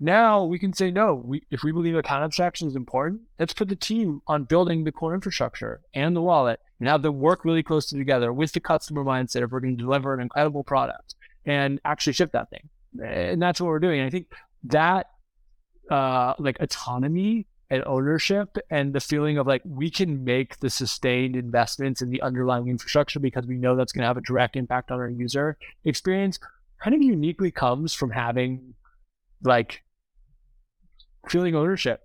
now 0.00 0.44
we 0.44 0.58
can 0.58 0.72
say 0.72 0.90
no. 0.90 1.14
We, 1.14 1.42
if 1.50 1.62
we 1.62 1.72
believe 1.72 1.94
account 1.94 2.24
abstraction 2.24 2.66
is 2.66 2.74
important, 2.74 3.20
let's 3.38 3.52
put 3.52 3.68
the 3.68 3.76
team 3.76 4.22
on 4.26 4.44
building 4.44 4.84
the 4.84 4.92
core 4.92 5.14
infrastructure 5.14 5.82
and 5.94 6.16
the 6.16 6.22
wallet 6.22 6.58
and 6.78 6.88
have 6.88 7.02
them 7.02 7.20
work 7.20 7.44
really 7.44 7.62
closely 7.62 7.98
together 7.98 8.32
with 8.32 8.52
the 8.52 8.60
customer 8.60 9.04
mindset 9.04 9.42
if 9.42 9.50
we're 9.50 9.60
going 9.60 9.76
to 9.76 9.82
deliver 9.82 10.14
an 10.14 10.20
incredible 10.20 10.64
product 10.64 11.14
and 11.44 11.80
actually 11.84 12.14
ship 12.14 12.32
that 12.32 12.48
thing. 12.48 12.68
And 13.04 13.40
that's 13.40 13.60
what 13.60 13.68
we're 13.68 13.78
doing. 13.78 14.00
I 14.00 14.08
think 14.08 14.28
that 14.64 15.10
uh, 15.90 16.32
like 16.38 16.58
autonomy 16.60 17.46
and 17.68 17.84
ownership 17.86 18.56
and 18.70 18.94
the 18.94 19.00
feeling 19.00 19.36
of 19.36 19.46
like 19.46 19.62
we 19.64 19.90
can 19.90 20.24
make 20.24 20.58
the 20.60 20.70
sustained 20.70 21.36
investments 21.36 22.00
in 22.00 22.10
the 22.10 22.22
underlying 22.22 22.68
infrastructure 22.68 23.20
because 23.20 23.46
we 23.46 23.56
know 23.56 23.76
that's 23.76 23.92
going 23.92 24.02
to 24.02 24.08
have 24.08 24.16
a 24.16 24.22
direct 24.22 24.56
impact 24.56 24.90
on 24.90 24.98
our 24.98 25.08
user 25.08 25.56
experience 25.84 26.38
kind 26.82 26.96
of 26.96 27.02
uniquely 27.02 27.50
comes 27.50 27.94
from 27.94 28.10
having 28.10 28.74
like 29.42 29.82
feeling 31.28 31.54
ownership 31.54 32.02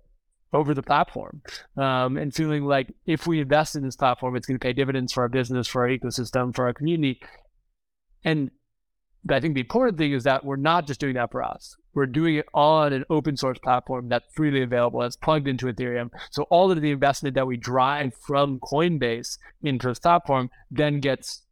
over 0.52 0.74
the 0.74 0.82
platform 0.82 1.42
um, 1.76 2.16
and 2.16 2.34
feeling 2.34 2.64
like 2.64 2.94
if 3.04 3.26
we 3.26 3.40
invest 3.40 3.74
in 3.74 3.82
this 3.82 3.96
platform 3.96 4.36
it's 4.36 4.46
going 4.46 4.58
to 4.58 4.64
pay 4.64 4.72
dividends 4.72 5.12
for 5.12 5.22
our 5.22 5.28
business 5.28 5.66
for 5.66 5.82
our 5.82 5.88
ecosystem 5.88 6.54
for 6.54 6.66
our 6.66 6.72
community 6.72 7.20
and 8.24 8.50
I 9.34 9.40
think 9.40 9.54
the 9.54 9.60
important 9.60 9.98
thing 9.98 10.12
is 10.12 10.24
that 10.24 10.44
we're 10.44 10.56
not 10.56 10.86
just 10.86 11.00
doing 11.00 11.14
that 11.14 11.32
for 11.32 11.42
us. 11.42 11.76
We're 11.94 12.06
doing 12.06 12.36
it 12.36 12.46
on 12.54 12.92
an 12.92 13.04
open 13.10 13.36
source 13.36 13.58
platform 13.58 14.08
that's 14.08 14.26
freely 14.34 14.62
available, 14.62 15.00
that's 15.00 15.16
plugged 15.16 15.48
into 15.48 15.66
Ethereum. 15.66 16.10
So 16.30 16.44
all 16.44 16.70
of 16.70 16.80
the 16.80 16.90
investment 16.90 17.34
that 17.34 17.46
we 17.46 17.56
drive 17.56 18.14
from 18.14 18.60
Coinbase 18.60 19.38
into 19.62 19.88
this 19.88 19.98
platform 19.98 20.50
then 20.70 21.00
gets 21.00 21.42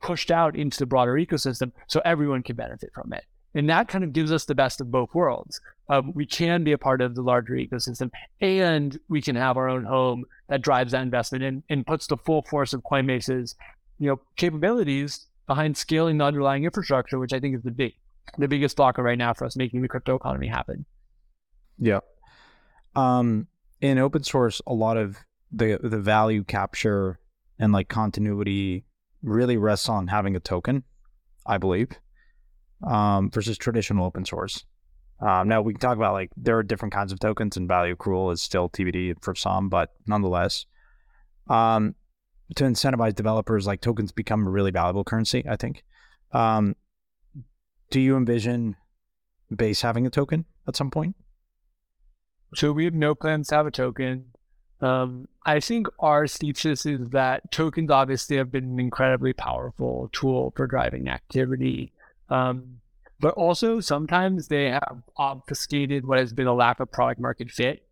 pushed 0.00 0.30
out 0.30 0.56
into 0.56 0.78
the 0.78 0.86
broader 0.86 1.14
ecosystem 1.14 1.72
so 1.88 2.00
everyone 2.04 2.42
can 2.42 2.56
benefit 2.56 2.90
from 2.94 3.12
it. 3.12 3.24
And 3.54 3.68
that 3.68 3.88
kind 3.88 4.04
of 4.04 4.12
gives 4.12 4.30
us 4.30 4.44
the 4.44 4.54
best 4.54 4.80
of 4.80 4.90
both 4.90 5.14
worlds. 5.14 5.60
Um, 5.90 6.12
we 6.14 6.26
can 6.26 6.64
be 6.64 6.72
a 6.72 6.78
part 6.78 7.00
of 7.00 7.14
the 7.14 7.22
larger 7.22 7.54
ecosystem 7.54 8.10
and 8.40 8.98
we 9.08 9.22
can 9.22 9.36
have 9.36 9.56
our 9.56 9.68
own 9.68 9.84
home 9.84 10.24
that 10.48 10.60
drives 10.60 10.92
that 10.92 11.02
investment 11.02 11.44
and, 11.44 11.62
and 11.70 11.86
puts 11.86 12.06
the 12.06 12.16
full 12.16 12.42
force 12.42 12.74
of 12.74 12.82
Coinbase's 12.82 13.54
you 13.98 14.08
know, 14.08 14.20
capabilities 14.36 15.26
behind 15.46 15.76
scaling 15.76 16.18
the 16.18 16.24
underlying 16.24 16.64
infrastructure, 16.64 17.18
which 17.18 17.32
I 17.32 17.40
think 17.40 17.56
is 17.56 17.62
the 17.62 17.70
big, 17.70 17.94
the 18.36 18.48
biggest 18.48 18.76
blocker 18.76 19.02
right 19.02 19.18
now 19.18 19.34
for 19.34 19.44
us 19.44 19.56
making 19.56 19.82
the 19.82 19.88
crypto 19.88 20.14
economy 20.14 20.46
happen. 20.46 20.84
Yeah. 21.78 22.00
Um, 22.94 23.48
in 23.80 23.98
open 23.98 24.22
source, 24.22 24.60
a 24.66 24.74
lot 24.74 24.96
of 24.96 25.18
the 25.50 25.78
the 25.82 25.98
value 25.98 26.44
capture 26.44 27.18
and 27.58 27.72
like 27.72 27.88
continuity 27.88 28.84
really 29.22 29.56
rests 29.56 29.88
on 29.88 30.08
having 30.08 30.36
a 30.36 30.40
token, 30.40 30.84
I 31.46 31.58
believe, 31.58 31.90
um, 32.86 33.30
versus 33.30 33.56
traditional 33.56 34.04
open 34.04 34.24
source. 34.24 34.64
Um, 35.20 35.48
now 35.48 35.62
we 35.62 35.72
can 35.72 35.80
talk 35.80 35.96
about 35.96 36.12
like 36.12 36.30
there 36.36 36.56
are 36.58 36.62
different 36.62 36.94
kinds 36.94 37.12
of 37.12 37.18
tokens, 37.18 37.56
and 37.56 37.66
value 37.66 37.96
accrual 37.96 38.32
is 38.32 38.40
still 38.40 38.68
TBD 38.68 39.22
for 39.22 39.34
some, 39.34 39.68
but 39.68 39.92
nonetheless, 40.06 40.66
um, 41.48 41.94
to 42.54 42.64
incentivize 42.64 43.14
developers, 43.14 43.66
like 43.66 43.80
tokens 43.80 44.12
become 44.12 44.46
a 44.46 44.50
really 44.50 44.70
valuable 44.70 45.04
currency. 45.04 45.44
I 45.48 45.56
think. 45.56 45.84
Um, 46.32 46.76
do 47.90 48.00
you 48.00 48.16
envision 48.16 48.76
Base 49.54 49.80
having 49.80 50.06
a 50.06 50.10
token 50.10 50.44
at 50.66 50.76
some 50.76 50.90
point? 50.90 51.16
So 52.54 52.72
we 52.72 52.84
have 52.84 52.94
no 52.94 53.14
plans 53.14 53.48
to 53.48 53.56
have 53.56 53.66
a 53.66 53.70
token. 53.70 54.26
Um, 54.80 55.26
I 55.44 55.60
think 55.60 55.88
our 55.98 56.26
thesis 56.26 56.86
is 56.86 57.00
that 57.10 57.50
tokens 57.50 57.90
obviously 57.90 58.36
have 58.36 58.52
been 58.52 58.64
an 58.64 58.80
incredibly 58.80 59.32
powerful 59.32 60.08
tool 60.12 60.52
for 60.56 60.66
driving 60.66 61.08
activity. 61.08 61.92
Um, 62.28 62.80
but 63.20 63.34
also 63.34 63.80
sometimes 63.80 64.48
they 64.48 64.66
have 64.70 65.02
obfuscated 65.16 66.06
what 66.06 66.18
has 66.18 66.32
been 66.32 66.46
a 66.46 66.54
lack 66.54 66.80
of 66.80 66.90
product 66.90 67.20
market 67.20 67.50
fit 67.50 67.86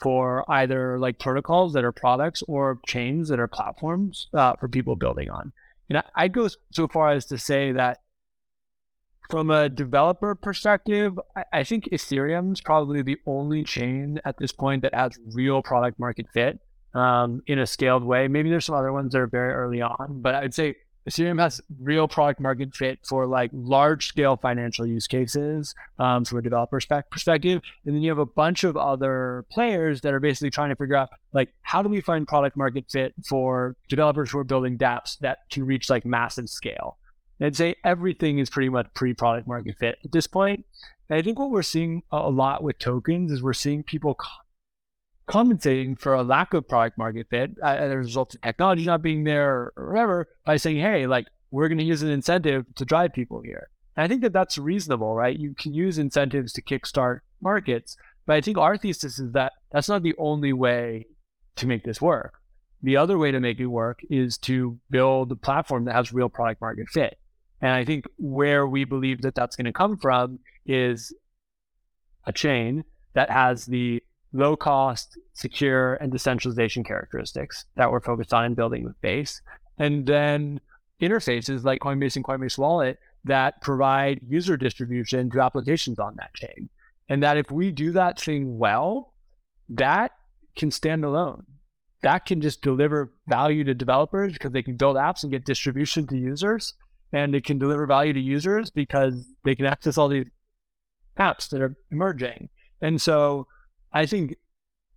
for 0.00 0.50
either 0.50 0.98
like 0.98 1.18
protocols 1.18 1.74
that 1.74 1.84
are 1.84 1.92
products 1.92 2.42
or 2.48 2.80
chains 2.86 3.28
that 3.28 3.38
are 3.38 3.48
platforms 3.48 4.28
uh, 4.32 4.54
for 4.58 4.68
people 4.68 4.96
building 4.96 5.28
on. 5.30 5.52
And 5.88 5.98
I, 5.98 6.04
I'd 6.14 6.32
go 6.32 6.48
so 6.72 6.88
far 6.88 7.10
as 7.10 7.26
to 7.26 7.38
say 7.38 7.72
that 7.72 7.98
from 9.28 9.50
a 9.50 9.68
developer 9.68 10.34
perspective, 10.34 11.18
I, 11.36 11.44
I 11.52 11.64
think 11.64 11.88
Ethereum 11.92 12.52
is 12.52 12.60
probably 12.60 13.02
the 13.02 13.18
only 13.26 13.62
chain 13.62 14.20
at 14.24 14.38
this 14.38 14.52
point 14.52 14.82
that 14.82 14.94
has 14.94 15.18
real 15.34 15.62
product 15.62 15.98
market 15.98 16.26
fit 16.32 16.58
um, 16.94 17.42
in 17.46 17.58
a 17.58 17.66
scaled 17.66 18.02
way. 18.02 18.26
Maybe 18.28 18.48
there's 18.48 18.64
some 18.64 18.74
other 18.74 18.92
ones 18.92 19.12
that 19.12 19.20
are 19.20 19.26
very 19.26 19.52
early 19.52 19.82
on, 19.82 20.22
but 20.22 20.34
I'd 20.34 20.54
say 20.54 20.76
Ethereum 21.08 21.40
has 21.40 21.60
real 21.80 22.06
product 22.06 22.40
market 22.40 22.74
fit 22.74 22.98
for 23.06 23.26
like 23.26 23.50
large 23.52 24.06
scale 24.06 24.36
financial 24.36 24.86
use 24.86 25.06
cases 25.06 25.74
um, 25.98 26.24
from 26.24 26.38
a 26.38 26.42
developer 26.42 26.78
perspective. 27.10 27.62
And 27.86 27.94
then 27.94 28.02
you 28.02 28.10
have 28.10 28.18
a 28.18 28.26
bunch 28.26 28.64
of 28.64 28.76
other 28.76 29.46
players 29.50 30.02
that 30.02 30.12
are 30.12 30.20
basically 30.20 30.50
trying 30.50 30.68
to 30.70 30.76
figure 30.76 30.96
out 30.96 31.08
like, 31.32 31.52
how 31.62 31.82
do 31.82 31.88
we 31.88 32.00
find 32.00 32.28
product 32.28 32.56
market 32.56 32.84
fit 32.90 33.14
for 33.26 33.76
developers 33.88 34.30
who 34.30 34.38
are 34.38 34.44
building 34.44 34.76
dApps 34.76 35.18
that 35.20 35.38
can 35.50 35.64
reach 35.64 35.88
like 35.88 36.04
massive 36.04 36.48
scale? 36.48 36.98
And 37.38 37.46
I'd 37.46 37.56
say 37.56 37.76
everything 37.84 38.38
is 38.38 38.50
pretty 38.50 38.68
much 38.68 38.86
pre 38.94 39.14
product 39.14 39.48
market 39.48 39.76
fit 39.78 39.98
at 40.04 40.12
this 40.12 40.26
point. 40.26 40.66
And 41.08 41.18
I 41.18 41.22
think 41.22 41.38
what 41.38 41.50
we're 41.50 41.62
seeing 41.62 42.02
a 42.12 42.30
lot 42.30 42.62
with 42.62 42.78
tokens 42.78 43.32
is 43.32 43.42
we're 43.42 43.54
seeing 43.54 43.82
people 43.82 44.16
compensating 45.30 45.94
for 45.94 46.14
a 46.14 46.22
lack 46.22 46.52
of 46.54 46.68
product 46.68 46.98
market 46.98 47.26
fit 47.30 47.52
uh, 47.62 47.66
as 47.66 47.92
a 47.92 47.96
result 47.96 48.34
of 48.34 48.40
technology 48.40 48.84
not 48.84 49.00
being 49.00 49.24
there 49.24 49.72
or 49.76 49.90
whatever 49.92 50.28
by 50.44 50.56
saying, 50.56 50.78
hey, 50.78 51.06
like 51.06 51.26
we're 51.50 51.68
going 51.68 51.78
to 51.78 51.84
use 51.84 52.02
an 52.02 52.10
incentive 52.10 52.66
to 52.74 52.84
drive 52.84 53.12
people 53.12 53.40
here. 53.40 53.68
And 53.96 54.04
I 54.04 54.08
think 54.08 54.22
that 54.22 54.32
that's 54.32 54.58
reasonable, 54.58 55.14
right? 55.14 55.38
You 55.38 55.54
can 55.54 55.72
use 55.72 55.98
incentives 55.98 56.52
to 56.54 56.62
kickstart 56.62 57.20
markets, 57.40 57.96
but 58.26 58.36
I 58.36 58.40
think 58.40 58.58
our 58.58 58.76
thesis 58.76 59.18
is 59.18 59.32
that 59.32 59.52
that's 59.70 59.88
not 59.88 60.02
the 60.02 60.14
only 60.18 60.52
way 60.52 61.06
to 61.56 61.66
make 61.66 61.84
this 61.84 62.00
work. 62.00 62.34
The 62.82 62.96
other 62.96 63.18
way 63.18 63.30
to 63.30 63.40
make 63.40 63.60
it 63.60 63.66
work 63.66 64.00
is 64.10 64.38
to 64.38 64.78
build 64.90 65.30
a 65.30 65.36
platform 65.36 65.84
that 65.84 65.94
has 65.94 66.12
real 66.12 66.28
product 66.28 66.60
market 66.60 66.88
fit. 66.88 67.18
And 67.60 67.70
I 67.70 67.84
think 67.84 68.06
where 68.16 68.66
we 68.66 68.84
believe 68.84 69.22
that 69.22 69.34
that's 69.34 69.54
going 69.54 69.66
to 69.66 69.72
come 69.72 69.96
from 69.96 70.40
is 70.66 71.14
a 72.24 72.32
chain 72.32 72.84
that 73.12 73.30
has 73.30 73.66
the 73.66 74.02
low 74.32 74.56
cost, 74.56 75.18
secure, 75.34 75.94
and 75.94 76.12
decentralization 76.12 76.84
characteristics 76.84 77.64
that 77.76 77.90
we're 77.90 78.00
focused 78.00 78.32
on 78.32 78.44
in 78.44 78.54
building 78.54 78.84
with 78.84 79.00
Base. 79.00 79.40
And 79.78 80.06
then 80.06 80.60
interfaces 81.00 81.64
like 81.64 81.80
Coinbase 81.80 82.16
and 82.16 82.24
Coinbase 82.24 82.58
Wallet 82.58 82.98
that 83.24 83.60
provide 83.60 84.20
user 84.26 84.56
distribution 84.56 85.30
to 85.30 85.40
applications 85.40 85.98
on 85.98 86.16
that 86.16 86.34
chain. 86.34 86.68
And 87.08 87.22
that 87.22 87.36
if 87.36 87.50
we 87.50 87.70
do 87.70 87.92
that 87.92 88.20
thing 88.20 88.58
well, 88.58 89.14
that 89.68 90.12
can 90.56 90.70
stand 90.70 91.04
alone. 91.04 91.44
That 92.02 92.24
can 92.24 92.40
just 92.40 92.62
deliver 92.62 93.12
value 93.26 93.64
to 93.64 93.74
developers 93.74 94.32
because 94.32 94.52
they 94.52 94.62
can 94.62 94.76
build 94.76 94.96
apps 94.96 95.22
and 95.22 95.32
get 95.32 95.44
distribution 95.44 96.06
to 96.06 96.16
users. 96.16 96.74
And 97.12 97.34
it 97.34 97.44
can 97.44 97.58
deliver 97.58 97.86
value 97.86 98.12
to 98.12 98.20
users 98.20 98.70
because 98.70 99.26
they 99.44 99.54
can 99.54 99.66
access 99.66 99.98
all 99.98 100.08
these 100.08 100.26
apps 101.18 101.48
that 101.50 101.60
are 101.60 101.76
emerging. 101.90 102.48
And 102.80 103.00
so 103.00 103.46
I 103.92 104.06
think 104.06 104.36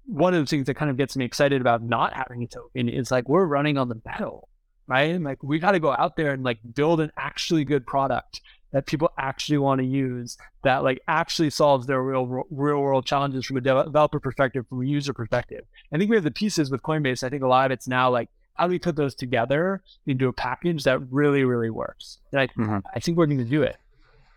one 0.05 0.33
of 0.33 0.41
the 0.41 0.45
things 0.45 0.67
that 0.67 0.75
kind 0.75 0.91
of 0.91 0.97
gets 0.97 1.15
me 1.15 1.25
excited 1.25 1.61
about 1.61 1.81
not 1.81 2.13
having 2.13 2.43
a 2.43 2.47
token 2.47 2.89
is 2.89 3.11
like 3.11 3.27
we're 3.29 3.45
running 3.45 3.77
on 3.77 3.89
the 3.89 4.01
metal, 4.05 4.49
right? 4.87 5.13
And 5.15 5.23
like 5.23 5.41
we 5.41 5.59
got 5.59 5.71
to 5.71 5.79
go 5.79 5.93
out 5.93 6.15
there 6.15 6.31
and 6.31 6.43
like 6.43 6.59
build 6.75 6.99
an 6.99 7.11
actually 7.17 7.63
good 7.63 7.85
product 7.85 8.41
that 8.71 8.85
people 8.87 9.09
actually 9.17 9.59
want 9.59 9.79
to 9.79 9.85
use 9.85 10.37
that 10.63 10.83
like 10.83 10.99
actually 11.07 11.49
solves 11.49 11.85
their 11.85 12.01
real 12.01 12.45
real 12.49 12.79
world 12.79 13.05
challenges 13.05 13.45
from 13.45 13.57
a 13.57 13.61
developer 13.61 14.19
perspective, 14.19 14.65
from 14.67 14.81
a 14.81 14.85
user 14.85 15.13
perspective. 15.13 15.63
I 15.93 15.97
think 15.97 16.09
we 16.09 16.17
have 16.17 16.23
the 16.23 16.31
pieces 16.31 16.69
with 16.71 16.81
Coinbase. 16.81 17.23
I 17.23 17.29
think 17.29 17.43
a 17.43 17.47
lot 17.47 17.67
of 17.67 17.71
it's 17.71 17.87
now 17.87 18.09
like 18.09 18.29
how 18.55 18.67
do 18.67 18.71
we 18.71 18.79
put 18.79 18.95
those 18.95 19.15
together 19.15 19.81
into 20.05 20.27
a 20.27 20.33
package 20.33 20.83
that 20.83 20.99
really 21.11 21.43
really 21.43 21.69
works? 21.69 22.19
And 22.31 22.41
I 22.41 22.47
mm-hmm. 22.47 22.79
I 22.93 22.99
think 22.99 23.17
we're 23.17 23.27
going 23.27 23.37
to 23.37 23.45
do 23.45 23.61
it. 23.61 23.77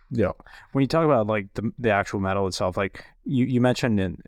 Yeah. 0.09 0.31
When 0.71 0.81
you 0.81 0.87
talk 0.87 1.03
about 1.03 1.27
like 1.27 1.53
the 1.55 1.71
the 1.77 1.89
actual 1.89 2.19
metal 2.19 2.47
itself, 2.47 2.77
like 2.77 3.03
you, 3.25 3.45
you 3.45 3.59
mentioned 3.59 3.99
in 3.99 4.21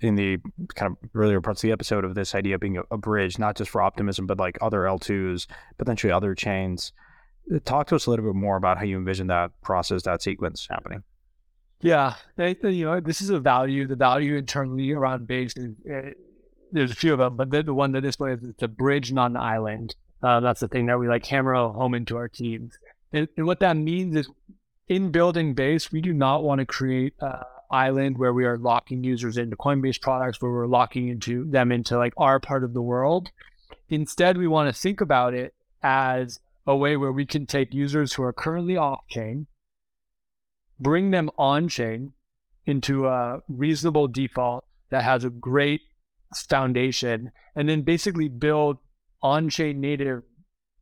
in 0.00 0.14
the 0.14 0.38
kind 0.74 0.92
of 0.92 1.10
earlier 1.14 1.40
parts 1.40 1.62
of 1.62 1.68
the 1.68 1.72
episode 1.72 2.04
of 2.04 2.14
this 2.14 2.34
idea 2.34 2.58
being 2.58 2.78
a, 2.78 2.82
a 2.90 2.98
bridge, 2.98 3.38
not 3.38 3.56
just 3.56 3.70
for 3.70 3.82
optimism, 3.82 4.26
but 4.26 4.38
like 4.38 4.58
other 4.60 4.80
L2s, 4.80 5.46
potentially 5.78 6.12
other 6.12 6.34
chains. 6.34 6.92
Talk 7.64 7.86
to 7.88 7.96
us 7.96 8.06
a 8.06 8.10
little 8.10 8.26
bit 8.26 8.34
more 8.34 8.56
about 8.56 8.78
how 8.78 8.84
you 8.84 8.96
envision 8.96 9.28
that 9.28 9.52
process, 9.62 10.02
that 10.02 10.22
sequence 10.22 10.66
happening. 10.70 11.02
Yeah, 11.80 12.14
you 12.36 12.84
know, 12.84 13.00
this 13.00 13.22
is 13.22 13.30
a 13.30 13.38
value. 13.38 13.86
The 13.86 13.96
value 13.96 14.36
internally 14.36 14.90
around 14.92 15.28
base 15.28 15.52
is, 15.56 15.74
uh, 15.88 16.10
there's 16.72 16.90
a 16.90 16.96
few 16.96 17.12
of 17.12 17.20
them, 17.20 17.36
but 17.36 17.50
the, 17.50 17.62
the 17.62 17.74
one 17.74 17.92
that 17.92 18.04
is 18.04 18.16
it's 18.20 18.62
a 18.62 18.68
bridge, 18.68 19.12
not 19.12 19.30
an 19.30 19.36
island. 19.36 19.94
Uh, 20.22 20.40
that's 20.40 20.60
the 20.60 20.68
thing 20.68 20.86
that 20.86 20.98
we 20.98 21.08
like 21.08 21.24
hammer 21.24 21.54
home 21.54 21.94
into 21.94 22.16
our 22.16 22.28
teams. 22.28 22.76
And, 23.12 23.28
and, 23.36 23.46
what 23.46 23.60
that 23.60 23.76
means 23.76 24.16
is 24.16 24.28
in 24.88 25.12
building 25.12 25.54
base, 25.54 25.92
we 25.92 26.00
do 26.00 26.12
not 26.12 26.42
want 26.42 26.58
to 26.58 26.66
create 26.66 27.14
uh, 27.20 27.44
island 27.70 28.18
where 28.18 28.32
we 28.32 28.44
are 28.44 28.58
locking 28.58 29.04
users 29.04 29.36
into 29.36 29.56
Coinbase 29.56 30.00
products, 30.00 30.40
where 30.40 30.52
we're 30.52 30.66
locking 30.66 31.08
into 31.08 31.44
them 31.44 31.72
into 31.72 31.96
like 31.96 32.14
our 32.16 32.40
part 32.40 32.64
of 32.64 32.74
the 32.74 32.82
world. 32.82 33.30
Instead, 33.88 34.36
we 34.36 34.46
want 34.46 34.72
to 34.74 34.80
think 34.80 35.00
about 35.00 35.34
it 35.34 35.54
as 35.82 36.40
a 36.66 36.76
way 36.76 36.96
where 36.96 37.12
we 37.12 37.24
can 37.24 37.46
take 37.46 37.72
users 37.72 38.12
who 38.12 38.22
are 38.22 38.32
currently 38.32 38.76
off 38.76 39.06
chain, 39.08 39.46
bring 40.78 41.10
them 41.10 41.30
on 41.38 41.68
chain 41.68 42.12
into 42.66 43.06
a 43.06 43.40
reasonable 43.48 44.08
default 44.08 44.64
that 44.90 45.04
has 45.04 45.24
a 45.24 45.30
great 45.30 45.80
foundation, 46.34 47.32
and 47.54 47.68
then 47.68 47.82
basically 47.82 48.28
build 48.28 48.78
on 49.22 49.48
chain 49.48 49.80
native 49.80 50.22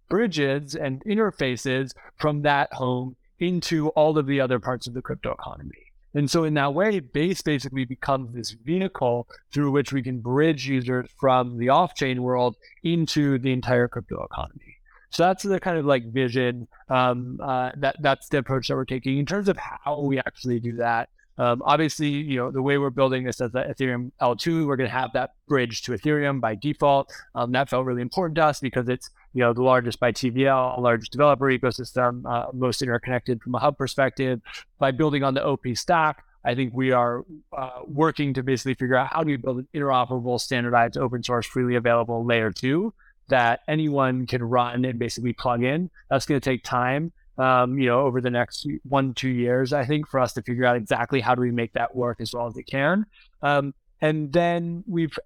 bridges 0.08 0.74
and 0.74 1.02
interfaces 1.04 1.92
from 2.16 2.42
that 2.42 2.72
home 2.72 3.16
into 3.38 3.88
all 3.90 4.18
of 4.18 4.26
the 4.26 4.40
other 4.40 4.58
parts 4.58 4.86
of 4.86 4.94
the 4.94 5.02
crypto 5.02 5.32
economy. 5.32 5.85
And 6.16 6.30
so, 6.30 6.44
in 6.44 6.54
that 6.54 6.72
way, 6.72 7.00
Base 7.00 7.42
basically 7.42 7.84
becomes 7.84 8.34
this 8.34 8.52
vehicle 8.52 9.28
through 9.52 9.70
which 9.70 9.92
we 9.92 10.02
can 10.02 10.20
bridge 10.20 10.66
users 10.66 11.10
from 11.20 11.58
the 11.58 11.68
off 11.68 11.94
chain 11.94 12.22
world 12.22 12.56
into 12.82 13.38
the 13.38 13.52
entire 13.52 13.86
crypto 13.86 14.24
economy. 14.24 14.78
So 15.10 15.24
that's 15.24 15.42
the 15.42 15.60
kind 15.60 15.76
of 15.76 15.84
like 15.84 16.10
vision. 16.10 16.68
Um, 16.88 17.38
uh, 17.42 17.72
that 17.76 17.96
that's 18.00 18.30
the 18.30 18.38
approach 18.38 18.68
that 18.68 18.76
we're 18.76 18.86
taking 18.86 19.18
in 19.18 19.26
terms 19.26 19.46
of 19.46 19.58
how 19.58 20.00
we 20.00 20.18
actually 20.18 20.58
do 20.58 20.76
that. 20.76 21.10
Um, 21.38 21.62
obviously, 21.64 22.08
you 22.08 22.36
know, 22.36 22.50
the 22.50 22.62
way 22.62 22.78
we're 22.78 22.90
building 22.90 23.24
this 23.24 23.40
as 23.40 23.52
the 23.52 23.60
Ethereum 23.60 24.10
L2, 24.20 24.66
we're 24.66 24.76
going 24.76 24.88
to 24.88 24.96
have 24.96 25.12
that 25.12 25.34
bridge 25.48 25.82
to 25.82 25.92
Ethereum 25.92 26.40
by 26.40 26.54
default. 26.54 27.12
Um, 27.34 27.52
that 27.52 27.68
felt 27.68 27.84
really 27.84 28.02
important 28.02 28.36
to 28.36 28.44
us 28.44 28.60
because 28.60 28.88
it's, 28.88 29.10
you 29.34 29.42
know, 29.42 29.52
the 29.52 29.62
largest 29.62 30.00
by 30.00 30.12
TVL, 30.12 30.80
largest 30.80 31.12
developer 31.12 31.46
ecosystem, 31.46 32.24
uh, 32.24 32.46
most 32.52 32.80
interconnected 32.82 33.42
from 33.42 33.54
a 33.54 33.58
hub 33.58 33.76
perspective. 33.76 34.40
By 34.78 34.92
building 34.92 35.22
on 35.22 35.34
the 35.34 35.44
OP 35.44 35.66
stack, 35.74 36.24
I 36.44 36.54
think 36.54 36.72
we 36.72 36.92
are 36.92 37.24
uh, 37.56 37.80
working 37.86 38.32
to 38.34 38.42
basically 38.42 38.74
figure 38.74 38.96
out 38.96 39.08
how 39.08 39.22
do 39.22 39.26
we 39.26 39.36
build 39.36 39.58
an 39.58 39.68
interoperable, 39.74 40.40
standardized, 40.40 40.96
open 40.96 41.22
source, 41.22 41.46
freely 41.46 41.74
available 41.74 42.24
layer 42.24 42.52
two 42.52 42.94
that 43.28 43.60
anyone 43.66 44.26
can 44.26 44.42
run 44.42 44.84
and 44.84 44.98
basically 44.98 45.32
plug 45.32 45.64
in. 45.64 45.90
That's 46.08 46.26
going 46.26 46.40
to 46.40 46.50
take 46.50 46.62
time 46.62 47.12
um, 47.38 47.78
you 47.78 47.86
know, 47.86 48.00
over 48.00 48.20
the 48.20 48.30
next 48.30 48.66
one, 48.88 49.14
two 49.14 49.28
years, 49.28 49.72
I 49.72 49.84
think, 49.84 50.08
for 50.08 50.20
us 50.20 50.32
to 50.34 50.42
figure 50.42 50.64
out 50.64 50.76
exactly 50.76 51.20
how 51.20 51.34
do 51.34 51.40
we 51.40 51.50
make 51.50 51.72
that 51.74 51.94
work 51.94 52.20
as 52.20 52.32
well 52.32 52.46
as 52.46 52.56
it 52.56 52.64
can. 52.64 53.06
Um, 53.42 53.74
and 54.00 54.32
then 54.32 54.84
we've 54.86 55.16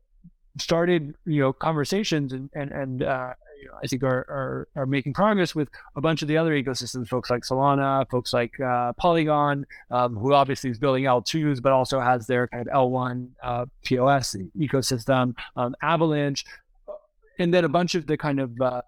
started, 0.59 1.15
you 1.25 1.41
know, 1.41 1.53
conversations 1.53 2.33
and, 2.33 2.51
and, 2.55 2.71
and 2.71 3.03
uh, 3.03 3.35
you 3.61 3.69
know, 3.69 3.75
I 3.83 3.87
think 3.87 4.03
are, 4.03 4.27
are, 4.29 4.69
are 4.75 4.87
making 4.87 5.15
progress 5.15 5.55
with 5.55 5.69
a 5.97 6.01
bunch 6.01 6.23
of 6.23 6.29
the 6.29 6.37
other 6.37 6.53
ecosystems, 6.53 7.09
folks 7.09 7.31
like 7.31 7.43
Solana, 7.43 8.09
folks 8.11 8.33
like 8.33 8.59
uh, 8.61 8.93
Polygon, 8.95 9.67
um, 9.91 10.17
who 10.17 10.33
obviously 10.33 10.71
is 10.71 10.79
building 10.79 11.05
L2s, 11.05 11.61
but 11.63 11.73
also 11.73 12.01
has 12.01 12.27
their 12.27 12.49
kind 12.49 12.67
of 12.67 12.75
L1 12.75 13.29
uh, 13.43 13.67
POS 13.85 14.37
ecosystem, 14.59 15.35
um, 15.57 15.75
Avalanche, 15.83 16.45
and 17.39 17.53
then 17.53 17.65
a 17.65 17.69
bunch 17.69 17.95
of 17.95 18.07
the 18.07 18.17
kind 18.17 18.41
of 18.41 18.61
uh, 18.61 18.83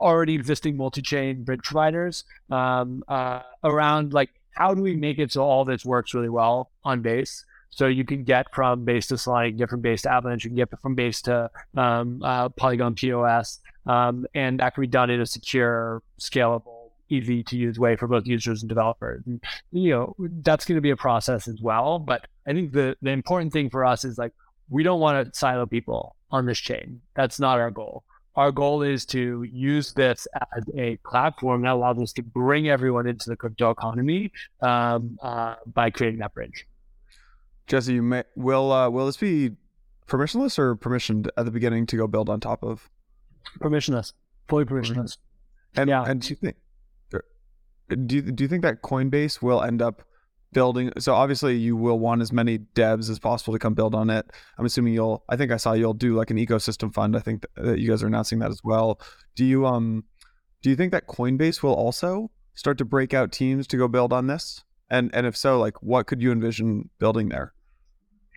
already 0.00 0.34
existing 0.34 0.76
multi-chain 0.76 1.44
bridge 1.44 1.62
providers 1.62 2.24
um, 2.50 3.02
uh, 3.08 3.40
around 3.64 4.12
like 4.12 4.30
how 4.52 4.74
do 4.74 4.82
we 4.82 4.94
make 4.94 5.18
it 5.18 5.32
so 5.32 5.42
all 5.42 5.64
this 5.64 5.84
works 5.84 6.14
really 6.14 6.28
well 6.28 6.70
on 6.84 7.02
base 7.02 7.44
so 7.70 7.86
you 7.86 8.04
can 8.04 8.24
get 8.24 8.46
from 8.54 8.84
base 8.84 9.06
to 9.08 9.14
Solana, 9.14 9.56
different 9.56 9.82
base 9.82 10.02
to 10.02 10.12
Avalanche, 10.12 10.44
you 10.44 10.50
can 10.50 10.56
get 10.56 10.70
from 10.80 10.94
base 10.94 11.22
to 11.22 11.50
um, 11.76 12.22
uh, 12.22 12.48
Polygon 12.50 12.94
POS, 12.94 13.60
um, 13.86 14.26
and 14.34 14.60
that 14.60 14.74
can 14.74 14.80
be 14.80 14.86
done 14.86 15.10
in 15.10 15.20
a 15.20 15.26
secure, 15.26 16.02
scalable, 16.20 16.90
easy 17.08 17.42
to 17.44 17.56
use 17.56 17.78
way 17.78 17.96
for 17.96 18.06
both 18.06 18.26
users 18.26 18.62
and 18.62 18.68
developers. 18.68 19.22
And, 19.26 19.40
you 19.72 19.90
know, 19.90 20.16
that's 20.42 20.64
going 20.64 20.76
to 20.76 20.82
be 20.82 20.90
a 20.90 20.96
process 20.96 21.48
as 21.48 21.60
well. 21.60 21.98
But 21.98 22.26
I 22.46 22.52
think 22.52 22.72
the 22.72 22.96
the 23.02 23.10
important 23.10 23.52
thing 23.52 23.70
for 23.70 23.84
us 23.84 24.04
is 24.04 24.18
like 24.18 24.32
we 24.68 24.82
don't 24.82 25.00
want 25.00 25.26
to 25.32 25.38
silo 25.38 25.66
people 25.66 26.16
on 26.30 26.46
this 26.46 26.58
chain. 26.58 27.00
That's 27.14 27.38
not 27.38 27.58
our 27.58 27.70
goal 27.70 28.04
our 28.38 28.52
goal 28.52 28.82
is 28.82 29.04
to 29.04 29.42
use 29.42 29.92
this 29.94 30.28
as 30.56 30.62
a 30.76 30.96
platform 30.98 31.62
that 31.62 31.72
allows 31.72 31.98
us 31.98 32.12
to 32.12 32.22
bring 32.22 32.68
everyone 32.68 33.08
into 33.08 33.28
the 33.28 33.34
crypto 33.34 33.70
economy 33.70 34.30
um, 34.62 35.18
uh, 35.20 35.56
by 35.66 35.90
creating 35.90 36.20
that 36.20 36.32
bridge. 36.34 36.64
Jesse, 37.66 37.94
you 37.94 38.02
may, 38.02 38.22
will 38.36 38.70
uh, 38.70 38.88
will 38.88 39.06
this 39.06 39.16
be 39.16 39.56
permissionless 40.06 40.56
or 40.56 40.76
permissioned 40.76 41.28
at 41.36 41.46
the 41.46 41.50
beginning 41.50 41.84
to 41.86 41.96
go 41.96 42.06
build 42.06 42.28
on 42.28 42.38
top 42.38 42.62
of? 42.62 42.88
Permissionless, 43.58 44.12
fully 44.46 44.64
permissionless. 44.64 45.18
And 45.74 45.90
yeah. 45.90 46.04
and 46.06 46.22
do 46.22 46.28
you 46.28 46.36
think 46.36 46.56
do 47.88 48.16
you, 48.16 48.22
do 48.22 48.44
you 48.44 48.48
think 48.48 48.62
that 48.62 48.82
Coinbase 48.82 49.42
will 49.42 49.62
end 49.62 49.82
up 49.82 50.02
building 50.52 50.90
so 50.98 51.14
obviously 51.14 51.56
you 51.56 51.76
will 51.76 51.98
want 51.98 52.22
as 52.22 52.32
many 52.32 52.58
devs 52.74 53.10
as 53.10 53.18
possible 53.18 53.52
to 53.52 53.58
come 53.58 53.74
build 53.74 53.94
on 53.94 54.10
it. 54.10 54.26
I'm 54.58 54.64
assuming 54.64 54.94
you'll 54.94 55.24
i 55.28 55.36
think 55.36 55.52
i 55.52 55.56
saw 55.56 55.72
you'll 55.72 55.94
do 55.94 56.14
like 56.14 56.30
an 56.30 56.38
ecosystem 56.38 56.92
fund. 56.92 57.16
I 57.16 57.20
think 57.20 57.44
that 57.56 57.78
you 57.78 57.88
guys 57.88 58.02
are 58.02 58.06
announcing 58.06 58.38
that 58.40 58.50
as 58.50 58.62
well. 58.64 59.00
Do 59.34 59.44
you 59.44 59.66
um 59.66 60.04
do 60.62 60.70
you 60.70 60.76
think 60.76 60.92
that 60.92 61.06
coinbase 61.06 61.62
will 61.62 61.74
also 61.74 62.30
start 62.54 62.78
to 62.78 62.84
break 62.84 63.14
out 63.14 63.30
teams 63.30 63.66
to 63.68 63.76
go 63.76 63.88
build 63.88 64.12
on 64.12 64.26
this? 64.26 64.64
And 64.90 65.10
and 65.14 65.26
if 65.26 65.36
so 65.36 65.58
like 65.58 65.82
what 65.82 66.06
could 66.06 66.22
you 66.22 66.32
envision 66.32 66.88
building 66.98 67.28
there? 67.28 67.52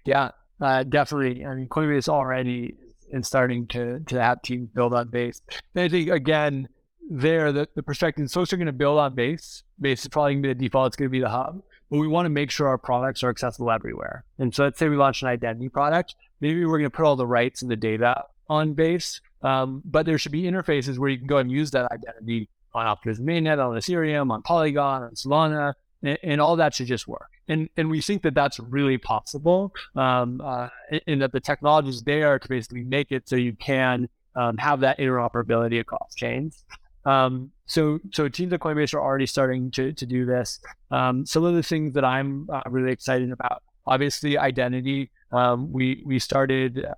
Yeah 0.06 0.32
uh, 0.60 0.84
definitely. 0.84 1.46
I 1.46 1.56
mean 1.56 1.68
coinbase 1.68 2.10
already 2.10 2.76
is 3.10 3.28
starting 3.28 3.68
to 3.68 4.00
to 4.00 4.22
have 4.22 4.42
teams 4.42 4.70
build 4.70 4.94
on 4.94 5.10
base. 5.10 5.42
And 5.76 5.86
i 5.86 5.88
think 5.88 6.10
again 6.10 6.68
there 7.10 7.52
the, 7.52 7.68
the 7.76 7.84
perspective 7.84 8.30
so 8.30 8.42
are 8.42 8.46
going 8.46 8.68
to 8.68 8.72
build 8.72 8.98
on 8.98 9.14
base 9.14 9.64
base 9.82 10.04
is 10.04 10.08
probably 10.08 10.34
going 10.34 10.44
to 10.44 10.48
be 10.50 10.54
the 10.54 10.66
default. 10.66 10.88
It's 10.88 10.96
going 10.96 11.10
to 11.10 11.12
be 11.12 11.20
the 11.20 11.30
hub 11.30 11.62
but 11.92 11.98
we 11.98 12.08
want 12.08 12.26
to 12.26 12.30
make 12.30 12.50
sure 12.50 12.68
our 12.68 12.78
products 12.78 13.22
are 13.22 13.30
accessible 13.30 13.70
everywhere. 13.70 14.24
And 14.40 14.56
so 14.56 14.64
let's 14.64 14.80
say 14.80 14.88
we 14.88 14.96
launch 14.96 15.22
an 15.22 15.28
identity 15.28 15.68
product, 15.70 16.16
maybe 16.40 16.66
we're 16.66 16.80
going 16.80 16.90
to 16.90 16.96
put 16.96 17.06
all 17.06 17.18
the 17.18 17.28
rights 17.28 17.62
and 17.62 17.70
the 17.70 17.76
data 17.76 18.24
on 18.50 18.74
base, 18.74 19.20
um, 19.44 19.82
but 19.84 20.06
there 20.06 20.18
should 20.18 20.32
be 20.32 20.44
interfaces 20.44 20.98
where 20.98 21.10
you 21.10 21.18
can 21.18 21.28
go 21.28 21.38
and 21.38 21.52
use 21.52 21.70
that 21.72 21.92
identity 21.92 22.50
on 22.74 22.88
Optimism 22.88 23.26
mainnet, 23.26 23.64
on 23.64 23.76
Ethereum, 23.76 24.32
on 24.32 24.42
Polygon, 24.42 25.04
on 25.04 25.12
Solana, 25.12 25.74
and, 26.02 26.18
and, 26.24 26.42
all 26.42 26.56
that 26.56 26.74
should 26.74 26.88
just 26.88 27.08
work. 27.08 27.30
And 27.48 27.70
and 27.76 27.90
we 27.90 28.02
think 28.02 28.22
that 28.24 28.34
that's 28.34 28.60
really 28.60 28.98
possible, 28.98 29.74
um, 29.96 30.42
uh, 30.42 30.70
and 31.06 31.22
that 31.22 31.34
the 31.34 31.42
technology 31.42 31.90
is 31.90 32.02
there 32.04 32.40
to 32.40 32.48
basically 32.48 32.84
make 32.84 33.12
it 33.12 33.28
so 33.28 33.36
you 33.36 33.54
can 33.54 34.08
um, 34.36 34.58
have 34.58 34.80
that 34.80 35.00
interoperability 35.00 35.80
across 35.80 36.16
chains. 36.16 36.64
Um, 37.06 37.52
so, 37.72 38.00
so 38.12 38.28
teams 38.28 38.52
at 38.52 38.60
Coinbase 38.60 38.94
are 38.94 39.02
already 39.02 39.26
starting 39.26 39.72
to, 39.72 39.94
to 39.94 40.06
do 40.06 40.26
this. 40.26 40.60
Um, 40.92 41.26
some 41.26 41.46
of 41.46 41.56
the 41.56 41.64
things 41.64 41.94
that 41.94 42.04
I'm 42.04 42.50
uh, 42.52 42.64
really 42.70 42.92
excited 42.92 43.32
about, 43.32 43.64
obviously, 43.88 44.38
identity. 44.38 45.10
Um, 45.32 45.72
we 45.72 46.04
we 46.06 46.20
started, 46.20 46.84
uh, 46.86 46.94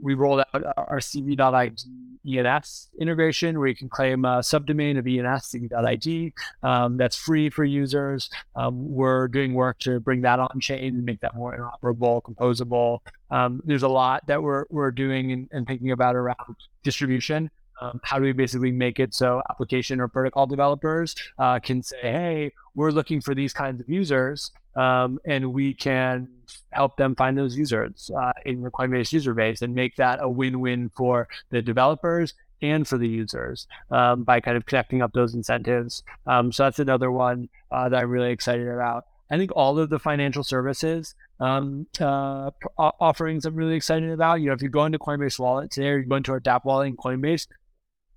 we 0.00 0.14
rolled 0.14 0.40
out 0.40 0.64
our 0.78 0.98
cb.id 0.98 1.82
ENS 2.26 2.88
integration, 2.98 3.58
where 3.58 3.68
you 3.68 3.76
can 3.76 3.90
claim 3.90 4.24
a 4.24 4.38
subdomain 4.38 4.98
of 4.98 5.06
ENS 5.06 5.52
cb.id. 5.52 6.32
Um, 6.62 6.96
that's 6.96 7.16
free 7.16 7.50
for 7.50 7.62
users. 7.64 8.30
Um, 8.56 8.88
we're 8.94 9.28
doing 9.28 9.52
work 9.52 9.78
to 9.80 10.00
bring 10.00 10.22
that 10.22 10.40
on 10.40 10.58
chain 10.58 10.94
and 10.94 11.04
make 11.04 11.20
that 11.20 11.34
more 11.34 11.54
interoperable, 11.54 12.22
composable. 12.22 13.00
Um, 13.30 13.60
there's 13.66 13.82
a 13.82 13.88
lot 13.88 14.26
that 14.28 14.42
we're 14.42 14.64
we're 14.70 14.90
doing 14.90 15.32
and, 15.32 15.48
and 15.52 15.66
thinking 15.66 15.90
about 15.90 16.16
around 16.16 16.56
distribution. 16.82 17.50
Um, 17.84 18.00
how 18.02 18.18
do 18.18 18.24
we 18.24 18.32
basically 18.32 18.72
make 18.72 18.98
it 18.98 19.14
so 19.14 19.42
application 19.50 20.00
or 20.00 20.08
protocol 20.08 20.46
developers 20.46 21.14
uh, 21.38 21.58
can 21.58 21.82
say, 21.82 22.00
hey, 22.00 22.52
we're 22.74 22.90
looking 22.90 23.20
for 23.20 23.34
these 23.34 23.52
kinds 23.52 23.80
of 23.80 23.88
users, 23.88 24.50
um, 24.76 25.18
and 25.24 25.52
we 25.52 25.74
can 25.74 26.28
help 26.70 26.96
them 26.96 27.14
find 27.14 27.36
those 27.36 27.56
users 27.56 28.10
uh, 28.16 28.32
in 28.44 28.62
the 28.62 28.70
Coinbase 28.70 29.12
user 29.12 29.34
base 29.34 29.62
and 29.62 29.74
make 29.74 29.96
that 29.96 30.18
a 30.22 30.28
win-win 30.28 30.90
for 30.96 31.28
the 31.50 31.62
developers 31.62 32.34
and 32.62 32.88
for 32.88 32.98
the 32.98 33.08
users 33.08 33.66
um, 33.90 34.24
by 34.24 34.40
kind 34.40 34.56
of 34.56 34.64
connecting 34.64 35.02
up 35.02 35.12
those 35.12 35.34
incentives. 35.34 36.02
Um, 36.26 36.52
so 36.52 36.64
that's 36.64 36.78
another 36.78 37.10
one 37.10 37.48
uh, 37.70 37.88
that 37.88 38.02
I'm 38.02 38.10
really 38.10 38.32
excited 38.32 38.68
about. 38.68 39.04
I 39.30 39.36
think 39.36 39.50
all 39.54 39.78
of 39.78 39.90
the 39.90 39.98
financial 39.98 40.44
services 40.44 41.14
um, 41.40 41.86
uh, 42.00 42.50
offerings 42.78 43.44
I'm 43.44 43.56
really 43.56 43.74
excited 43.74 44.10
about. 44.10 44.40
You 44.40 44.48
know, 44.48 44.52
if 44.52 44.62
you 44.62 44.68
go 44.68 44.84
into 44.84 44.98
Coinbase 44.98 45.38
Wallet 45.38 45.70
today, 45.70 45.88
or 45.88 45.98
you 45.98 46.04
go 46.04 46.16
into 46.16 46.32
our 46.32 46.40
DApp 46.40 46.64
wallet 46.64 46.88
in 46.88 46.96
Coinbase, 46.96 47.46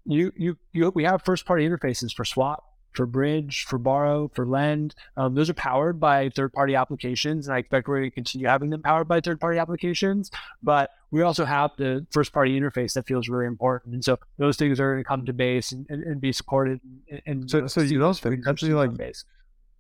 you 0.08 0.32
you 0.36 0.58
you 0.74 0.92
we 0.96 1.04
have 1.04 1.22
first 1.24 1.46
party 1.46 1.68
interfaces 1.68 2.14
for 2.14 2.26
swap 2.26 2.64
for 2.94 3.06
bridge 3.06 3.64
for 3.66 3.78
borrow 3.78 4.30
for 4.34 4.46
lend. 4.46 4.96
Um, 5.16 5.36
those 5.36 5.50
are 5.50 5.54
powered 5.54 6.00
by 6.00 6.30
third 6.30 6.52
party 6.52 6.74
applications 6.74 7.48
and 7.48 7.56
i 7.56 7.60
expect 7.60 7.88
we're 7.88 8.00
going 8.00 8.10
to 8.10 8.14
continue 8.14 8.48
having 8.48 8.72
them 8.72 8.82
powered 8.82 9.08
by 9.08 9.22
third 9.22 9.40
party 9.40 9.60
applications 9.60 10.32
but 10.64 10.90
we 11.12 11.22
also 11.22 11.46
have 11.46 11.72
the 11.78 12.06
first 12.10 12.34
party 12.34 12.60
interface 12.60 12.94
that 12.94 13.06
feels 13.06 13.30
really 13.30 13.46
important 13.46 13.94
and 13.94 14.04
so 14.04 14.18
those 14.38 14.58
things 14.58 14.80
are 14.80 14.94
going 14.94 15.04
to 15.04 15.08
come 15.08 15.26
to 15.26 15.34
base 15.34 15.72
and, 15.72 15.86
and, 15.90 16.04
and 16.04 16.20
be 16.20 16.32
supported 16.32 16.82
and, 17.10 17.22
and 17.28 17.52
so 17.52 17.68
so 17.68 17.82
you 17.82 18.00
don't 18.00 18.20
actually 18.48 18.74
like 18.74 18.96
base. 18.96 19.26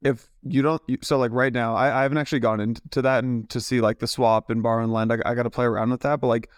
if 0.03 0.30
you 0.43 0.61
don't 0.61 0.82
so 1.01 1.17
like 1.17 1.32
right 1.32 1.53
now 1.53 1.73
I, 1.73 1.99
I 1.99 2.01
haven't 2.03 2.19
actually 2.19 2.41
gone 2.41 2.59
into 2.59 3.01
that 3.01 3.23
and 3.23 3.49
to 3.49 3.59
see 3.59 3.82
like 3.82 3.97
the 3.97 4.07
swap 4.07 4.51
and 4.51 4.61
borrow 4.61 4.84
and 4.84 4.93
lend. 4.93 5.11
I, 5.11 5.17
I 5.25 5.34
got 5.34 5.43
to 5.43 5.49
play 5.49 5.65
around 5.65 5.89
with 5.89 6.01
that 6.01 6.21
but 6.21 6.28
like 6.28 6.49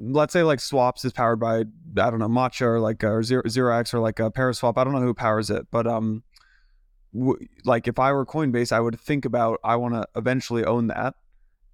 let's 0.00 0.32
say 0.32 0.42
like 0.42 0.60
swaps 0.60 1.04
is 1.04 1.12
powered 1.12 1.38
by 1.38 1.58
I 1.58 2.10
don't 2.10 2.18
know 2.18 2.28
Matcha 2.28 2.62
or 2.62 2.80
like 2.80 3.04
or 3.04 3.22
zero 3.22 3.42
zero 3.48 3.76
x 3.76 3.94
or 3.94 4.00
like 4.00 4.18
a 4.18 4.30
Paraswap. 4.30 4.78
I 4.78 4.84
don't 4.84 4.92
know 4.92 5.00
who 5.00 5.14
powers 5.14 5.50
it, 5.50 5.66
but 5.70 5.86
um, 5.86 6.22
w- 7.14 7.46
like 7.64 7.86
if 7.86 7.98
I 7.98 8.12
were 8.12 8.26
Coinbase, 8.26 8.72
I 8.72 8.80
would 8.80 8.98
think 8.98 9.24
about 9.24 9.60
I 9.62 9.76
want 9.76 9.94
to 9.94 10.06
eventually 10.16 10.64
own 10.64 10.88
that. 10.88 11.14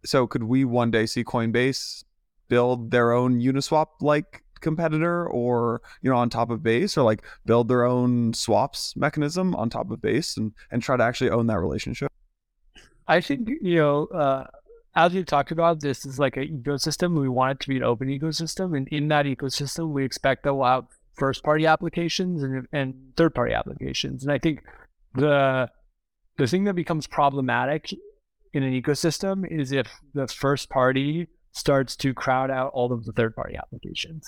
So 0.05 0.27
could 0.27 0.45
we 0.45 0.65
one 0.65 0.91
day 0.91 1.07
see 1.07 1.25
Coinbase 1.25 2.05
build 2.49 2.91
their 2.91 3.13
own 3.13 3.41
Uniswap 3.41 3.87
like 4.01 4.43
competitor 4.61 5.29
or 5.29 5.83
you 6.03 6.11
know 6.11 6.17
on 6.17 6.31
top 6.31 6.51
of 6.51 6.63
base 6.63 6.97
or 6.97 7.03
like 7.03 7.23
build 7.45 7.69
their 7.69 7.85
own 7.85 8.33
swaps 8.33 8.97
mechanism 8.97 9.55
on 9.55 9.69
top 9.69 9.91
of 9.91 10.01
base 10.01 10.37
and 10.37 10.53
and 10.71 10.83
try 10.83 10.97
to 10.97 11.05
actually 11.05 11.29
own 11.29 11.47
that 11.47 11.59
relationship 11.59 12.11
I 13.09 13.21
think 13.21 13.49
you 13.63 13.77
know, 13.77 14.07
uh, 14.07 14.47
as 14.97 15.13
we've 15.13 15.27
talked 15.27 15.53
about, 15.53 15.81
this 15.81 16.07
is 16.07 16.19
like 16.19 16.37
an 16.39 16.63
ecosystem. 16.63 17.21
We 17.21 17.29
want 17.29 17.53
it 17.53 17.61
to 17.61 17.69
be 17.69 17.77
an 17.77 17.83
open 17.83 18.09
ecosystem, 18.09 18.77
and 18.77 18.89
in 18.89 19.09
that 19.09 19.27
ecosystem, 19.27 19.91
we 19.91 20.05
expect 20.05 20.43
that 20.45 20.55
we'll 20.55 20.67
have 20.67 20.87
first-party 21.15 21.67
applications 21.67 22.43
and 22.43 22.67
and 22.73 22.95
third-party 23.17 23.53
applications. 23.53 24.23
And 24.25 24.33
I 24.33 24.39
think 24.39 24.63
the 25.15 25.71
the 26.39 26.47
thing 26.47 26.65
that 26.65 26.75
becomes 26.75 27.07
problematic 27.07 27.93
in 28.53 28.63
an 28.63 28.73
ecosystem 28.73 29.47
is 29.49 29.71
if 29.71 29.87
the 30.15 30.27
first 30.27 30.71
party 30.71 31.29
starts 31.53 31.95
to 31.97 32.15
crowd 32.15 32.51
out 32.51 32.71
all 32.73 32.93
of 32.93 33.05
the 33.05 33.13
third-party 33.13 33.57
applications. 33.57 34.27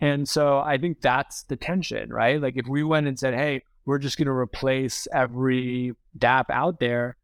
And 0.00 0.28
so 0.28 0.58
I 0.58 0.76
think 0.78 1.00
that's 1.00 1.44
the 1.44 1.56
tension, 1.56 2.10
right? 2.10 2.40
Like 2.40 2.56
if 2.56 2.66
we 2.66 2.82
went 2.84 3.06
and 3.06 3.18
said, 3.18 3.34
"Hey, 3.34 3.62
we're 3.84 3.98
just 3.98 4.16
going 4.16 4.26
to 4.26 4.32
replace 4.32 5.06
every 5.12 5.92
DApp 6.18 6.46
out 6.50 6.80
there," 6.80 7.16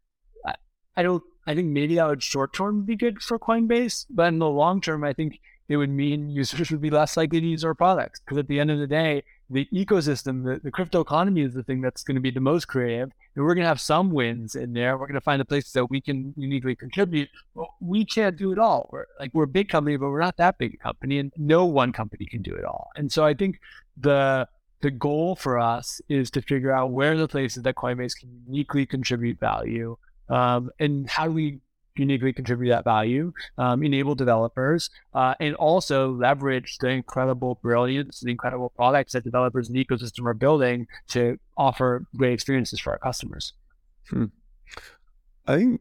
I 0.95 1.03
don't. 1.03 1.23
I 1.47 1.55
think 1.55 1.69
maybe 1.69 1.97
that 1.97 2.07
would 2.07 2.23
short 2.23 2.53
term 2.53 2.85
be 2.85 2.97
good 2.97 3.23
for 3.23 3.39
Coinbase, 3.39 4.07
but 4.11 4.29
in 4.29 4.39
the 4.39 4.49
long 4.49 4.81
term, 4.81 5.05
I 5.05 5.13
think 5.13 5.41
it 5.69 5.77
would 5.77 5.91
mean 5.91 6.31
users 6.41 6.71
would 6.71 6.81
be 6.81 6.91
less 6.91 7.17
likely 7.17 7.41
to 7.41 7.47
use 7.47 7.65
our 7.65 7.75
products 7.75 8.21
because 8.21 8.39
at 8.39 8.49
the 8.49 8.61
end 8.61 8.71
of 8.71 8.79
the 8.79 8.87
day, 8.87 9.25
the 9.51 9.69
ecosystem, 9.73 10.45
the, 10.45 10.61
the 10.63 10.71
crypto 10.71 11.01
economy 11.01 11.43
is 11.43 11.53
the 11.53 11.63
thing 11.63 11.83
that's 11.83 12.03
going 12.03 12.15
to 12.15 12.21
be 12.21 12.31
the 12.31 12.41
most 12.41 12.69
creative, 12.69 13.11
and 13.35 13.45
we're 13.45 13.55
going 13.55 13.65
to 13.65 13.69
have 13.69 13.81
some 13.81 14.11
wins 14.11 14.55
in 14.55 14.73
there. 14.73 14.97
We're 14.97 15.07
going 15.07 15.15
to 15.15 15.21
find 15.21 15.41
the 15.41 15.45
places 15.45 15.73
that 15.73 15.91
we 15.91 16.01
can 16.01 16.33
uniquely 16.37 16.75
contribute. 16.75 17.29
Well, 17.55 17.75
we 17.81 18.05
can't 18.05 18.37
do 18.37 18.53
it 18.53 18.59
all. 18.59 18.89
We're 18.91 19.07
like 19.21 19.31
we're 19.35 19.45
a 19.45 19.49
big 19.49 19.69
company, 19.69 19.97
but 19.97 20.09
we're 20.09 20.21
not 20.21 20.39
that 20.39 20.59
big 20.59 20.75
a 20.75 20.77
company, 20.79 21.19
and 21.19 21.33
no 21.37 21.67
one 21.67 21.93
company 21.93 22.27
can 22.27 22.43
do 22.43 22.55
it 22.55 22.65
all. 22.65 22.89
And 22.97 23.13
so 23.13 23.25
I 23.25 23.35
think 23.35 23.61
the 23.97 24.49
the 24.81 24.91
goal 24.91 25.37
for 25.37 25.59
us 25.59 26.01
is 26.09 26.31
to 26.33 26.43
figure 26.43 26.73
out 26.73 26.91
where 26.91 27.17
the 27.17 27.29
places 27.29 27.63
that 27.63 27.77
Coinbase 27.77 28.19
can 28.19 28.31
uniquely 28.47 28.85
contribute 28.85 29.39
value 29.39 29.97
um, 30.33 30.71
and 30.81 31.09
how 31.09 31.27
do 31.27 31.33
we 31.33 31.61
uniquely 31.97 32.33
contribute 32.33 32.71
that 32.71 32.85
value, 32.85 33.33
um, 33.59 33.83
enable 33.83 34.15
developers, 34.15 34.91
uh, 35.15 35.35
and 35.41 35.55
also 35.57 36.11
leverage 36.11 36.79
the 36.79 36.89
incredible 36.89 37.59
brilliance, 37.63 38.21
the 38.21 38.31
incredible 38.31 38.71
products 38.71 39.13
that 39.13 39.25
developers 39.25 39.69
the 39.69 39.85
ecosystem 39.85 40.27
are 40.27 40.35
building 40.35 40.87
to 41.09 41.39
offer 41.57 42.07
great 42.17 42.33
experiences 42.33 42.81
for 42.81 42.93
our 42.93 42.99
customers. 42.99 43.53
Hmm. 44.09 44.27
I 45.47 45.57
think 45.57 45.81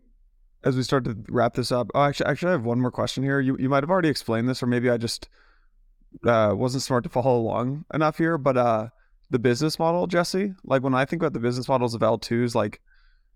as 0.63 0.75
we 0.75 0.83
start 0.83 1.05
to 1.05 1.17
wrap 1.29 1.53
this 1.53 1.71
up, 1.71 1.89
oh, 1.95 2.03
actually, 2.03 2.25
actually, 2.27 2.49
I 2.49 2.53
have 2.53 2.65
one 2.65 2.81
more 2.81 2.91
question 2.91 3.23
here. 3.23 3.39
You 3.39 3.57
you 3.57 3.69
might 3.69 3.83
have 3.83 3.89
already 3.89 4.09
explained 4.09 4.49
this, 4.49 4.61
or 4.61 4.67
maybe 4.67 4.89
I 4.89 4.97
just 4.97 5.29
uh, 6.25 6.53
wasn't 6.55 6.83
smart 6.83 7.03
to 7.05 7.09
follow 7.09 7.39
along 7.39 7.85
enough 7.93 8.17
here. 8.17 8.37
But 8.37 8.57
uh, 8.57 8.87
the 9.29 9.39
business 9.39 9.79
model, 9.79 10.07
Jesse, 10.07 10.53
like 10.63 10.83
when 10.83 10.93
I 10.93 11.05
think 11.05 11.21
about 11.21 11.33
the 11.33 11.39
business 11.39 11.67
models 11.67 11.93
of 11.93 12.01
L2s, 12.01 12.53
like 12.53 12.81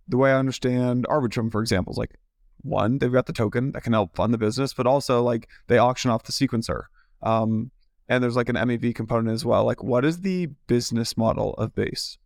the 0.07 0.17
way 0.17 0.31
I 0.31 0.39
understand 0.39 1.05
Arbitrum, 1.09 1.51
for 1.51 1.61
example, 1.61 1.93
is 1.93 1.97
like 1.97 2.15
one, 2.61 2.97
they've 2.97 3.11
got 3.11 3.25
the 3.25 3.33
token 3.33 3.71
that 3.71 3.83
can 3.83 3.93
help 3.93 4.15
fund 4.15 4.33
the 4.33 4.37
business, 4.37 4.73
but 4.73 4.87
also 4.87 5.21
like 5.21 5.47
they 5.67 5.77
auction 5.77 6.11
off 6.11 6.23
the 6.23 6.31
sequencer. 6.31 6.83
Um, 7.21 7.71
and 8.07 8.23
there's 8.23 8.35
like 8.35 8.49
an 8.49 8.55
MEV 8.55 8.93
component 8.93 9.33
as 9.33 9.45
well. 9.45 9.65
Like, 9.65 9.83
what 9.83 10.05
is 10.05 10.21
the 10.21 10.47
business 10.67 11.17
model 11.17 11.53
of 11.55 11.73
Base? 11.73 12.17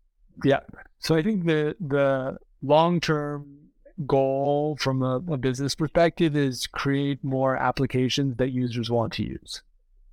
Yeah. 0.43 0.59
So 0.99 1.15
I 1.15 1.21
think 1.21 1.45
the 1.45 1.75
the 1.79 2.37
long 2.61 2.99
term 2.99 3.59
goal 4.05 4.77
from 4.79 5.01
a, 5.01 5.17
a, 5.17 5.37
business 5.37 5.75
perspective 5.75 6.35
is 6.35 6.67
create 6.67 7.21
more 7.23 7.57
applications 7.57 8.37
that 8.37 8.51
users 8.51 8.89
want 8.89 9.11
to 9.13 9.23
use. 9.23 9.61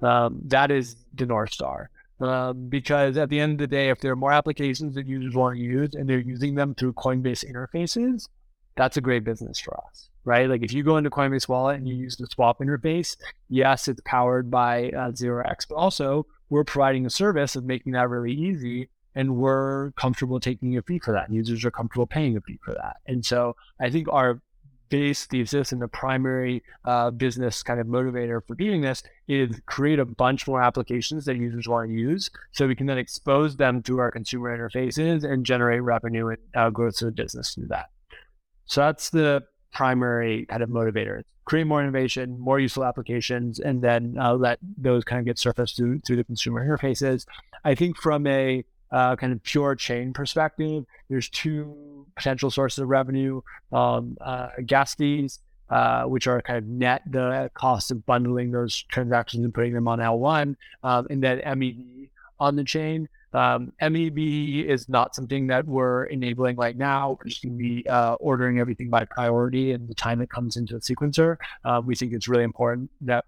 Um, 0.02 0.40
that 0.46 0.72
is 0.72 0.96
the 1.14 1.26
north 1.26 1.52
star. 1.52 1.90
Um, 2.18 2.68
because 2.68 3.18
at 3.18 3.28
the 3.28 3.40
end 3.40 3.52
of 3.52 3.58
the 3.58 3.66
day, 3.66 3.90
if 3.90 4.00
there 4.00 4.12
are 4.12 4.16
more 4.16 4.32
applications 4.32 4.94
that 4.94 5.06
users 5.06 5.34
want 5.34 5.56
to 5.56 5.62
use 5.62 5.94
and 5.94 6.08
they're 6.08 6.18
using 6.18 6.54
them 6.54 6.74
through 6.74 6.94
Coinbase 6.94 7.44
interfaces, 7.44 8.28
that's 8.74 8.96
a 8.96 9.02
great 9.02 9.24
business 9.24 9.58
for 9.58 9.78
us, 9.88 10.08
right? 10.24 10.48
Like 10.48 10.62
if 10.62 10.72
you 10.72 10.82
go 10.82 10.96
into 10.96 11.10
Coinbase 11.10 11.48
Wallet 11.48 11.76
and 11.76 11.88
you 11.88 11.94
use 11.94 12.16
the 12.16 12.26
swap 12.26 12.60
interface, 12.60 13.16
yes, 13.48 13.86
it's 13.88 14.00
powered 14.04 14.50
by 14.50 14.90
uh, 14.90 15.10
0x, 15.10 15.66
but 15.68 15.74
also 15.74 16.26
we're 16.48 16.64
providing 16.64 17.04
a 17.04 17.10
service 17.10 17.54
of 17.54 17.64
making 17.64 17.92
that 17.92 18.08
really 18.08 18.32
easy 18.32 18.88
and 19.14 19.36
we're 19.36 19.92
comfortable 19.92 20.38
taking 20.38 20.76
a 20.76 20.82
fee 20.82 20.98
for 20.98 21.12
that. 21.12 21.28
And 21.28 21.34
users 21.36 21.64
are 21.64 21.70
comfortable 21.70 22.06
paying 22.06 22.36
a 22.36 22.40
fee 22.40 22.58
for 22.62 22.74
that. 22.74 22.96
And 23.06 23.24
so 23.24 23.56
I 23.80 23.90
think 23.90 24.08
our 24.10 24.40
base 24.88 25.26
thesis 25.26 25.72
and 25.72 25.80
the 25.80 25.88
primary 25.88 26.62
uh, 26.84 27.10
business 27.10 27.62
kind 27.62 27.80
of 27.80 27.86
motivator 27.86 28.40
for 28.46 28.54
doing 28.54 28.80
this 28.80 29.02
is 29.28 29.60
create 29.66 29.98
a 29.98 30.04
bunch 30.04 30.46
more 30.46 30.62
applications 30.62 31.24
that 31.24 31.36
users 31.36 31.68
want 31.68 31.88
to 31.88 31.94
use 31.94 32.30
so 32.52 32.66
we 32.66 32.76
can 32.76 32.86
then 32.86 32.98
expose 32.98 33.56
them 33.56 33.82
to 33.82 33.98
our 33.98 34.10
consumer 34.10 34.56
interfaces 34.56 35.24
and 35.24 35.44
generate 35.44 35.82
revenue 35.82 36.28
and 36.28 36.38
uh, 36.54 36.70
growth 36.70 36.96
to 36.96 37.06
the 37.06 37.12
business 37.12 37.54
through 37.54 37.66
that. 37.68 37.86
So 38.66 38.80
that's 38.80 39.10
the 39.10 39.44
primary 39.72 40.46
kind 40.46 40.62
of 40.62 40.68
motivator. 40.68 41.22
Create 41.44 41.66
more 41.66 41.80
innovation, 41.80 42.38
more 42.40 42.58
useful 42.58 42.84
applications, 42.84 43.60
and 43.60 43.80
then 43.80 44.16
uh, 44.20 44.34
let 44.34 44.58
those 44.76 45.04
kind 45.04 45.20
of 45.20 45.26
get 45.26 45.38
surfaced 45.38 45.76
through, 45.76 46.00
through 46.00 46.16
the 46.16 46.24
consumer 46.24 46.66
interfaces. 46.66 47.24
I 47.64 47.74
think 47.74 47.96
from 47.96 48.26
a 48.26 48.64
uh, 48.96 49.14
kind 49.14 49.32
of 49.32 49.42
pure 49.42 49.74
chain 49.74 50.14
perspective, 50.14 50.86
there's 51.10 51.28
two 51.28 52.06
potential 52.16 52.50
sources 52.50 52.78
of 52.78 52.88
revenue: 52.88 53.42
um, 53.70 54.16
uh, 54.22 54.48
gas 54.64 54.94
fees, 54.94 55.40
uh, 55.68 56.04
which 56.04 56.26
are 56.26 56.40
kind 56.40 56.58
of 56.58 56.64
net 56.64 57.02
the 57.10 57.50
cost 57.52 57.90
of 57.90 58.06
bundling 58.06 58.52
those 58.52 58.74
transactions 58.84 59.44
and 59.44 59.52
putting 59.52 59.74
them 59.74 59.86
on 59.86 59.98
L1, 59.98 60.56
um, 60.82 61.06
and 61.10 61.22
then 61.22 61.40
MEV 61.40 62.08
on 62.40 62.56
the 62.56 62.64
chain. 62.64 63.06
Um, 63.34 63.74
MEV 63.82 64.64
is 64.64 64.88
not 64.88 65.14
something 65.14 65.48
that 65.48 65.66
we're 65.66 66.04
enabling 66.04 66.56
right 66.56 66.76
now. 66.76 67.18
We're 67.18 67.28
just 67.28 67.42
going 67.42 67.58
to 67.58 67.62
be 67.62 67.86
uh, 67.86 68.14
ordering 68.14 68.60
everything 68.60 68.88
by 68.88 69.04
priority 69.04 69.72
and 69.72 69.86
the 69.86 69.94
time 69.94 70.22
it 70.22 70.30
comes 70.30 70.56
into 70.56 70.72
the 70.72 70.80
sequencer. 70.80 71.36
Uh, 71.62 71.82
we 71.84 71.94
think 71.94 72.14
it's 72.14 72.28
really 72.28 72.44
important 72.44 72.90
that 73.02 73.26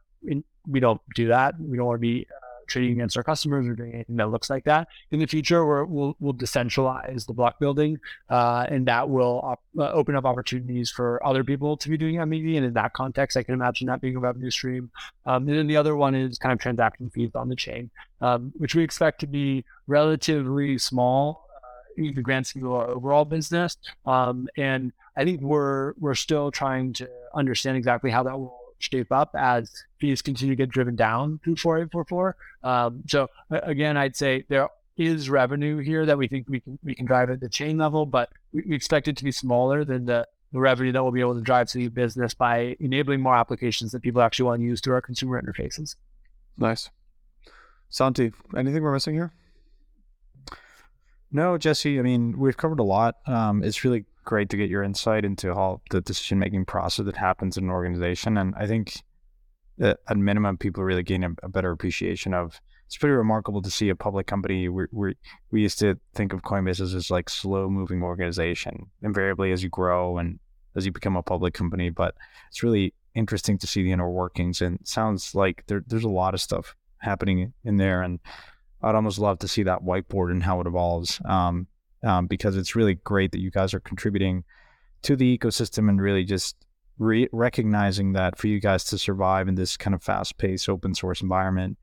we 0.67 0.81
don't 0.81 1.01
do 1.15 1.29
that. 1.29 1.61
We 1.61 1.77
don't 1.77 1.87
want 1.87 1.99
to 1.99 2.01
be 2.01 2.27
uh, 2.35 2.48
trading 2.69 2.93
against 2.93 3.17
our 3.17 3.23
customers 3.23 3.67
or 3.67 3.75
doing 3.75 3.95
anything 3.95 4.17
that 4.17 4.29
looks 4.29 4.49
like 4.51 4.65
that. 4.65 4.89
In 5.11 5.19
the 5.19 5.27
future, 5.27 5.65
we 5.65 5.95
will 5.95 6.17
we'll 6.21 6.35
decentralize 6.35 7.27
the 7.27 7.33
block 7.33 7.59
building, 7.59 7.99
uh, 8.29 8.67
and 8.69 8.87
that 8.87 9.09
will 9.09 9.41
op- 9.43 9.63
uh, 9.79 9.91
open 9.91 10.15
up 10.15 10.25
opportunities 10.25 10.91
for 10.91 11.25
other 11.27 11.43
people 11.43 11.77
to 11.77 11.89
be 11.89 11.97
doing 11.97 12.17
MEV. 12.17 12.57
And 12.57 12.67
in 12.67 12.75
that 12.75 12.93
context, 12.93 13.37
I 13.37 13.43
can 13.43 13.55
imagine 13.55 13.87
that 13.89 14.01
being 14.01 14.17
a 14.17 14.21
revenue 14.21 14.51
stream. 14.51 14.91
Um, 15.27 15.49
and 15.49 15.59
then 15.59 15.67
the 15.67 15.77
other 15.77 15.97
one 15.97 16.15
is 16.15 16.39
kind 16.39 16.53
of 16.53 16.59
transaction 16.59 17.11
fees 17.11 17.31
on 17.35 17.49
the 17.49 17.57
chain, 17.57 17.91
um, 18.21 18.53
which 18.57 18.75
we 18.75 18.83
expect 18.83 19.21
to 19.21 19.27
be 19.27 19.65
relatively 19.87 20.79
small 20.79 21.49
uh, 21.57 22.03
in 22.03 22.15
the 22.15 22.23
grand 22.23 22.47
scheme 22.47 22.67
of 22.67 22.73
our 22.73 22.89
overall 22.89 23.25
business. 23.25 23.77
Um, 24.07 24.49
and 24.57 24.93
I 25.17 25.25
think 25.25 25.41
we're 25.41 25.95
we're 25.99 26.15
still 26.15 26.51
trying 26.51 26.93
to 26.95 27.09
understand 27.35 27.77
exactly 27.77 28.11
how 28.11 28.23
that 28.23 28.39
will 28.39 28.58
shape 28.79 29.13
up 29.13 29.31
as 29.37 29.85
fees 29.99 30.23
continue 30.23 30.53
to 30.55 30.57
get 30.57 30.71
driven 30.71 30.97
down 30.97 31.41
through 31.43 31.57
4844. 31.57 32.37
Um, 32.63 33.03
so 33.07 33.29
again, 33.51 33.97
I'd 33.97 34.17
say 34.17 34.45
there 34.49 34.69
is 34.97 35.31
revenue 35.31 35.79
here 35.79 36.05
that 36.07 36.19
we 36.19 36.27
think 36.29 36.49
we 36.49 36.61
can 36.61 36.79
we 36.83 36.95
can 36.95 37.07
drive 37.07 37.31
at 37.31 37.41
the 37.41 37.49
chain 37.49 37.79
level, 37.79 38.07
but 38.07 38.31
we, 38.53 38.65
we 38.69 38.75
expect 38.75 39.09
it 39.09 39.17
to 39.17 39.25
be 39.25 39.33
smaller 39.33 39.85
than 39.85 40.07
the, 40.07 40.27
the 40.53 40.59
revenue 40.59 40.93
that 40.93 41.03
we'll 41.03 41.13
be 41.13 41.21
able 41.21 41.35
to 41.35 41.41
drive 41.41 41.69
to 41.69 41.79
the 41.79 41.89
business 41.89 42.35
by 42.35 42.77
enabling 42.81 43.21
more 43.21 43.37
applications 43.37 43.93
that 43.93 44.03
people 44.03 44.23
actually 44.23 44.47
want 44.47 44.61
to 44.61 44.65
use 44.65 44.81
through 44.81 44.95
our 44.95 45.03
consumer 45.03 45.41
interfaces. 45.41 45.95
Nice. 46.57 46.91
Santi, 47.91 48.33
anything 48.57 48.83
we're 48.83 48.93
missing 48.93 49.15
here? 49.15 49.33
No, 51.31 51.59
Jesse. 51.59 51.99
I 51.99 52.03
mean, 52.03 52.39
we've 52.39 52.57
covered 52.57 52.81
a 52.81 52.85
lot. 52.85 53.17
Um, 53.27 53.63
it's 53.63 53.85
really 53.85 54.05
great 54.29 54.51
to 54.51 54.59
get 54.59 54.69
your 54.69 54.83
insight 54.83 55.25
into 55.25 55.55
how 55.55 55.81
the 55.91 56.03
decision 56.03 56.39
making 56.39 56.67
process 56.67 57.07
that 57.07 57.17
happens 57.17 57.57
in 57.57 57.65
an 57.65 57.71
organization. 57.71 58.37
And 58.37 58.55
I 58.57 58.67
think 58.67 58.93
at 59.81 60.17
minimum, 60.17 60.59
people 60.59 60.85
really 60.85 61.03
gain 61.03 61.25
a, 61.25 61.31
a, 61.43 61.49
better 61.49 61.71
appreciation 61.71 62.35
of. 62.35 62.61
It's 62.87 62.99
pretty 62.99 63.15
remarkable 63.15 63.63
to 63.63 63.71
see 63.71 63.89
a 63.89 63.95
public 63.95 64.27
company. 64.27 64.69
We 64.69 64.85
we 64.93 65.15
we 65.51 65.63
used 65.63 65.79
to 65.81 65.99
think 66.15 66.33
of 66.33 66.43
Coinbase 66.43 66.81
as 66.81 66.93
this 66.93 67.11
like 67.11 67.31
slow 67.31 67.71
moving 67.71 68.03
organization. 68.03 68.91
Invariably, 69.03 69.53
as 69.53 69.63
you 69.63 69.71
grow 69.71 70.19
and 70.19 70.39
as 70.77 70.85
you 70.85 70.93
become 70.93 71.17
a 71.17 71.23
public 71.23 71.55
company, 71.55 71.91
but 71.91 72.15
it's 72.49 72.63
really 72.63 72.95
interesting 73.15 73.59
to 73.59 73.67
see 73.67 73.83
the 73.83 73.93
inner 73.93 74.11
workings. 74.11 74.61
And 74.61 74.79
sounds 74.85 75.35
like 75.35 75.65
there, 75.69 75.83
there's 75.87 76.05
a 76.05 76.09
lot 76.23 76.35
of 76.35 76.41
stuff 76.41 76.75
happening 76.99 77.53
in 77.65 77.77
there. 77.77 78.03
And 78.03 78.21
I'd 78.83 78.95
almost 78.95 79.19
love 79.19 79.39
to 79.41 79.49
see 79.49 79.65
that 79.65 79.83
whiteboard 79.83 80.31
and 80.31 80.43
how 80.43 80.61
it 80.61 80.67
evolves. 80.67 81.21
Um, 81.25 81.67
um, 82.05 82.27
because 82.27 82.57
it's 82.57 82.77
really 82.77 82.95
great 82.95 83.33
that 83.33 83.41
you 83.41 83.51
guys 83.51 83.75
are 83.75 83.81
contributing 83.81 84.45
to 85.03 85.17
the 85.17 85.37
ecosystem 85.37 85.89
and 85.89 86.01
really 86.01 86.25
just 86.25 86.57
re- 86.99 87.29
recognizing 87.33 88.13
that 88.13 88.39
for 88.39 88.49
you 88.49 88.61
guys 88.61 88.85
to 88.85 88.99
survive 88.99 89.49
in 89.49 89.55
this 89.55 89.77
kind 89.77 89.95
of 89.95 90.03
fast 90.03 90.39
paced 90.39 90.69
open 90.69 90.95
source 90.95 91.21
environment, 91.21 91.79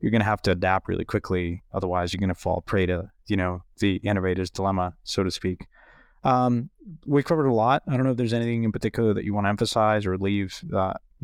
you're 0.00 0.10
going 0.10 0.20
to 0.20 0.26
have 0.26 0.42
to 0.42 0.50
adapt 0.50 0.88
really 0.88 1.04
quickly. 1.04 1.62
Otherwise, 1.72 2.12
you're 2.12 2.20
going 2.20 2.28
to 2.28 2.34
fall 2.34 2.62
prey 2.62 2.86
to, 2.86 3.10
you 3.26 3.36
know, 3.36 3.62
the 3.78 3.96
innovator's 4.04 4.50
dilemma, 4.50 4.94
so 5.02 5.22
to 5.22 5.30
speak. 5.30 5.66
Um, 6.24 6.70
we 7.06 7.22
covered 7.22 7.46
a 7.46 7.52
lot. 7.52 7.82
I 7.86 7.96
don't 7.96 8.04
know 8.04 8.12
if 8.12 8.16
there's 8.16 8.32
anything 8.32 8.64
in 8.64 8.72
particular 8.72 9.12
that 9.14 9.24
you 9.24 9.34
want 9.34 9.44
to 9.44 9.50
emphasize 9.50 10.06
or 10.06 10.16
leave 10.16 10.62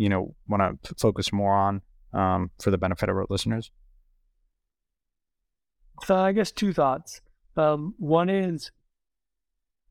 you 0.01 0.09
know 0.09 0.35
want 0.49 0.83
to 0.83 0.95
focus 0.95 1.33
more 1.33 1.55
on 1.55 1.83
um, 2.13 2.51
for 2.59 2.71
the 2.71 2.79
benefit 2.79 3.09
of 3.09 3.17
our 3.17 3.27
listeners. 3.29 3.71
So 6.05 6.17
I 6.17 6.33
guess 6.33 6.51
two 6.51 6.73
thoughts. 6.73 7.21
Um, 7.57 7.95
one 7.99 8.29
is, 8.29 8.71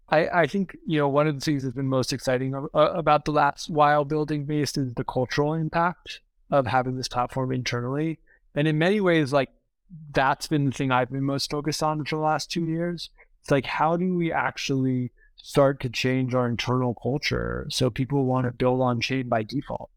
I 0.10 0.28
I 0.30 0.48
think 0.48 0.78
you 0.86 1.00
know 1.00 1.08
one 1.08 1.28
of 1.28 1.36
the 1.36 1.42
things 1.42 1.64
that's 1.64 1.76
been 1.76 1.88
most 1.88 2.14
exciting 2.14 2.54
about 2.74 3.26
the 3.26 3.32
last 3.32 3.70
while 3.70 4.06
building 4.06 4.46
Base 4.46 4.78
is 4.78 4.94
the 4.94 5.04
cultural 5.04 5.54
impact 5.54 6.22
of 6.50 6.68
having 6.68 6.98
this 6.98 7.08
platform 7.08 7.52
internally, 7.52 8.20
and 8.56 8.68
in 8.68 8.78
many 8.78 9.02
ways, 9.02 9.34
like 9.34 9.50
that's 10.12 10.48
been 10.48 10.66
the 10.66 10.72
thing 10.72 10.92
I've 10.92 11.12
been 11.12 11.24
most 11.24 11.52
focused 11.52 11.84
on 11.84 12.06
for 12.06 12.16
the 12.16 12.22
last 12.22 12.52
two 12.52 12.66
years. 12.66 13.10
It's 13.42 13.52
like 13.52 13.66
how 13.66 13.98
do 13.98 14.16
we 14.16 14.32
actually 14.32 15.12
start 15.36 15.80
to 15.82 15.90
change 15.90 16.34
our 16.34 16.48
internal 16.48 16.94
culture 17.02 17.66
so 17.70 17.90
people 17.90 18.26
want 18.26 18.46
to 18.46 18.52
build 18.52 18.82
on 18.82 19.02
chain 19.02 19.30
by 19.30 19.44
default? 19.44 19.90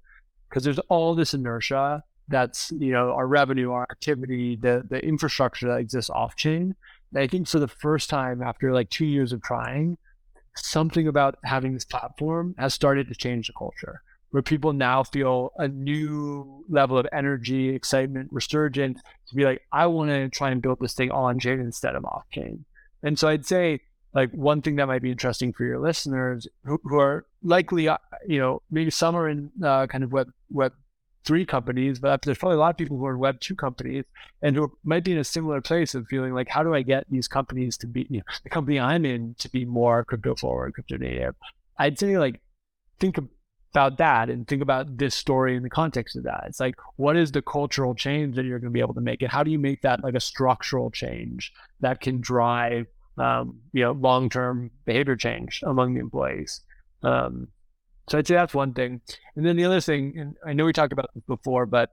Because 0.48 0.64
there's 0.64 0.78
all 0.88 1.14
this 1.14 1.34
inertia 1.34 2.04
that's 2.28 2.72
you 2.72 2.92
know 2.92 3.12
our 3.12 3.26
revenue, 3.26 3.72
our 3.72 3.86
activity, 3.90 4.56
the 4.56 4.84
the 4.88 5.04
infrastructure 5.04 5.68
that 5.68 5.80
exists 5.80 6.10
off 6.10 6.36
chain. 6.36 6.74
I 7.14 7.26
think 7.26 7.48
for 7.48 7.58
the 7.58 7.68
first 7.68 8.08
time 8.08 8.42
after 8.42 8.72
like 8.72 8.90
two 8.90 9.06
years 9.06 9.32
of 9.32 9.42
trying, 9.42 9.98
something 10.56 11.08
about 11.08 11.38
having 11.44 11.74
this 11.74 11.84
platform 11.84 12.54
has 12.58 12.74
started 12.74 13.08
to 13.08 13.14
change 13.14 13.46
the 13.46 13.52
culture 13.52 14.02
where 14.32 14.42
people 14.42 14.72
now 14.72 15.02
feel 15.02 15.52
a 15.58 15.68
new 15.68 16.64
level 16.68 16.96
of 16.96 17.06
energy, 17.12 17.68
excitement, 17.68 18.28
resurgence 18.32 19.00
to 19.28 19.34
be 19.34 19.44
like, 19.44 19.60
I 19.72 19.86
want 19.86 20.08
to 20.10 20.28
try 20.30 20.50
and 20.50 20.62
build 20.62 20.78
this 20.80 20.94
thing 20.94 21.10
on 21.10 21.38
chain 21.38 21.60
instead 21.60 21.94
of 21.94 22.04
off 22.06 22.24
chain. 22.32 22.64
And 23.02 23.18
so 23.18 23.28
I'd 23.28 23.44
say, 23.44 23.80
like, 24.14 24.30
one 24.32 24.62
thing 24.62 24.76
that 24.76 24.86
might 24.86 25.02
be 25.02 25.10
interesting 25.10 25.52
for 25.52 25.64
your 25.64 25.78
listeners 25.78 26.48
who, 26.64 26.80
who 26.82 26.98
are 26.98 27.26
likely, 27.42 27.88
uh, 27.88 27.98
you 28.26 28.38
know, 28.38 28.62
maybe 28.70 28.90
some 28.90 29.14
are 29.14 29.28
in 29.28 29.50
uh, 29.62 29.86
kind 29.86 30.02
of 30.02 30.12
web, 30.12 30.30
web 30.50 30.72
three 31.24 31.46
companies, 31.46 31.98
but 31.98 32.22
there's 32.22 32.38
probably 32.38 32.56
a 32.56 32.60
lot 32.60 32.70
of 32.70 32.76
people 32.76 32.96
who 32.96 33.06
are 33.06 33.16
web 33.16 33.40
two 33.40 33.54
companies 33.54 34.04
and 34.42 34.56
who 34.56 34.72
might 34.84 35.04
be 35.04 35.12
in 35.12 35.18
a 35.18 35.24
similar 35.24 35.60
place 35.60 35.94
of 35.94 36.06
feeling 36.08 36.34
like, 36.34 36.48
how 36.48 36.62
do 36.62 36.74
I 36.74 36.82
get 36.82 37.04
these 37.10 37.28
companies 37.28 37.76
to 37.78 37.86
be, 37.86 38.06
you 38.10 38.18
know, 38.18 38.24
the 38.42 38.50
company 38.50 38.80
I'm 38.80 39.04
in 39.04 39.34
to 39.38 39.48
be 39.50 39.64
more 39.64 40.04
crypto 40.04 40.34
forward, 40.34 40.74
crypto 40.74 40.96
native? 40.96 41.34
I'd 41.78 41.98
say, 41.98 42.18
like, 42.18 42.40
think 42.98 43.18
about 43.72 43.98
that 43.98 44.28
and 44.28 44.46
think 44.46 44.62
about 44.62 44.98
this 44.98 45.14
story 45.14 45.56
in 45.56 45.62
the 45.62 45.70
context 45.70 46.16
of 46.16 46.24
that. 46.24 46.44
It's 46.46 46.60
like, 46.60 46.74
what 46.96 47.16
is 47.16 47.32
the 47.32 47.42
cultural 47.42 47.94
change 47.94 48.36
that 48.36 48.44
you're 48.44 48.58
going 48.58 48.72
to 48.72 48.74
be 48.74 48.80
able 48.80 48.94
to 48.94 49.00
make? 49.00 49.22
And 49.22 49.30
how 49.30 49.42
do 49.42 49.50
you 49.50 49.58
make 49.58 49.82
that 49.82 50.02
like 50.02 50.14
a 50.14 50.20
structural 50.20 50.90
change 50.90 51.52
that 51.80 52.00
can 52.00 52.20
drive, 52.20 52.86
um, 53.16 53.60
you 53.72 53.82
know, 53.82 53.92
long 53.92 54.28
term 54.28 54.70
behavior 54.84 55.16
change 55.16 55.62
among 55.64 55.94
the 55.94 56.00
employees? 56.00 56.60
Um, 57.02 57.48
so 58.12 58.18
I'd 58.18 58.26
say 58.26 58.34
that's 58.34 58.52
one 58.52 58.74
thing. 58.74 59.00
And 59.36 59.46
then 59.46 59.56
the 59.56 59.64
other 59.64 59.80
thing, 59.80 60.18
and 60.18 60.36
I 60.46 60.52
know 60.52 60.66
we 60.66 60.74
talked 60.74 60.92
about 60.92 61.08
this 61.14 61.24
before, 61.26 61.64
but 61.64 61.88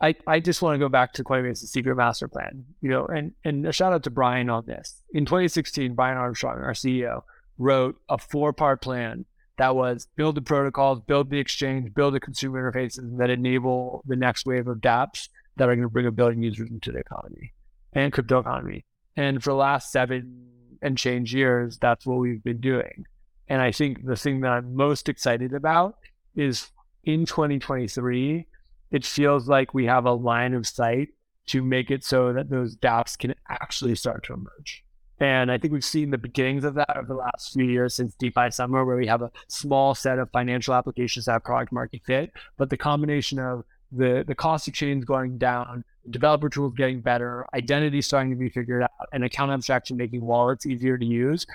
I, 0.00 0.14
I 0.28 0.38
just 0.38 0.62
want 0.62 0.76
to 0.76 0.78
go 0.78 0.88
back 0.88 1.12
to 1.14 1.24
Coinbase's 1.24 1.72
secret 1.72 1.96
master 1.96 2.28
plan, 2.28 2.64
you 2.80 2.88
know, 2.88 3.04
and, 3.04 3.32
and 3.44 3.66
a 3.66 3.72
shout 3.72 3.92
out 3.92 4.04
to 4.04 4.10
Brian 4.10 4.48
on 4.48 4.64
this. 4.64 5.02
In 5.12 5.24
2016, 5.26 5.96
Brian 5.96 6.16
Armstrong, 6.16 6.58
our 6.58 6.72
CEO, 6.72 7.22
wrote 7.58 8.00
a 8.08 8.16
four 8.16 8.52
part 8.52 8.80
plan 8.80 9.24
that 9.56 9.74
was 9.74 10.06
build 10.14 10.36
the 10.36 10.40
protocols, 10.40 11.00
build 11.00 11.30
the 11.30 11.40
exchange, 11.40 11.92
build 11.92 12.14
the 12.14 12.20
consumer 12.20 12.70
interfaces 12.70 13.18
that 13.18 13.30
enable 13.30 14.04
the 14.06 14.14
next 14.14 14.46
wave 14.46 14.68
of 14.68 14.78
dApps 14.78 15.30
that 15.56 15.68
are 15.68 15.74
going 15.74 15.82
to 15.82 15.92
bring 15.92 16.06
a 16.06 16.12
billion 16.12 16.44
users 16.44 16.70
into 16.70 16.92
the 16.92 16.98
economy 16.98 17.54
and 17.92 18.12
crypto 18.12 18.38
economy. 18.38 18.84
And 19.16 19.42
for 19.42 19.50
the 19.50 19.56
last 19.56 19.90
seven 19.90 20.46
and 20.80 20.96
change 20.96 21.34
years, 21.34 21.76
that's 21.76 22.06
what 22.06 22.18
we've 22.18 22.44
been 22.44 22.60
doing. 22.60 23.04
And 23.48 23.62
I 23.62 23.72
think 23.72 24.04
the 24.04 24.16
thing 24.16 24.40
that 24.40 24.52
I'm 24.52 24.74
most 24.74 25.08
excited 25.08 25.52
about 25.54 25.96
is 26.36 26.70
in 27.04 27.24
2023, 27.24 28.46
it 28.90 29.04
feels 29.04 29.48
like 29.48 29.74
we 29.74 29.86
have 29.86 30.04
a 30.04 30.12
line 30.12 30.54
of 30.54 30.66
sight 30.66 31.08
to 31.46 31.62
make 31.62 31.90
it 31.90 32.04
so 32.04 32.32
that 32.32 32.50
those 32.50 32.76
dApps 32.76 33.18
can 33.18 33.34
actually 33.48 33.94
start 33.94 34.24
to 34.24 34.34
emerge. 34.34 34.84
And 35.20 35.50
I 35.50 35.58
think 35.58 35.72
we've 35.72 35.84
seen 35.84 36.10
the 36.10 36.18
beginnings 36.18 36.64
of 36.64 36.74
that 36.74 36.96
over 36.96 37.06
the 37.06 37.14
last 37.14 37.52
few 37.52 37.64
years 37.64 37.94
since 37.94 38.14
DeFi 38.14 38.50
Summer, 38.50 38.84
where 38.84 38.96
we 38.96 39.06
have 39.06 39.22
a 39.22 39.32
small 39.48 39.94
set 39.94 40.18
of 40.18 40.30
financial 40.30 40.74
applications 40.74 41.24
that 41.24 41.32
have 41.32 41.44
product 41.44 41.72
market 41.72 42.02
fit. 42.06 42.30
But 42.56 42.70
the 42.70 42.76
combination 42.76 43.38
of 43.40 43.64
the, 43.90 44.24
the 44.26 44.34
cost 44.34 44.68
of 44.68 44.74
chains 44.74 45.04
going 45.04 45.38
down, 45.38 45.82
developer 46.10 46.48
tools 46.48 46.74
getting 46.76 47.00
better, 47.00 47.46
identity 47.54 48.00
starting 48.00 48.30
to 48.30 48.36
be 48.36 48.48
figured 48.48 48.82
out, 48.82 48.90
and 49.12 49.24
account 49.24 49.50
abstraction 49.50 49.96
making 49.96 50.24
wallets 50.24 50.66
easier 50.66 50.96
to 50.96 51.04
use, 51.04 51.46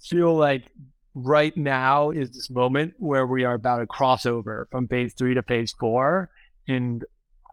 feel 0.00 0.34
like 0.34 0.64
right 1.16 1.56
now 1.56 2.10
is 2.10 2.30
this 2.30 2.50
moment 2.50 2.92
where 2.98 3.26
we 3.26 3.42
are 3.44 3.54
about 3.54 3.80
a 3.80 3.86
crossover 3.86 4.66
from 4.70 4.86
phase 4.86 5.14
three 5.14 5.32
to 5.34 5.42
phase 5.42 5.72
four. 5.72 6.30
And 6.68 7.04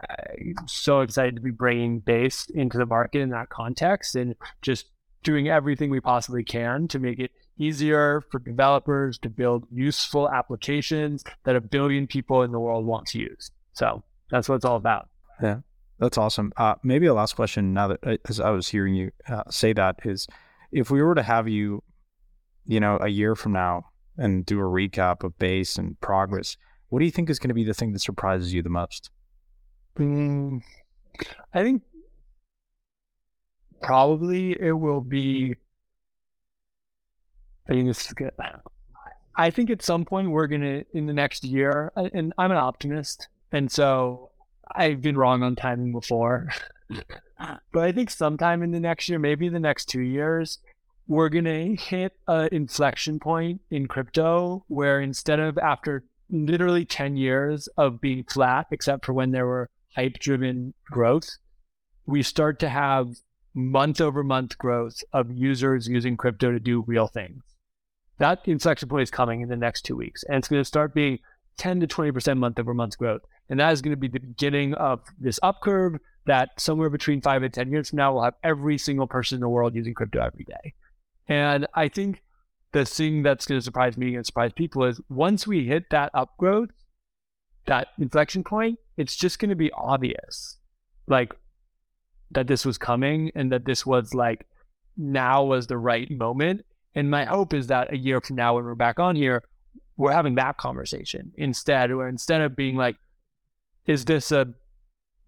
I'm 0.09 0.68
so 0.68 0.99
excited 0.99 1.36
to 1.38 1.41
be 1.41 1.49
bringing 1.49 1.99
Base 1.99 2.49
into 2.53 2.78
the 2.78 2.86
market 2.86 3.22
in 3.22 3.30
that 3.30 3.49
context 3.49 4.16
and 4.16 4.36
just 4.61 4.88
doing 5.24 5.47
everything 5.47 5.89
we 5.89 6.01
possibly 6.01 6.43
can 6.43 6.89
to 6.89 6.99
make 6.99 7.20
it 7.20 7.32
easier 7.57 8.22
for 8.30 8.39
developers 8.39 9.18
to 9.20 9.30
build 9.30 9.66
useful 9.72 10.30
applications 10.30 11.24
that 11.45 11.55
a 11.55 11.61
billion 11.61 12.05
people 12.05 12.41
in 12.43 12.51
the 12.51 12.59
world 12.59 12.86
want 12.86 13.07
to 13.07 13.20
use. 13.20 13.49
So 13.72 14.03
that's 14.30 14.49
what 14.49 14.55
it's 14.55 14.66
all 14.66 14.76
about. 14.76 15.07
Yeah, 15.41 15.59
that's 15.99 16.18
awesome. 16.18 16.51
Uh, 16.57 16.76
maybe 16.84 17.05
a 17.05 17.14
last 17.14 17.38
question 17.38 17.74
now 17.74 17.88
that 17.88 17.99
uh, 18.03 18.18
as 18.28 18.41
I 18.41 18.49
was 18.49 18.68
hearing 18.68 18.93
you 18.93 19.11
uh, 19.30 19.43
say 19.49 19.72
that 19.72 19.99
is, 20.03 20.28
if 20.74 20.91
we 20.91 21.01
were 21.01 21.16
to 21.16 21.24
have 21.24 21.47
you, 21.47 21.82
you 22.66 22.80
know, 22.80 22.97
a 23.01 23.09
year 23.09 23.36
from 23.36 23.53
now 23.53 23.86
and 24.18 24.45
do 24.45 24.59
a 24.59 24.64
recap 24.64 25.24
of 25.24 25.38
base 25.39 25.78
and 25.78 25.99
progress, 25.99 26.57
what 26.89 26.99
do 26.99 27.05
you 27.05 27.11
think 27.11 27.30
is 27.30 27.39
going 27.39 27.49
to 27.49 27.55
be 27.55 27.64
the 27.64 27.74
thing 27.74 27.91
that 27.93 27.99
surprises 27.99 28.53
you 28.53 28.61
the 28.61 28.70
most? 28.70 29.09
Mm, 29.97 30.61
I 31.53 31.64
think 31.64 31.84
probably 33.82 34.59
it 34.59 34.72
will 34.72 35.01
be. 35.01 35.55
I 37.68 37.74
think 37.74 37.88
this 37.88 38.05
is 38.05 38.14
good. 38.14 38.32
I 39.36 39.49
think 39.49 39.70
at 39.70 39.82
some 39.82 40.05
point 40.05 40.30
we're 40.30 40.47
gonna 40.47 40.84
in 40.93 41.05
the 41.05 41.14
next 41.14 41.43
year, 41.43 41.91
and 41.95 42.34
I'm 42.38 42.51
an 42.51 42.57
optimist, 42.57 43.28
and 43.51 43.72
so 43.72 44.32
I've 44.76 45.01
been 45.01 45.18
wrong 45.18 45.43
on 45.43 45.55
timing 45.55 45.91
before. 45.91 46.49
but 47.72 47.84
I 47.84 47.91
think 47.91 48.09
sometime 48.09 48.64
in 48.64 48.72
the 48.72 48.80
next 48.80 49.09
year, 49.09 49.20
maybe 49.20 49.49
the 49.49 49.59
next 49.59 49.86
two 49.86 50.01
years, 50.01 50.59
we're 51.08 51.30
gonna 51.30 51.76
hit 51.76 52.14
an 52.28 52.49
inflection 52.51 53.20
point 53.20 53.62
in 53.70 53.88
crypto 53.88 54.64
where 54.68 55.01
instead 55.01 55.39
of 55.39 55.58
after 55.58 56.06
literally 56.30 56.86
10 56.86 57.18
years 57.18 57.68
of 57.78 58.01
being 58.01 58.24
flat, 58.24 58.68
except 58.72 59.06
for 59.06 59.14
when 59.14 59.32
there 59.32 59.45
were 59.45 59.70
hype 59.95 60.20
driven 60.20 60.74
growth, 60.86 61.38
we 62.06 62.24
start 62.24 62.60
to 62.60 62.70
have 62.70 63.16
month 63.54 64.01
over 64.01 64.24
month 64.24 64.58
growth 64.58 65.04
of 65.14 65.32
users 65.32 65.88
using 65.88 66.18
crypto 66.18 66.51
to 66.51 66.60
do 66.60 66.84
real 66.88 67.08
things. 67.08 67.43
That 68.18 68.39
inflection 68.45 68.89
point 68.89 69.04
is 69.04 69.12
coming 69.12 69.41
in 69.41 69.49
the 69.49 69.56
next 69.56 69.84
two 69.84 69.95
weeks, 69.95 70.24
and 70.24 70.38
it's 70.38 70.47
going 70.47 70.62
to 70.62 70.66
start 70.66 70.93
being 70.93 71.20
10 71.58 71.80
to 71.82 71.88
20% 71.88 72.38
month 72.38 72.60
over 72.60 72.74
month 72.74 72.97
growth. 72.97 73.22
And 73.49 73.60
that 73.60 73.74
is 73.74 73.82
going 73.82 73.91
to 73.91 73.97
be 73.97 74.08
the 74.08 74.20
beginning 74.20 74.74
of 74.76 75.01
this 75.20 75.39
up 75.43 75.62
curve 75.62 75.99
that 76.26 76.49
somewhere 76.58 76.89
between 76.89 77.22
five 77.22 77.43
and 77.43 77.54
10 77.54 77.70
years 77.70 77.89
from 77.89 77.97
now, 77.97 78.14
we'll 78.14 78.24
have 78.24 78.36
every 78.43 78.78
single 78.78 79.08
person 79.08 79.36
in 79.36 79.41
the 79.41 79.49
world 79.49 79.76
using 79.76 79.93
crypto 79.93 80.22
every 80.22 80.45
day. 80.45 80.74
And 81.28 81.67
I 81.74 81.88
think 81.88 82.21
the 82.71 82.86
thing 82.86 83.24
that's 83.24 83.45
going 83.45 83.59
to 83.59 83.63
surprise 83.63 83.97
me 83.97 84.15
and 84.15 84.26
surprise 84.26 84.51
people 84.53 84.84
is 84.84 84.99
once 85.09 85.47
we 85.47 85.65
hit 85.65 85.89
that 85.91 86.11
up 86.13 86.36
growth, 86.38 86.69
that 87.65 87.89
inflection 87.99 88.43
point, 88.43 88.80
it's 88.97 89.15
just 89.15 89.39
going 89.39 89.49
to 89.49 89.55
be 89.55 89.71
obvious. 89.71 90.57
Like 91.07 91.36
that 92.32 92.47
this 92.47 92.65
was 92.65 92.78
coming 92.78 93.32
and 93.36 93.51
that 93.51 93.65
this 93.65 93.86
was 93.86 94.13
like 94.13 94.47
now 94.97 95.43
was 95.43 95.67
the 95.67 95.78
right 95.78 96.09
moment. 96.11 96.65
And 96.95 97.09
my 97.09 97.26
hope 97.26 97.53
is 97.53 97.67
that 97.67 97.91
a 97.91 97.97
year 97.97 98.21
from 98.21 98.36
now, 98.36 98.55
when 98.55 98.65
we're 98.65 98.76
back 98.76 98.99
on 98.99 99.15
here, 99.15 99.43
we're 99.97 100.11
having 100.11 100.36
that 100.36 100.57
conversation 100.57 101.32
instead, 101.38 101.91
or 101.91 102.07
instead 102.07 102.41
of 102.41 102.55
being 102.55 102.76
like, 102.76 102.95
is 103.86 104.05
this 104.05 104.32
a, 104.32 104.47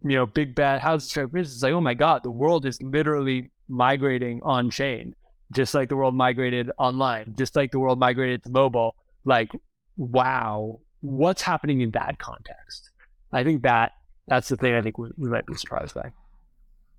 you 0.04 0.16
know, 0.16 0.26
big 0.26 0.56
bad, 0.56 0.82
how's 0.82 1.04
this 1.04 1.26
business? 1.32 1.54
It's 1.56 1.64
like, 1.64 1.74
oh 1.74 1.82
my 1.82 1.94
God, 1.94 2.24
the 2.24 2.32
world 2.32 2.66
is 2.66 2.82
literally 2.82 3.52
migrating 3.68 4.42
on 4.44 4.70
chain, 4.70 5.16
just 5.56 5.74
like 5.74 5.90
the 5.90 5.96
world 5.96 6.14
migrated 6.14 6.72
online, 6.78 7.34
just 7.38 7.56
like 7.56 7.72
the 7.72 7.80
world 7.80 7.98
migrated 7.98 8.44
to 8.44 8.50
mobile. 8.50 8.96
Like, 9.24 9.52
wow, 9.98 10.80
what's 11.02 11.42
happening 11.42 11.82
in 11.82 11.92
that 11.92 12.20
context? 12.20 12.92
I 13.32 13.44
think 13.44 13.64
that 13.64 13.94
that's 14.28 14.50
the 14.50 14.58
thing 14.58 14.74
I 14.74 14.82
think 14.82 14.98
we, 14.98 15.10
we 15.18 15.30
might 15.30 15.46
be 15.46 15.56
surprised 15.56 15.96
by. 15.96 16.12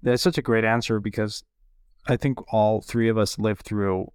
That's 0.02 0.22
such 0.22 0.38
a 0.38 0.42
great 0.42 0.64
answer 0.64 1.00
because 1.00 1.42
I 2.06 2.16
think 2.16 2.52
all 2.52 2.80
three 2.80 3.08
of 3.08 3.18
us 3.18 3.38
lived 3.38 3.62
through 3.62 4.12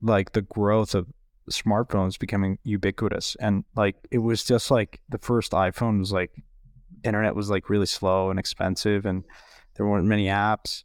like 0.00 0.32
the 0.32 0.42
growth 0.42 0.94
of 0.94 1.08
smartphones 1.50 2.18
becoming 2.18 2.58
ubiquitous. 2.64 3.36
And 3.40 3.64
like 3.76 3.96
it 4.10 4.18
was 4.18 4.44
just 4.44 4.70
like 4.70 5.00
the 5.08 5.18
first 5.18 5.52
iPhone 5.52 6.00
was 6.00 6.12
like 6.12 6.30
internet 7.04 7.34
was 7.34 7.50
like 7.50 7.68
really 7.68 7.86
slow 7.86 8.30
and 8.30 8.38
expensive 8.38 9.06
and 9.06 9.24
there 9.76 9.86
weren't 9.86 10.06
many 10.06 10.26
apps. 10.26 10.84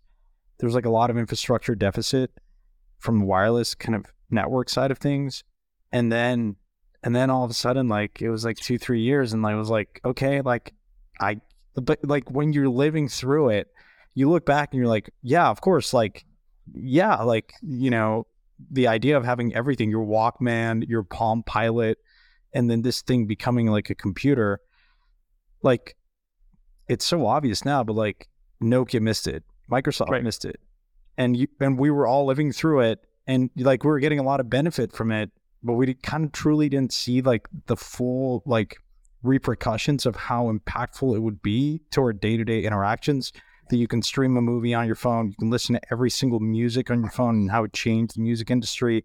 There 0.59 0.67
was 0.67 0.75
like 0.75 0.85
a 0.85 0.89
lot 0.89 1.09
of 1.09 1.17
infrastructure 1.17 1.75
deficit. 1.75 2.31
From 2.99 3.19
the 3.19 3.25
wireless 3.25 3.75
kind 3.75 3.95
of 3.95 4.05
network 4.29 4.69
side 4.69 4.91
of 4.91 4.97
things, 4.97 5.43
and 5.91 6.11
then 6.11 6.55
and 7.03 7.15
then 7.15 7.29
all 7.29 7.43
of 7.43 7.51
a 7.51 7.53
sudden 7.53 7.87
like 7.87 8.21
it 8.21 8.29
was 8.29 8.43
like 8.45 8.57
two 8.57 8.77
three 8.77 9.01
years, 9.01 9.33
and 9.33 9.45
I 9.45 9.55
was 9.55 9.69
like, 9.69 10.01
okay, 10.03 10.41
like 10.41 10.73
I 11.19 11.41
but 11.75 11.99
like 12.03 12.29
when 12.31 12.53
you're 12.53 12.69
living 12.69 13.07
through 13.07 13.49
it, 13.49 13.67
you 14.13 14.29
look 14.29 14.45
back 14.45 14.69
and 14.71 14.79
you're 14.79 14.87
like, 14.89 15.09
yeah, 15.21 15.47
of 15.49 15.61
course, 15.61 15.93
like 15.93 16.25
yeah, 16.73 17.15
like 17.17 17.53
you 17.61 17.89
know 17.89 18.27
the 18.71 18.87
idea 18.87 19.15
of 19.15 19.23
having 19.23 19.53
everything 19.55 19.89
your 19.89 20.05
Walkman, 20.05 20.87
your 20.87 21.03
Palm 21.03 21.43
Pilot, 21.43 21.99
and 22.53 22.69
then 22.69 22.81
this 22.81 23.01
thing 23.01 23.27
becoming 23.27 23.67
like 23.67 23.89
a 23.89 23.95
computer, 23.95 24.59
like 25.61 25.95
it's 26.87 27.05
so 27.05 27.25
obvious 27.25 27.63
now, 27.63 27.83
but 27.83 27.93
like 27.93 28.27
Nokia 28.61 29.01
missed 29.01 29.27
it, 29.27 29.43
Microsoft 29.71 30.09
Right. 30.09 30.23
missed 30.23 30.45
it, 30.45 30.59
and 31.17 31.35
you 31.35 31.47
and 31.59 31.77
we 31.77 31.91
were 31.91 32.07
all 32.07 32.25
living 32.25 32.51
through 32.51 32.81
it, 32.81 32.99
and 33.25 33.49
like 33.57 33.83
we 33.83 33.89
were 33.89 33.99
getting 33.99 34.19
a 34.19 34.23
lot 34.23 34.39
of 34.39 34.49
benefit 34.49 34.93
from 34.93 35.11
it, 35.11 35.31
but 35.63 35.73
we 35.73 35.93
kind 35.95 36.25
of 36.25 36.31
truly 36.31 36.69
didn't 36.69 36.93
see 36.93 37.21
like 37.21 37.47
the 37.65 37.75
full 37.75 38.43
like 38.45 38.77
repercussions 39.23 40.05
of 40.05 40.15
how 40.15 40.51
impactful 40.51 41.15
it 41.15 41.19
would 41.19 41.41
be 41.41 41.81
to 41.91 42.01
our 42.01 42.13
day 42.13 42.37
to 42.37 42.45
day 42.45 42.63
interactions. 42.63 43.31
That 43.69 43.77
you 43.77 43.87
can 43.87 44.01
stream 44.01 44.37
a 44.37 44.41
movie 44.41 44.73
on 44.73 44.85
your 44.85 44.95
phone, 44.95 45.27
you 45.27 45.35
can 45.37 45.49
listen 45.49 45.75
to 45.75 45.81
every 45.91 46.09
single 46.09 46.39
music 46.39 46.89
on 46.89 47.01
your 47.01 47.09
phone, 47.09 47.35
and 47.35 47.51
how 47.51 47.65
it 47.65 47.73
changed 47.73 48.15
the 48.15 48.21
music 48.21 48.49
industry. 48.49 49.03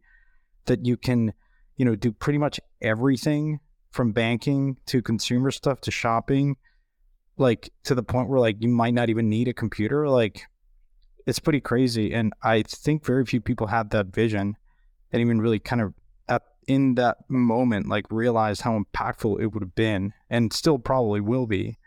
That 0.66 0.86
you 0.86 0.96
can, 0.96 1.32
you 1.76 1.84
know, 1.84 1.96
do 1.96 2.12
pretty 2.12 2.38
much 2.38 2.60
everything 2.80 3.58
from 3.90 4.12
banking 4.12 4.76
to 4.86 5.02
consumer 5.02 5.50
stuff 5.50 5.80
to 5.80 5.90
shopping, 5.90 6.56
like 7.36 7.72
to 7.84 7.94
the 7.96 8.04
point 8.04 8.28
where 8.28 8.38
like 8.38 8.56
you 8.60 8.68
might 8.68 8.94
not 8.94 9.10
even 9.10 9.28
need 9.28 9.48
a 9.48 9.52
computer. 9.52 10.08
Like 10.08 10.44
it's 11.26 11.38
pretty 11.38 11.60
crazy, 11.60 12.12
and 12.12 12.32
I 12.42 12.62
think 12.62 13.04
very 13.04 13.24
few 13.24 13.40
people 13.40 13.68
have 13.68 13.90
that 13.90 14.06
vision, 14.06 14.56
and 15.12 15.20
even 15.20 15.40
really 15.40 15.58
kind 15.58 15.82
of 15.82 15.94
at 16.28 16.42
in 16.66 16.94
that 16.96 17.18
moment 17.28 17.88
like 17.88 18.06
realized 18.10 18.62
how 18.62 18.78
impactful 18.78 19.40
it 19.40 19.48
would 19.48 19.62
have 19.62 19.74
been, 19.74 20.12
and 20.30 20.52
still 20.52 20.78
probably 20.78 21.20
will 21.20 21.46
be. 21.46 21.78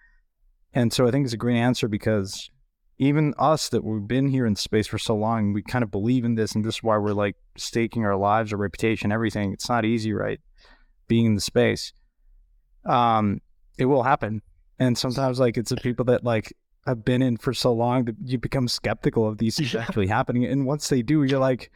And 0.73 0.91
so 0.91 1.07
I 1.07 1.11
think 1.11 1.25
it's 1.25 1.33
a 1.33 1.38
great 1.38 1.57
answer 1.57 1.88
because 1.88 2.49
even 2.97 3.33
us 3.38 3.69
that 3.69 3.83
we've 3.83 4.07
been 4.07 4.29
here 4.29 4.45
in 4.45 4.55
space 4.55 4.88
for 4.88 4.97
so 4.97 5.15
long, 5.15 5.53
we 5.53 5.61
kind 5.61 5.83
of 5.83 5.91
believe 5.91 6.23
in 6.23 6.36
this, 6.36 6.53
and 6.53 6.63
this 6.63 6.75
is 6.75 6.83
why 6.83 6.97
we're 6.97 7.13
like 7.13 7.36
staking 7.57 8.05
our 8.05 8.15
lives, 8.15 8.53
our 8.53 8.59
reputation, 8.59 9.11
everything. 9.11 9.53
It's 9.53 9.69
not 9.69 9.86
easy, 9.86 10.13
right? 10.13 10.39
Being 11.07 11.25
in 11.25 11.36
the 11.36 11.41
space, 11.41 11.93
um, 12.86 13.41
it 13.77 13.86
will 13.86 14.03
happen, 14.03 14.41
and 14.79 14.97
sometimes 14.97 15.39
like 15.39 15.57
it's 15.57 15.69
the 15.69 15.77
people 15.77 16.05
that 16.05 16.23
like 16.23 16.53
have 16.86 17.03
been 17.03 17.21
in 17.21 17.38
for 17.38 17.53
so 17.53 17.73
long 17.73 18.05
that 18.05 18.15
you 18.23 18.38
become 18.38 18.67
skeptical 18.67 19.27
of 19.27 19.38
these 19.38 19.57
things 19.57 19.75
actually 19.75 20.07
happening, 20.07 20.45
and 20.45 20.65
once 20.65 20.89
they 20.89 21.01
do, 21.01 21.23
you're 21.23 21.39
like. 21.39 21.71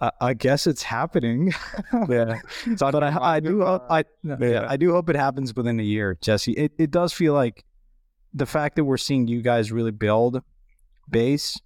I 0.00 0.10
I 0.20 0.34
guess 0.34 0.66
it's 0.66 0.82
happening. 0.82 1.54
Yeah. 2.08 2.40
but 2.80 3.02
I, 3.04 3.36
I 3.36 3.40
do, 3.40 3.62
hope- 3.62 3.86
I, 3.88 4.04
yeah, 4.24 4.66
I 4.68 4.76
do 4.76 4.90
hope 4.92 5.08
it 5.08 5.14
happens 5.16 5.54
within 5.54 5.78
a 5.78 5.84
year, 5.84 6.18
Jesse. 6.20 6.52
It, 6.52 6.72
it 6.78 6.90
does 6.90 7.12
feel 7.12 7.32
like 7.32 7.64
the 8.34 8.44
fact 8.44 8.74
that 8.76 8.84
we're 8.84 8.96
seeing 8.96 9.28
you 9.28 9.40
guys 9.40 9.70
really 9.70 9.92
build 9.92 10.42
base 11.08 11.60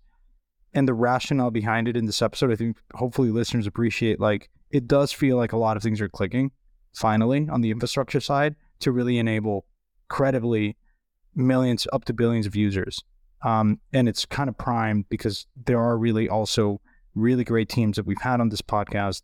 and 0.74 0.86
the 0.86 0.93
rationale 0.95 1.51
behind 1.51 1.89
it 1.89 1.97
in 1.97 2.05
this 2.05 2.20
episode. 2.20 2.53
I 2.53 2.57
think 2.57 2.76
hopefully 2.95 3.30
listeners 3.30 3.66
appreciate 3.66 4.20
like 4.20 4.51
it 4.70 4.86
does 4.86 5.11
feel 5.11 5.39
like 5.39 5.53
a 5.53 5.57
lot 5.57 5.76
of 5.78 5.82
things 5.82 6.01
are 6.01 6.09
clicking 6.11 6.51
finally 6.95 7.49
on 7.51 7.62
the 7.62 7.70
infrastructure 7.70 8.20
side 8.20 8.55
to 8.80 8.93
really 8.93 9.18
enable 9.18 9.64
credibly 10.09 10.76
millions 11.35 11.87
up 11.93 12.05
to 12.07 12.12
billions 12.12 12.47
of 12.47 12.57
users. 12.57 13.03
Um, 13.43 13.81
and 13.93 14.09
it's 14.09 14.26
kind 14.26 14.49
of 14.49 14.59
primed 14.59 15.09
because 15.09 15.47
there 15.64 15.81
are 15.81 15.97
really 15.97 16.29
also 16.29 16.81
really 17.14 17.45
great 17.45 17.68
teams 17.68 17.97
that 17.97 18.07
we've 18.07 18.20
had 18.20 18.41
on 18.41 18.49
this 18.49 18.62
podcast 18.62 19.22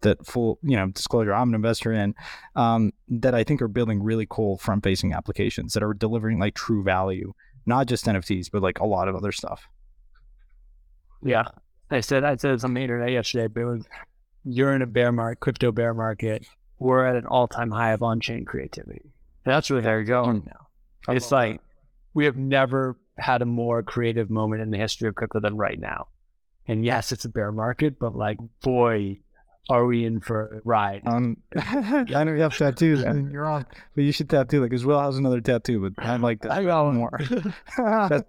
that 0.00 0.24
full, 0.26 0.58
you 0.62 0.76
know, 0.76 0.88
disclosure, 0.88 1.32
I'm 1.34 1.48
an 1.50 1.54
investor 1.54 1.92
in, 1.92 2.14
um, 2.56 2.92
that 3.08 3.34
I 3.34 3.44
think 3.44 3.62
are 3.62 3.68
building 3.68 4.02
really 4.02 4.26
cool 4.28 4.58
front 4.58 4.84
facing 4.84 5.12
applications 5.12 5.72
that 5.72 5.82
are 5.82 5.94
delivering 5.94 6.38
like 6.38 6.54
true 6.54 6.82
value, 6.82 7.32
not 7.64 7.86
just 7.86 8.06
NFTs, 8.06 8.50
but 8.52 8.62
like 8.62 8.80
a 8.80 8.86
lot 8.86 9.08
of 9.08 9.16
other 9.16 9.32
stuff. 9.32 9.66
Yeah. 11.22 11.44
I 11.90 12.00
said 12.00 12.24
I 12.24 12.36
said 12.36 12.60
something 12.60 12.82
internet 12.82 13.10
yesterday, 13.10 13.46
but 13.46 13.60
it 13.60 13.66
was 13.66 13.86
you're 14.44 14.74
in 14.74 14.82
a 14.82 14.86
bear 14.86 15.12
market, 15.12 15.40
crypto 15.40 15.72
bear 15.72 15.94
market. 15.94 16.46
We're 16.78 17.06
at 17.06 17.16
an 17.16 17.26
all 17.26 17.48
time 17.48 17.70
high 17.70 17.92
of 17.92 18.02
on 18.02 18.20
chain 18.20 18.44
creativity. 18.44 19.12
That's 19.44 19.70
really 19.70 19.84
how 19.84 19.90
you're 19.90 20.04
going 20.04 20.42
now. 20.46 20.63
It's 21.08 21.32
like 21.32 21.60
we 22.14 22.24
have 22.24 22.36
never 22.36 22.96
had 23.18 23.42
a 23.42 23.46
more 23.46 23.82
creative 23.82 24.30
moment 24.30 24.62
in 24.62 24.70
the 24.70 24.78
history 24.78 25.08
of 25.08 25.14
crypto 25.14 25.40
than 25.40 25.56
right 25.56 25.78
now. 25.78 26.08
And 26.66 26.84
yes, 26.84 27.12
it's 27.12 27.24
a 27.24 27.28
bear 27.28 27.52
market, 27.52 27.98
but 27.98 28.16
like 28.16 28.38
boy, 28.62 29.18
are 29.70 29.86
we 29.86 30.04
in 30.04 30.20
for 30.20 30.58
a 30.58 30.60
ride. 30.64 31.02
Um, 31.06 31.38
I 31.56 32.24
know 32.24 32.34
you 32.34 32.42
have 32.42 32.56
tattoos, 32.56 33.02
and 33.02 33.32
you're 33.32 33.46
on, 33.46 33.66
but 33.94 34.04
you 34.04 34.12
should 34.12 34.28
tattoo 34.28 34.60
like 34.60 34.72
as 34.72 34.84
well 34.84 35.00
has 35.00 35.16
another 35.16 35.40
tattoo, 35.40 35.80
but 35.80 36.04
I'm 36.04 36.22
like 36.22 36.42
that 36.42 36.52
I 36.52 36.64
got 36.64 36.84
one 36.84 36.96
more. 36.96 37.20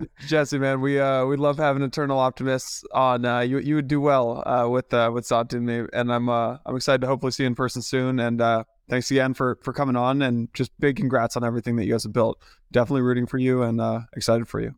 Jesse, 0.28 0.59
man, 0.59 0.82
we 0.82 0.99
uh 0.99 1.26
we 1.26 1.36
love 1.36 1.57
having 1.57 1.84
eternal 1.84 2.19
optimists 2.19 2.84
on. 2.93 3.26
Uh, 3.26 3.41
you 3.41 3.59
you 3.59 3.76
would 3.76 3.88
do 3.88 3.99
well 3.99 4.43
uh 4.47 4.67
with 4.69 4.93
uh 4.93 5.11
with 5.13 5.30
and 5.32 6.13
I'm 6.13 6.30
uh 6.30 6.57
I'm 6.65 6.76
excited 6.76 7.01
to 7.01 7.07
hopefully 7.07 7.32
see 7.32 7.43
you 7.43 7.47
in 7.47 7.55
person 7.55 7.82
soon. 7.82 8.19
And 8.19 8.41
uh 8.41 8.63
thanks 8.89 9.09
again 9.11 9.33
for 9.33 9.57
for 9.61 9.73
coming 9.73 9.95
on, 9.95 10.21
and 10.21 10.53
just 10.53 10.71
big 10.79 10.95
congrats 10.95 11.36
on 11.36 11.43
everything 11.43 11.75
that 11.77 11.86
you 11.86 11.93
guys 11.93 12.03
have 12.03 12.13
built. 12.13 12.39
Definitely 12.71 13.01
rooting 13.01 13.25
for 13.25 13.38
you, 13.38 13.63
and 13.63 13.81
uh 13.81 14.01
excited 14.15 14.47
for 14.47 14.59
you. 14.59 14.75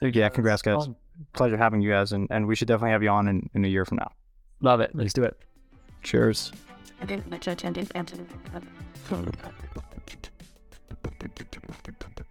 yeah, 0.00 0.28
congrats, 0.28 0.62
guys. 0.62 0.84
Fun. 0.84 0.96
Pleasure 1.32 1.56
having 1.56 1.80
you 1.80 1.90
guys, 1.90 2.12
and, 2.12 2.28
and 2.30 2.46
we 2.46 2.54
should 2.54 2.68
definitely 2.68 2.92
have 2.92 3.02
you 3.02 3.08
on 3.08 3.26
in, 3.26 3.50
in 3.52 3.64
a 3.64 3.68
year 3.68 3.84
from 3.84 3.98
now. 3.98 4.12
Love 4.60 4.80
it. 4.80 4.92
Let's 4.94 5.12
do 5.12 5.24
it. 5.24 5.36
Cheers. 6.04 6.52